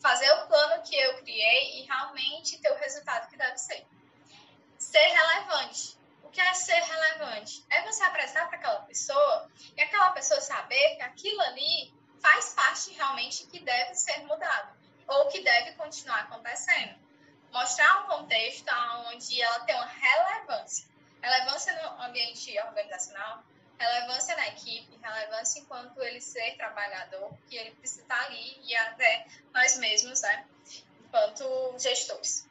fazer 0.00 0.30
o 0.32 0.46
plano 0.46 0.82
que 0.82 0.94
eu 0.94 1.16
criei 1.18 1.80
e 1.80 1.86
realmente 1.86 2.58
ter 2.58 2.70
o 2.70 2.76
resultado 2.76 3.28
que 3.28 3.36
deve 3.36 3.58
ser. 3.58 3.84
Ser 4.78 4.98
relevante. 4.98 5.96
Que 6.34 6.40
é 6.40 6.52
ser 6.52 6.80
relevante? 6.80 7.64
É 7.70 7.82
você 7.82 8.02
apresentar 8.02 8.48
para 8.48 8.58
aquela 8.58 8.80
pessoa 8.82 9.50
e 9.76 9.80
aquela 9.80 10.10
pessoa 10.10 10.40
saber 10.40 10.96
que 10.96 11.02
aquilo 11.02 11.40
ali 11.40 11.94
faz 12.20 12.52
parte 12.54 12.92
realmente 12.92 13.46
que 13.46 13.60
deve 13.60 13.94
ser 13.94 14.18
mudado 14.26 14.76
ou 15.06 15.28
que 15.28 15.40
deve 15.40 15.72
continuar 15.72 16.20
acontecendo 16.20 17.04
mostrar 17.54 18.02
um 18.02 18.06
contexto 18.08 18.68
onde 19.06 19.40
ela 19.40 19.60
tem 19.60 19.76
uma 19.76 19.86
relevância. 19.86 20.88
Relevância 21.22 21.72
no 21.80 22.02
ambiente 22.02 22.58
organizacional, 22.60 23.44
relevância 23.78 24.36
na 24.36 24.48
equipe, 24.48 24.98
relevância 25.00 25.60
enquanto 25.60 26.02
ele 26.02 26.20
ser 26.20 26.56
trabalhador, 26.56 27.32
que 27.48 27.56
ele 27.56 27.70
precisa 27.76 28.02
estar 28.02 28.20
ali 28.24 28.60
e 28.60 28.76
até 28.76 29.26
nós 29.54 29.78
mesmos, 29.78 30.20
né, 30.20 30.44
enquanto 31.04 31.78
gestores. 31.78 32.46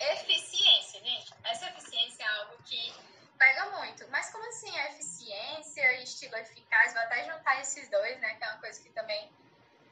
Eficiência, 0.00 1.00
gente. 1.00 1.34
Essa 1.44 1.66
eficiência 1.66 2.22
é 2.22 2.28
algo 2.40 2.56
que 2.64 2.94
pega 3.38 3.70
muito. 3.78 4.06
Mas 4.10 4.30
como 4.30 4.46
assim 4.48 4.76
a 4.78 4.90
eficiência? 4.90 5.14
e 5.94 6.04
estilo 6.04 6.36
eficaz, 6.36 6.92
vou 6.92 7.02
até 7.02 7.24
juntar 7.24 7.60
esses 7.60 7.88
dois, 7.88 8.18
né? 8.20 8.34
Que 8.34 8.44
é 8.44 8.48
uma 8.48 8.60
coisa 8.60 8.80
que 8.80 8.90
também 8.90 9.30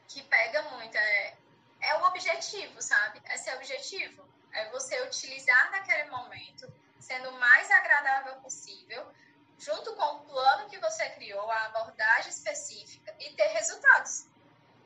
que 0.07 0.21
pega 0.23 0.61
muito. 0.63 0.95
É, 0.95 1.37
é 1.81 1.95
o 1.95 2.05
objetivo, 2.05 2.81
sabe? 2.81 3.21
Esse 3.29 3.49
é 3.49 3.53
o 3.53 3.57
objetivo. 3.57 4.27
É 4.53 4.69
você 4.69 5.01
utilizar 5.03 5.71
naquele 5.71 6.09
momento, 6.09 6.71
sendo 6.99 7.29
o 7.29 7.39
mais 7.39 7.69
agradável 7.71 8.35
possível, 8.37 9.11
junto 9.57 9.95
com 9.95 10.03
o 10.03 10.25
plano 10.25 10.69
que 10.69 10.77
você 10.77 11.09
criou, 11.11 11.49
a 11.49 11.65
abordagem 11.65 12.29
específica 12.29 13.15
e 13.19 13.33
ter 13.33 13.47
resultados. 13.47 14.27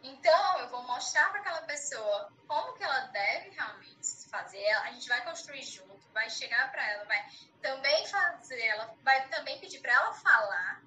Então, 0.03 0.59
eu 0.59 0.69
vou 0.69 0.83
mostrar 0.83 1.29
para 1.29 1.39
aquela 1.39 1.61
pessoa 1.63 2.31
como 2.47 2.73
que 2.73 2.83
ela 2.83 2.99
deve 3.07 3.49
realmente 3.49 4.29
fazer. 4.29 4.69
A 4.83 4.91
gente 4.91 5.07
vai 5.07 5.23
construir 5.23 5.63
junto, 5.63 5.99
vai 6.13 6.29
chegar 6.29 6.71
para 6.71 6.87
ela, 6.87 7.05
vai 7.05 7.25
também 7.61 8.05
fazer, 8.07 8.61
ela 8.61 8.93
vai 9.03 9.27
também 9.29 9.59
pedir 9.59 9.79
para 9.79 9.93
ela 9.93 10.13
falar, 10.13 10.81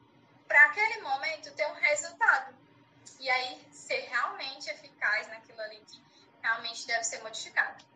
para 0.46 0.64
aquele 0.66 1.02
momento 1.02 1.52
ter 1.54 1.66
um 1.66 1.74
resultado. 1.74 2.54
E 3.18 3.28
aí 3.28 3.66
ser 3.72 4.08
realmente 4.08 4.70
eficaz 4.70 5.28
naquilo 5.28 5.60
ali 5.60 5.80
que 5.86 6.02
realmente 6.42 6.86
deve 6.86 7.04
ser 7.04 7.22
modificado. 7.22 7.89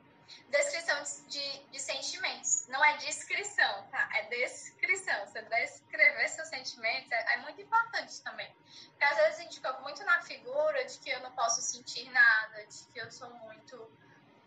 Descrição 0.55 1.03
de, 1.27 1.59
de 1.73 1.81
sentimentos. 1.81 2.69
Não 2.69 2.83
é 2.85 2.97
descrição, 2.99 3.89
tá? 3.91 4.09
É 4.15 4.23
descrição. 4.29 5.27
Você 5.27 5.43
descrever 5.43 6.29
seus 6.29 6.47
sentimentos 6.47 7.11
é, 7.11 7.35
é, 7.35 7.37
muito 7.39 7.61
importante 7.61 8.23
também. 8.23 8.49
Porque 8.91 9.05
às 9.05 9.17
vezes 9.17 9.41
a 9.41 9.43
gente 9.43 9.57
fica 9.57 9.73
muito 9.81 10.05
na 10.05 10.23
figura 10.23 10.85
de 10.85 10.97
que 11.01 11.11
eu 11.11 11.19
não 11.23 11.33
posso 11.33 11.61
sentir 11.61 12.09
nada, 12.13 12.65
de 12.67 12.85
que 12.93 13.01
eu 13.01 13.11
sou 13.11 13.31
muito. 13.31 13.91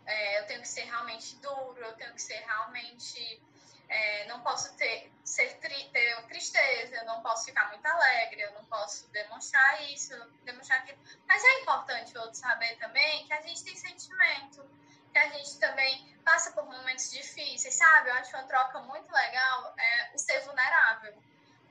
É, 0.06 0.40
eu 0.40 0.46
tenho 0.46 0.62
que 0.62 0.68
ser 0.68 0.84
realmente 0.84 1.36
duro, 1.36 1.78
eu 1.78 1.92
tenho 1.96 2.14
que 2.14 2.22
ser 2.22 2.38
realmente. 2.38 3.42
É, 3.90 4.24
não 4.28 4.40
posso 4.40 4.74
ter, 4.78 5.12
ser 5.22 5.58
tri, 5.58 5.90
ter 5.90 6.22
tristeza, 6.22 6.96
eu 6.96 7.04
não 7.04 7.22
posso 7.22 7.44
ficar 7.44 7.68
muito 7.68 7.84
alegre, 7.84 8.40
eu 8.40 8.52
não 8.52 8.64
posso 8.64 9.06
demonstrar 9.08 9.82
isso, 9.90 10.14
demonstrar 10.44 10.78
aquilo. 10.78 10.98
Mas 11.26 11.44
é 11.44 11.60
importante 11.60 12.16
o 12.16 12.20
outro 12.22 12.34
saber 12.34 12.76
também 12.78 13.26
que 13.26 13.32
a 13.34 13.42
gente 13.42 13.62
tem 13.62 13.76
sentimento 13.76 14.78
que 15.12 15.18
a 15.18 15.28
gente 15.30 15.58
também 15.58 16.16
passa 16.24 16.52
por 16.52 16.64
momentos 16.64 17.10
difíceis, 17.10 17.74
sabe? 17.74 18.10
Eu 18.10 18.14
acho 18.14 18.36
uma 18.36 18.44
troca 18.44 18.80
muito 18.80 19.10
legal 19.10 19.74
é 19.78 20.10
o 20.14 20.18
ser 20.18 20.40
vulnerável. 20.40 21.16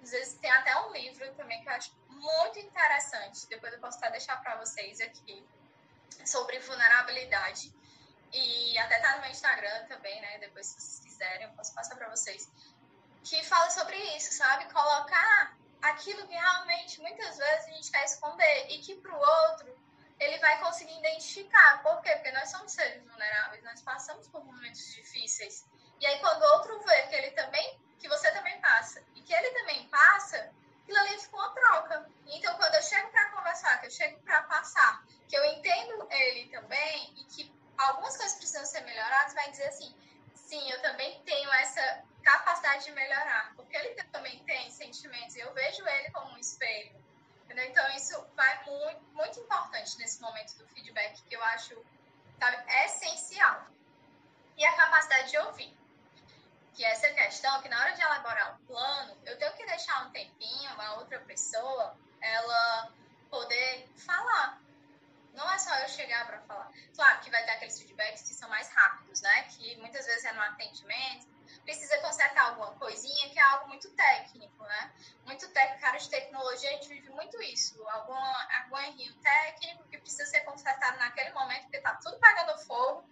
Às 0.01 0.11
vezes 0.11 0.39
tem 0.39 0.51
até 0.51 0.75
um 0.81 0.91
livro 0.91 1.31
também 1.35 1.61
que 1.61 1.69
eu 1.69 1.73
acho 1.73 1.91
muito 2.09 2.59
interessante, 2.59 3.47
depois 3.47 3.73
eu 3.73 3.79
posso 3.79 3.97
até 3.97 4.11
deixar 4.11 4.41
para 4.41 4.55
vocês 4.57 4.99
aqui, 5.01 5.45
sobre 6.25 6.59
vulnerabilidade. 6.59 7.73
E 8.33 8.77
até 8.79 8.99
tá 8.99 9.15
no 9.15 9.21
meu 9.21 9.31
Instagram 9.31 9.85
também, 9.85 10.19
né? 10.21 10.37
Depois, 10.39 10.65
se 10.65 10.79
vocês 10.79 10.99
quiserem, 10.99 11.47
eu 11.47 11.53
posso 11.53 11.73
passar 11.73 11.95
para 11.95 12.09
vocês. 12.09 12.49
Que 13.23 13.43
fala 13.43 13.69
sobre 13.69 13.97
isso, 14.17 14.33
sabe? 14.33 14.71
Colocar 14.71 15.55
aquilo 15.81 16.27
que 16.27 16.33
realmente 16.33 16.99
muitas 17.01 17.37
vezes 17.37 17.67
a 17.67 17.71
gente 17.71 17.91
quer 17.91 18.05
esconder 18.05 18.67
e 18.69 18.79
que 18.79 18.95
pro 18.95 19.15
outro 19.15 19.76
ele 20.19 20.37
vai 20.39 20.59
conseguir 20.59 20.97
identificar. 20.97 21.81
Por 21.83 22.01
quê? 22.01 22.11
Porque 22.15 22.31
nós 22.31 22.49
somos 22.49 22.71
seres 22.71 23.03
vulneráveis, 23.03 23.63
nós 23.63 23.81
passamos 23.81 24.27
por 24.27 24.43
momentos 24.43 24.93
difíceis. 24.93 25.65
E 25.99 26.05
aí, 26.05 26.19
quando 26.19 26.43
outro 26.43 26.79
vê 26.81 27.03
que 27.03 27.15
ele 27.15 27.31
também, 27.31 27.79
que 27.99 28.07
você 28.07 28.31
também 28.31 28.59
passa, 28.59 29.03
e 29.15 29.21
que 29.21 29.33
ele 29.33 29.49
também 29.51 29.87
passa, 29.89 30.51
aquilo 30.83 30.97
ali 30.99 31.19
fica 31.19 31.35
uma 31.35 31.53
troca. 31.53 32.09
Então, 32.27 32.55
quando 32.57 32.75
eu 32.75 32.83
chego 32.83 33.09
para 33.09 33.29
conversar, 33.31 33.79
que 33.79 33.87
eu 33.87 33.91
chego 33.91 34.19
para 34.21 34.43
passar, 34.43 35.03
que 35.27 35.37
eu 35.37 35.45
entendo 35.45 36.07
ele 36.11 36.49
também, 36.49 37.13
e 37.17 37.23
que 37.25 37.53
algumas 37.77 38.15
coisas 38.17 38.37
precisam 38.37 38.65
ser 38.65 38.81
melhoradas, 38.81 39.33
vai 39.33 39.49
dizer 39.51 39.67
assim: 39.67 39.95
sim, 40.33 40.71
eu 40.71 40.81
também 40.81 41.21
tenho 41.23 41.51
essa 41.53 42.03
capacidade 42.23 42.85
de 42.85 42.91
melhorar, 42.91 43.53
porque 43.55 43.75
ele 43.75 43.95
também 44.05 44.43
tem 44.43 44.69
sentimentos, 44.71 45.35
e 45.35 45.39
eu 45.39 45.53
vejo 45.53 45.87
ele 45.87 46.11
como 46.11 46.33
um 46.33 46.37
espelho. 46.37 47.07
Entendeu? 47.47 47.65
Então, 47.69 47.89
isso 47.95 48.27
vai 48.35 48.65
muito, 48.65 49.01
muito 49.13 49.39
importante 49.39 49.97
nesse 49.99 50.21
momento 50.21 50.53
do 50.57 50.67
feedback, 50.67 51.21
que 51.23 51.33
eu 51.33 51.41
acho 51.45 51.81
sabe, 52.37 52.57
essencial. 52.83 53.67
E 54.57 54.65
a 54.65 54.75
capacidade 54.75 55.31
de 55.31 55.37
ouvir. 55.37 55.77
Que 56.75 56.83
é 56.83 56.91
essa 56.91 57.09
questão, 57.09 57.61
que 57.61 57.69
na 57.69 57.79
hora 57.79 57.93
de 57.93 58.01
elaborar 58.01 58.55
o 58.55 58.65
plano, 58.65 59.17
eu 59.25 59.37
tenho 59.37 59.53
que 59.53 59.65
deixar 59.65 60.05
um 60.05 60.11
tempinho, 60.11 60.73
uma 60.73 60.95
outra 60.95 61.19
pessoa, 61.21 61.95
ela 62.19 62.91
poder 63.29 63.87
falar. 63.95 64.59
Não 65.33 65.49
é 65.49 65.57
só 65.57 65.73
eu 65.75 65.87
chegar 65.87 66.27
para 66.27 66.41
falar. 66.41 66.69
Claro 66.95 67.21
que 67.21 67.31
vai 67.31 67.45
ter 67.45 67.51
aqueles 67.51 67.79
feedbacks 67.79 68.23
que 68.23 68.33
são 68.33 68.49
mais 68.49 68.67
rápidos, 68.69 69.21
né? 69.21 69.43
Que 69.43 69.77
muitas 69.77 70.05
vezes 70.05 70.25
é 70.25 70.33
no 70.33 70.41
atendimento, 70.41 71.27
precisa 71.63 71.97
consertar 71.99 72.49
alguma 72.49 72.71
coisinha, 72.75 73.29
que 73.29 73.37
é 73.37 73.41
algo 73.41 73.67
muito 73.67 73.89
técnico, 73.91 74.63
né? 74.63 74.93
Muito 75.25 75.47
técnico, 75.49 75.81
cara 75.81 75.97
de 75.97 76.09
tecnologia, 76.09 76.69
a 76.69 76.73
gente 76.73 76.87
vive 76.87 77.09
muito 77.09 77.41
isso. 77.41 77.85
Algum, 77.89 78.15
algum 78.15 78.77
errinho 78.77 79.13
técnico 79.15 79.83
que 79.89 79.97
precisa 79.97 80.25
ser 80.25 80.41
consertado 80.41 80.97
naquele 80.97 81.31
momento, 81.31 81.63
porque 81.63 81.81
tá 81.81 81.99
tudo 82.01 82.17
pegando 82.19 82.57
fogo, 82.59 83.03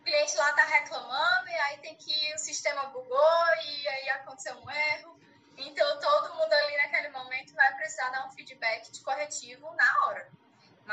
o 0.00 0.04
cliente 0.04 0.36
lá 0.36 0.52
tá 0.52 0.64
reclamando, 0.64 1.48
e 1.48 1.54
aí 1.54 1.78
tem 1.78 1.96
que 1.96 2.34
o 2.34 2.38
sistema 2.38 2.84
bugou, 2.86 3.46
e 3.64 3.88
aí 3.88 4.10
aconteceu 4.10 4.54
um 4.56 4.70
erro. 4.70 5.18
Então, 5.56 5.98
todo 5.98 6.34
mundo 6.34 6.52
ali 6.52 6.76
naquele 6.76 7.08
momento 7.08 7.54
vai 7.54 7.74
precisar 7.76 8.10
dar 8.10 8.26
um 8.26 8.30
feedback 8.32 8.90
de 8.90 9.00
corretivo 9.00 9.72
na 9.76 10.06
hora. 10.06 10.30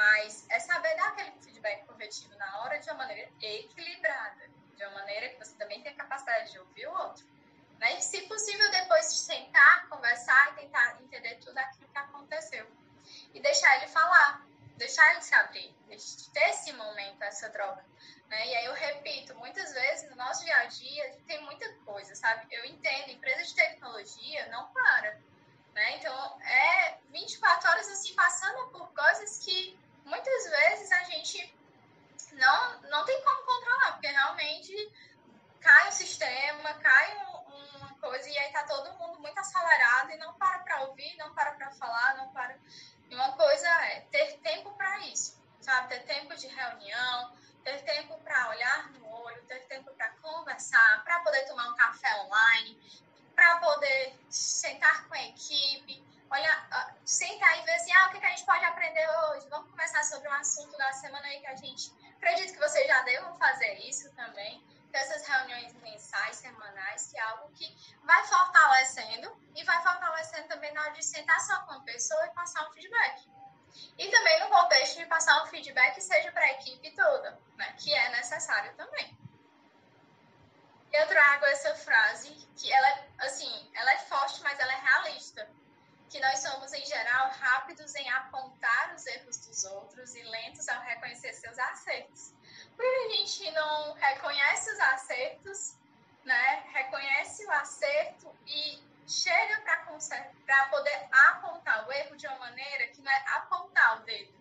Mas 0.01 0.47
é 0.49 0.59
saber 0.59 0.95
dar 0.95 1.09
aquele 1.09 1.31
feedback 1.43 1.85
corretivo 1.85 2.35
na 2.35 2.61
hora 2.61 2.79
de 2.79 2.89
uma 2.89 2.97
maneira 2.97 3.29
equilibrada 3.39 4.49
de 4.75 4.83
uma 4.83 4.95
maneira 4.95 5.29
que 5.29 5.37
você 5.37 5.53
também 5.57 5.79
tem 5.83 5.91
a 5.91 5.95
capacidade 5.95 6.51
de 6.51 6.57
ouvir 6.57 6.87
o 6.87 6.91
outro. 6.91 7.23
Né? 7.77 7.99
E, 7.99 8.01
se 8.01 8.21
possível, 8.23 8.71
depois 8.71 9.13
de 9.13 9.19
sentar, 9.19 9.87
conversar 9.89 10.53
e 10.53 10.61
tentar 10.61 10.99
entender 11.03 11.35
tudo 11.35 11.55
aquilo 11.59 11.87
que 11.87 11.97
aconteceu. 11.99 12.65
E 13.31 13.39
deixar 13.39 13.77
ele 13.77 13.87
falar, 13.89 14.43
deixar 14.75 15.11
ele 15.11 15.21
se 15.21 15.35
abrir, 15.35 15.71
ter 16.33 16.49
esse 16.49 16.73
momento, 16.73 17.21
essa 17.21 17.51
troca. 17.51 17.85
Né? 18.27 18.47
E 18.47 18.55
aí 18.55 18.65
eu 18.65 18.73
repito, 18.73 19.35
muitas 19.35 19.71
vezes 19.71 20.09
no 20.09 20.15
nosso 20.15 20.43
dia 20.43 20.57
a 20.57 20.65
dia 20.65 21.15
tem 21.27 21.43
muita 21.43 21.71
coisa, 21.85 22.15
sabe? 22.15 22.47
Eu 22.49 22.65
entendo, 22.65 23.11
empresa 23.11 23.43
de 23.43 23.53
tecnologia 23.53 24.47
não 24.47 24.67
para. 24.73 25.19
Né? 25.75 25.97
Então, 25.97 26.41
é 26.41 26.97
24 27.11 27.69
horas 27.69 27.87
assim, 27.89 28.15
passando 28.15 28.67
por 28.71 28.91
coisas 28.93 29.37
que 29.45 29.79
muitas 30.05 30.49
vezes 30.49 30.91
a 30.91 31.03
gente 31.03 31.55
não, 32.33 32.81
não 32.89 33.05
tem 33.05 33.21
como 33.23 33.43
controlar, 33.43 33.91
porque 33.93 34.07
realmente 34.07 34.93
cai 35.59 35.89
o 35.89 35.91
sistema, 35.91 36.73
cai 36.75 37.17
um, 37.17 37.77
uma 37.77 37.93
coisa 37.99 38.29
e 38.29 38.37
aí 38.37 38.51
tá 38.51 38.63
todo 38.63 38.93
mundo 38.93 39.19
muito 39.19 39.37
acelerado 39.37 40.11
e 40.11 40.17
não 40.17 40.33
para 40.33 40.59
para 40.59 40.81
ouvir, 40.81 41.15
não 41.17 41.33
para 41.33 41.51
para 41.51 41.71
falar, 41.71 42.17
não 42.17 42.29
para. 42.31 42.57
E 43.09 43.15
uma 43.15 43.33
coisa 43.33 43.67
é 43.85 44.01
ter 44.11 44.37
tempo 44.39 44.71
para 44.73 44.99
isso, 44.99 45.39
sabe? 45.59 45.89
Ter 45.89 46.03
tempo 46.05 46.35
de 46.35 46.47
reunião, 46.47 47.35
ter 47.63 47.81
tempo 47.83 48.17
para 48.19 48.49
olhar 48.49 48.91
no 48.91 49.05
olho, 49.07 49.41
ter 49.43 49.59
tempo 49.67 49.91
para 49.93 50.09
conversar, 50.21 51.03
para 51.03 51.19
poder 51.19 51.45
tomar 51.45 51.69
um 51.69 51.75
café 51.75 52.13
online, 52.21 52.79
para 53.35 53.57
poder 53.57 54.19
sentar 54.29 55.07
com 55.07 55.13
a 55.13 55.23
equipe, 55.23 56.03
olha, 56.31 56.89
sentar 57.05 57.59
e 57.59 57.61
ver 57.63 57.75
assim, 57.75 57.91
ah, 57.93 58.07
o 58.07 58.11
que, 58.11 58.25
a 58.25 58.29
gente 58.29 58.45
pode 58.45 58.65
aprender 58.65 59.07
hoje? 59.25 59.47
Vamos 59.49 59.69
conversar 59.69 60.03
sobre 60.03 60.27
um 60.29 60.33
assunto 60.33 60.77
da 60.77 60.91
semana 60.93 61.27
aí 61.27 61.39
que 61.39 61.47
a 61.47 61.55
gente 61.55 61.91
Acredito 62.21 62.53
que 62.53 62.59
vocês 62.59 62.85
já 62.85 63.01
devam 63.01 63.35
fazer 63.39 63.79
isso 63.79 64.13
também, 64.13 64.63
dessas 64.91 65.25
reuniões 65.25 65.73
mensais, 65.81 66.35
semanais, 66.35 67.07
que 67.07 67.17
é 67.17 67.21
algo 67.21 67.51
que 67.53 67.75
vai 68.03 68.23
fortalecendo 68.27 69.35
e 69.55 69.63
vai 69.63 69.81
fortalecendo 69.81 70.47
também 70.47 70.71
na 70.71 70.81
hora 70.83 70.91
de 70.91 71.03
sentar 71.03 71.41
só 71.41 71.59
com 71.61 71.71
a 71.71 71.79
pessoa 71.79 72.23
e 72.27 72.29
passar 72.35 72.69
um 72.69 72.73
feedback. 72.73 73.27
E 73.97 74.07
também 74.11 74.39
no 74.41 74.49
contexto 74.49 74.97
de 74.99 75.07
passar 75.07 75.43
um 75.43 75.47
feedback 75.47 75.99
seja 75.99 76.31
para 76.31 76.43
a 76.43 76.51
equipe 76.51 76.91
toda, 76.91 77.39
né, 77.55 77.73
que 77.79 77.91
é 77.91 78.09
necessário 78.09 78.71
também. 78.75 79.17
Eu 80.93 81.07
trago 81.07 81.45
essa 81.47 81.73
frase 81.73 82.29
que 82.55 82.71
ela 82.71 82.87
é, 82.87 83.09
assim, 83.21 83.71
ela 83.73 83.93
é 83.93 83.97
forte, 83.97 84.43
mas 84.43 84.59
ela 84.59 84.73
é 84.73 84.79
realista 84.79 85.49
que 86.11 86.19
nós 86.19 86.39
somos, 86.39 86.73
em 86.73 86.85
geral, 86.85 87.31
rápidos 87.39 87.95
em 87.95 88.09
apontar 88.09 88.93
os 88.93 89.07
erros 89.07 89.37
dos 89.47 89.63
outros 89.63 90.13
e 90.13 90.21
lentos 90.23 90.67
ao 90.67 90.81
reconhecer 90.81 91.31
seus 91.31 91.57
acertos. 91.57 92.33
Por 92.75 92.83
que 92.83 93.05
a 93.05 93.15
gente 93.15 93.51
não 93.51 93.93
reconhece 93.93 94.73
os 94.73 94.79
acertos, 94.81 95.77
né? 96.25 96.65
reconhece 96.73 97.45
o 97.45 97.51
acerto 97.51 98.35
e 98.45 98.83
chega 99.07 99.61
para 100.45 100.65
poder 100.65 101.07
apontar 101.11 101.87
o 101.87 101.93
erro 101.93 102.17
de 102.17 102.27
uma 102.27 102.39
maneira 102.39 102.87
que 102.87 103.01
não 103.01 103.11
é 103.11 103.23
apontar 103.37 104.01
o 104.01 104.03
dedo, 104.03 104.33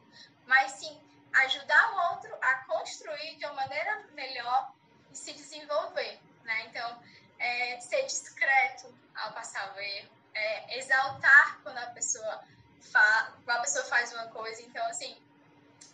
mas 0.47 0.73
sim 0.73 1.01
ajudar 1.33 1.93
o 1.93 2.15
outro 2.15 2.37
a 2.43 2.55
construir 2.65 3.37
de 3.37 3.47
uma 3.47 3.55
maneira 3.55 4.09
melhor 4.13 4.73
e 5.13 5.17
se 5.17 5.33
desenvolver. 5.33 6.19
Né? 6.43 6.67
Então, 6.67 7.03
é, 7.39 7.79
ser 7.79 8.03
discreto 8.07 8.93
ao 9.15 9.33
passar 9.33 9.73
o 9.77 9.79
erro, 9.79 10.20
é, 10.41 10.79
exaltar 10.79 11.61
quando 11.63 11.79
a 11.79 11.87
pessoa 11.87 12.43
fa 12.81 13.33
a 13.47 13.59
pessoa 13.59 13.85
faz 13.85 14.13
uma 14.13 14.27
coisa. 14.29 14.63
Então, 14.63 14.85
assim, 14.87 15.17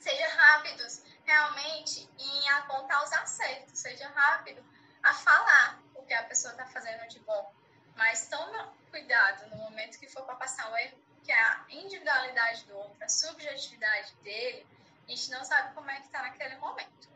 seja 0.01 0.29
rápidos 0.29 1.03
realmente 1.25 2.09
em 2.19 2.49
apontar 2.51 3.03
os 3.05 3.13
acertos, 3.13 3.79
seja 3.79 4.09
rápido 4.09 4.65
a 5.03 5.13
falar 5.13 5.81
o 5.95 6.03
que 6.05 6.15
a 6.15 6.23
pessoa 6.25 6.53
está 6.53 6.67
fazendo 6.67 7.09
de 7.09 7.19
bom. 7.21 7.53
Mas 7.97 8.29
toma 8.29 8.73
cuidado 8.91 9.51
no 9.51 9.57
momento 9.57 9.99
que 9.99 10.09
for 10.09 10.23
para 10.25 10.37
passar 10.37 10.71
o 10.71 10.77
erro, 10.77 10.99
que 11.25 11.33
é 11.33 11.43
a 11.43 11.65
individualidade 11.71 12.65
do 12.67 12.77
outro, 12.77 12.97
a 13.03 13.09
subjetividade 13.09 14.15
dele, 14.23 14.67
a 15.07 15.11
gente 15.11 15.31
não 15.31 15.45
sabe 15.45 15.75
como 15.75 15.91
é 15.91 15.97
que 15.97 16.07
está 16.07 16.23
naquele 16.23 16.57
momento. 16.57 17.09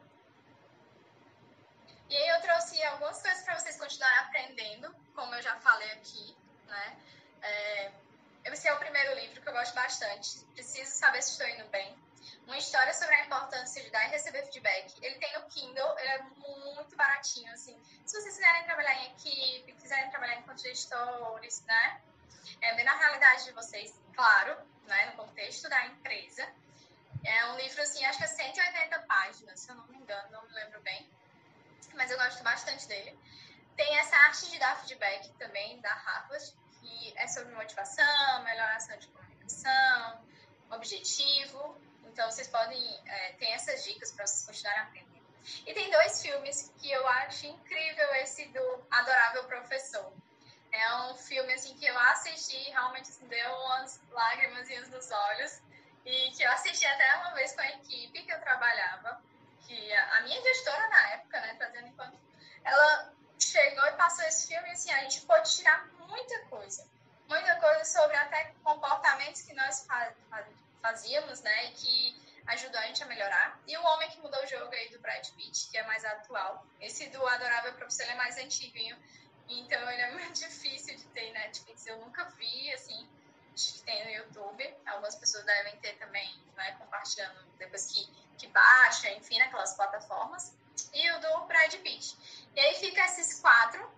E 2.09 2.17
aí 2.17 2.29
eu 2.31 2.41
trouxe 2.41 2.83
algumas 2.85 3.23
coisas 3.23 3.45
para 3.45 3.57
vocês 3.59 3.77
bastante. 10.01 10.45
Preciso 10.55 10.91
saber 10.93 11.23
se 11.23 11.33
estou 11.33 11.47
indo 11.47 11.69
bem. 11.69 11.95
Uma 12.47 12.57
história 12.57 12.93
sobre 12.95 13.15
a 13.15 13.27
importância 13.27 13.83
de 13.83 13.91
dar 13.91 14.07
e 14.07 14.11
receber 14.11 14.45
feedback. 14.45 14.93
Ele 15.03 15.15
tem 15.17 15.33
no 15.39 15.47
Kindle, 15.47 15.99
ele 15.99 16.09
é 16.09 16.23
muito 16.23 16.97
baratinho, 16.97 17.53
assim. 17.53 17.79
Se 18.07 18.21
vocês 18.21 18.35
quiserem 18.35 18.65
trabalhar 18.65 18.95
em 18.95 19.13
equipe, 19.13 19.73
quiserem 19.75 20.11
trabalhar 20.11 20.37
enquanto 20.37 20.63
gestores, 20.63 21.63
né? 21.67 22.01
É 22.61 22.75
bem 22.75 22.85
na 22.85 22.97
realidade 22.97 23.45
de 23.45 23.53
vocês, 23.53 23.95
claro, 24.15 24.57
né? 24.87 25.07
No 25.07 25.25
contexto 25.25 25.69
da 25.69 25.87
empresa. 25.87 26.49
É 27.25 27.47
um 27.47 27.57
livro, 27.57 27.83
assim, 27.83 28.05
acho 28.07 28.19
que 28.19 28.25
é 28.25 28.29
180 28.29 28.99
páginas, 29.01 29.61
se 29.61 29.71
eu 29.71 29.77
não 29.77 29.87
me 29.89 29.99
engano, 29.99 30.31
não 30.31 30.43
me 30.43 30.53
lembro 30.55 30.81
bem. 30.81 31.09
Mas 31.95 32.11
eu 32.11 32.17
gosto 32.17 32.43
bastante 32.43 32.89
dele. 32.89 33.17
Tem 33.77 33.99
essa 33.99 34.17
arte 34.17 34.51
de 34.51 34.59
dar 34.59 34.77
feedback 34.81 35.31
também, 35.35 35.81
da 35.81 35.93
Harvard, 35.93 36.53
que 36.81 37.13
é 37.17 37.29
sobre 37.29 37.55
motivação, 37.55 38.43
melhoração 38.43 38.97
de 38.99 39.07
comunicação, 39.09 39.30
objetivo. 40.71 41.77
Então, 42.05 42.31
vocês 42.31 42.49
podem 42.49 42.83
é, 43.07 43.33
ter 43.33 43.47
essas 43.51 43.85
dicas 43.85 44.13
para 44.13 44.27
vocês 44.27 44.47
continuarem 44.47 44.83
aprendendo. 44.83 45.11
E 45.67 45.75
tem 45.75 45.91
dois 45.91 46.23
filmes 46.23 46.73
que 46.79 46.91
eu 46.91 47.07
acho 47.09 47.47
incrível, 47.47 48.15
esse 48.17 48.47
do 48.49 48.85
Adorável 48.91 49.45
Professor. 49.45 50.13
É 50.73 50.95
um 51.05 51.17
filme 51.17 51.53
assim 51.53 51.75
que 51.77 51.87
eu 51.87 51.99
assisti, 51.99 52.71
realmente 52.71 53.11
assim, 53.11 53.27
deu 53.27 53.55
umas 53.65 54.01
lágrimas 54.11 54.69
nos 54.89 55.11
olhos. 55.11 55.61
E 56.05 56.31
que 56.33 56.43
eu 56.43 56.51
assisti 56.53 56.87
até 56.87 57.17
uma 57.17 57.35
vez 57.35 57.53
com 57.53 57.61
a 57.61 57.69
equipe 57.69 58.23
que 58.23 58.33
eu 58.33 58.41
trabalhava, 58.41 59.21
que 59.67 59.93
a 59.93 60.21
minha 60.23 60.41
gestora 60.41 60.89
na 60.89 61.11
época, 61.11 61.41
né, 61.41 61.55
trazendo 61.59 61.89
enquanto, 61.89 62.19
ela 62.65 63.13
chegou 63.39 63.87
e 63.87 63.93
passou 63.93 64.25
esse 64.25 64.49
filme 64.49 64.71
assim, 64.71 64.91
a 64.93 65.03
gente 65.03 65.23
pôde 65.23 65.55
tirar 65.55 65.87
muita 66.09 66.39
coisa. 66.47 66.87
Muita 67.31 67.55
coisa 67.61 67.85
sobre 67.85 68.17
até 68.17 68.53
comportamentos 68.65 69.43
que 69.43 69.55
nós 69.55 69.87
fazíamos, 70.83 71.41
né, 71.43 71.67
e 71.67 71.71
que 71.75 72.23
ajudou 72.49 72.81
a 72.81 72.87
gente 72.87 73.05
a 73.05 73.07
melhorar. 73.07 73.57
E 73.69 73.77
o 73.77 73.85
Homem 73.85 74.11
que 74.11 74.19
Mudou 74.19 74.43
o 74.43 74.47
Jogo 74.49 74.75
aí 74.75 74.89
do 74.89 74.99
Brad 74.99 75.25
Pitt, 75.37 75.71
que 75.71 75.79
é 75.79 75.87
mais 75.87 76.05
atual. 76.05 76.67
Esse 76.81 77.07
do 77.11 77.25
Adorável 77.25 77.73
Professor 77.75 78.05
é 78.09 78.17
mais 78.17 78.37
antiguinho, 78.37 78.99
então 79.49 79.81
ele 79.93 80.03
é 80.03 80.11
muito 80.19 80.41
difícil 80.41 80.97
de 80.97 81.05
ter 81.05 81.31
Netflix. 81.31 81.87
Eu 81.87 81.99
nunca 81.99 82.25
vi, 82.31 82.73
assim, 82.73 83.09
acho 83.55 83.75
que 83.75 83.83
tem 83.83 84.05
no 84.07 84.11
YouTube. 84.11 84.75
Algumas 84.87 85.15
pessoas 85.15 85.45
devem 85.45 85.77
ter 85.77 85.93
também, 85.99 86.37
né, 86.57 86.73
compartilhando 86.81 87.45
depois 87.59 87.93
que, 87.93 88.07
que 88.39 88.49
baixa, 88.49 89.09
enfim, 89.13 89.39
naquelas 89.39 89.75
plataformas. 89.75 90.53
E 90.93 91.13
o 91.13 91.21
do 91.21 91.47
Brad 91.47 91.75
Pitt. 91.77 92.17
E 92.57 92.59
aí 92.59 92.75
fica 92.81 93.05
esses 93.05 93.39
quatro, 93.39 93.89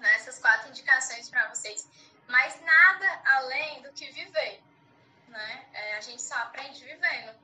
né, 0.00 0.16
essas 0.16 0.40
quatro 0.40 0.70
indicações 0.70 1.30
para 1.30 1.48
vocês. 1.54 1.88
Mas 2.28 2.60
nada 2.60 3.22
além 3.24 3.82
do 3.82 3.92
que 3.92 4.10
viver. 4.10 4.62
Né? 5.28 5.66
É, 5.72 5.96
a 5.96 6.00
gente 6.00 6.22
só 6.22 6.34
aprende 6.36 6.84
vivendo. 6.84 7.36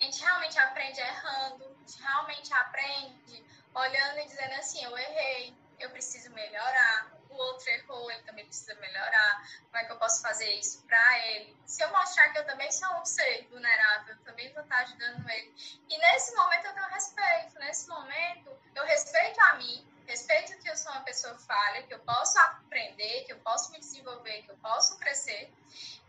A 0.00 0.04
gente 0.04 0.20
realmente 0.22 0.58
aprende 0.58 1.00
errando, 1.00 1.64
a 1.64 1.78
gente 1.80 2.02
realmente 2.02 2.52
aprende 2.52 3.44
olhando 3.74 4.18
e 4.18 4.26
dizendo 4.26 4.54
assim, 4.54 4.82
eu 4.84 4.96
errei, 4.96 5.54
eu 5.78 5.90
preciso 5.90 6.30
melhorar, 6.30 7.12
o 7.28 7.34
outro 7.34 7.68
errou, 7.70 8.10
ele 8.10 8.22
também 8.22 8.44
precisa 8.44 8.74
melhorar, 8.76 9.42
como 9.64 9.76
é 9.76 9.84
que 9.84 9.92
eu 9.92 9.98
posso 9.98 10.22
fazer 10.22 10.50
isso 10.54 10.82
para 10.84 11.26
ele? 11.28 11.56
Se 11.66 11.82
eu 11.82 11.90
mostrar 11.90 12.30
que 12.30 12.38
eu 12.38 12.46
também 12.46 12.70
sou 12.70 12.88
um 13.00 13.04
ser 13.04 13.46
vulnerável, 13.50 14.14
eu 14.14 14.24
também 14.24 14.52
vou 14.52 14.62
estar 14.62 14.78
ajudando 14.78 15.28
ele. 15.28 15.54
E 15.88 15.98
nesse 15.98 16.34
momento 16.34 16.66
eu 16.66 16.74
tenho 16.74 16.86
respeito, 16.86 17.58
nesse 17.58 17.88
momento 17.88 18.56
eu 18.74 18.84
respeito 18.84 19.40
a 19.40 19.54
mim, 19.54 19.93
respeito 20.06 20.58
que 20.58 20.68
eu 20.68 20.76
sou 20.76 20.92
uma 20.92 21.02
pessoa 21.02 21.36
falha, 21.38 21.82
que 21.82 21.94
eu 21.94 22.00
posso 22.00 22.38
aprender, 22.38 23.24
que 23.24 23.32
eu 23.32 23.38
posso 23.40 23.72
me 23.72 23.78
desenvolver, 23.78 24.42
que 24.42 24.50
eu 24.50 24.58
posso 24.58 24.98
crescer. 24.98 25.52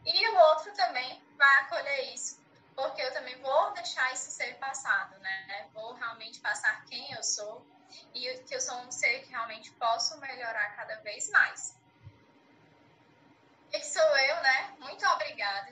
E 0.05 0.27
o 0.27 0.37
outro 0.49 0.73
também 0.73 1.23
vai 1.37 1.55
acolher 1.61 2.13
isso, 2.13 2.39
porque 2.75 3.01
eu 3.01 3.13
também 3.13 3.39
vou 3.41 3.71
deixar 3.73 4.13
isso 4.13 4.29
ser 4.31 4.55
passado, 4.55 5.17
né? 5.19 5.67
Vou 5.73 5.93
realmente 5.93 6.39
passar 6.39 6.85
quem 6.85 7.11
eu 7.13 7.23
sou, 7.23 7.65
e 8.13 8.37
que 8.39 8.55
eu 8.55 8.61
sou 8.61 8.77
um 8.79 8.91
ser 8.91 9.23
que 9.23 9.29
realmente 9.29 9.71
posso 9.71 10.17
melhorar 10.19 10.75
cada 10.75 10.95
vez 11.01 11.29
mais. 11.29 11.75
Esse 13.71 13.93
sou 13.93 14.17
eu, 14.17 14.41
né? 14.41 14.75
Muito 14.79 15.05
obrigada. 15.07 15.71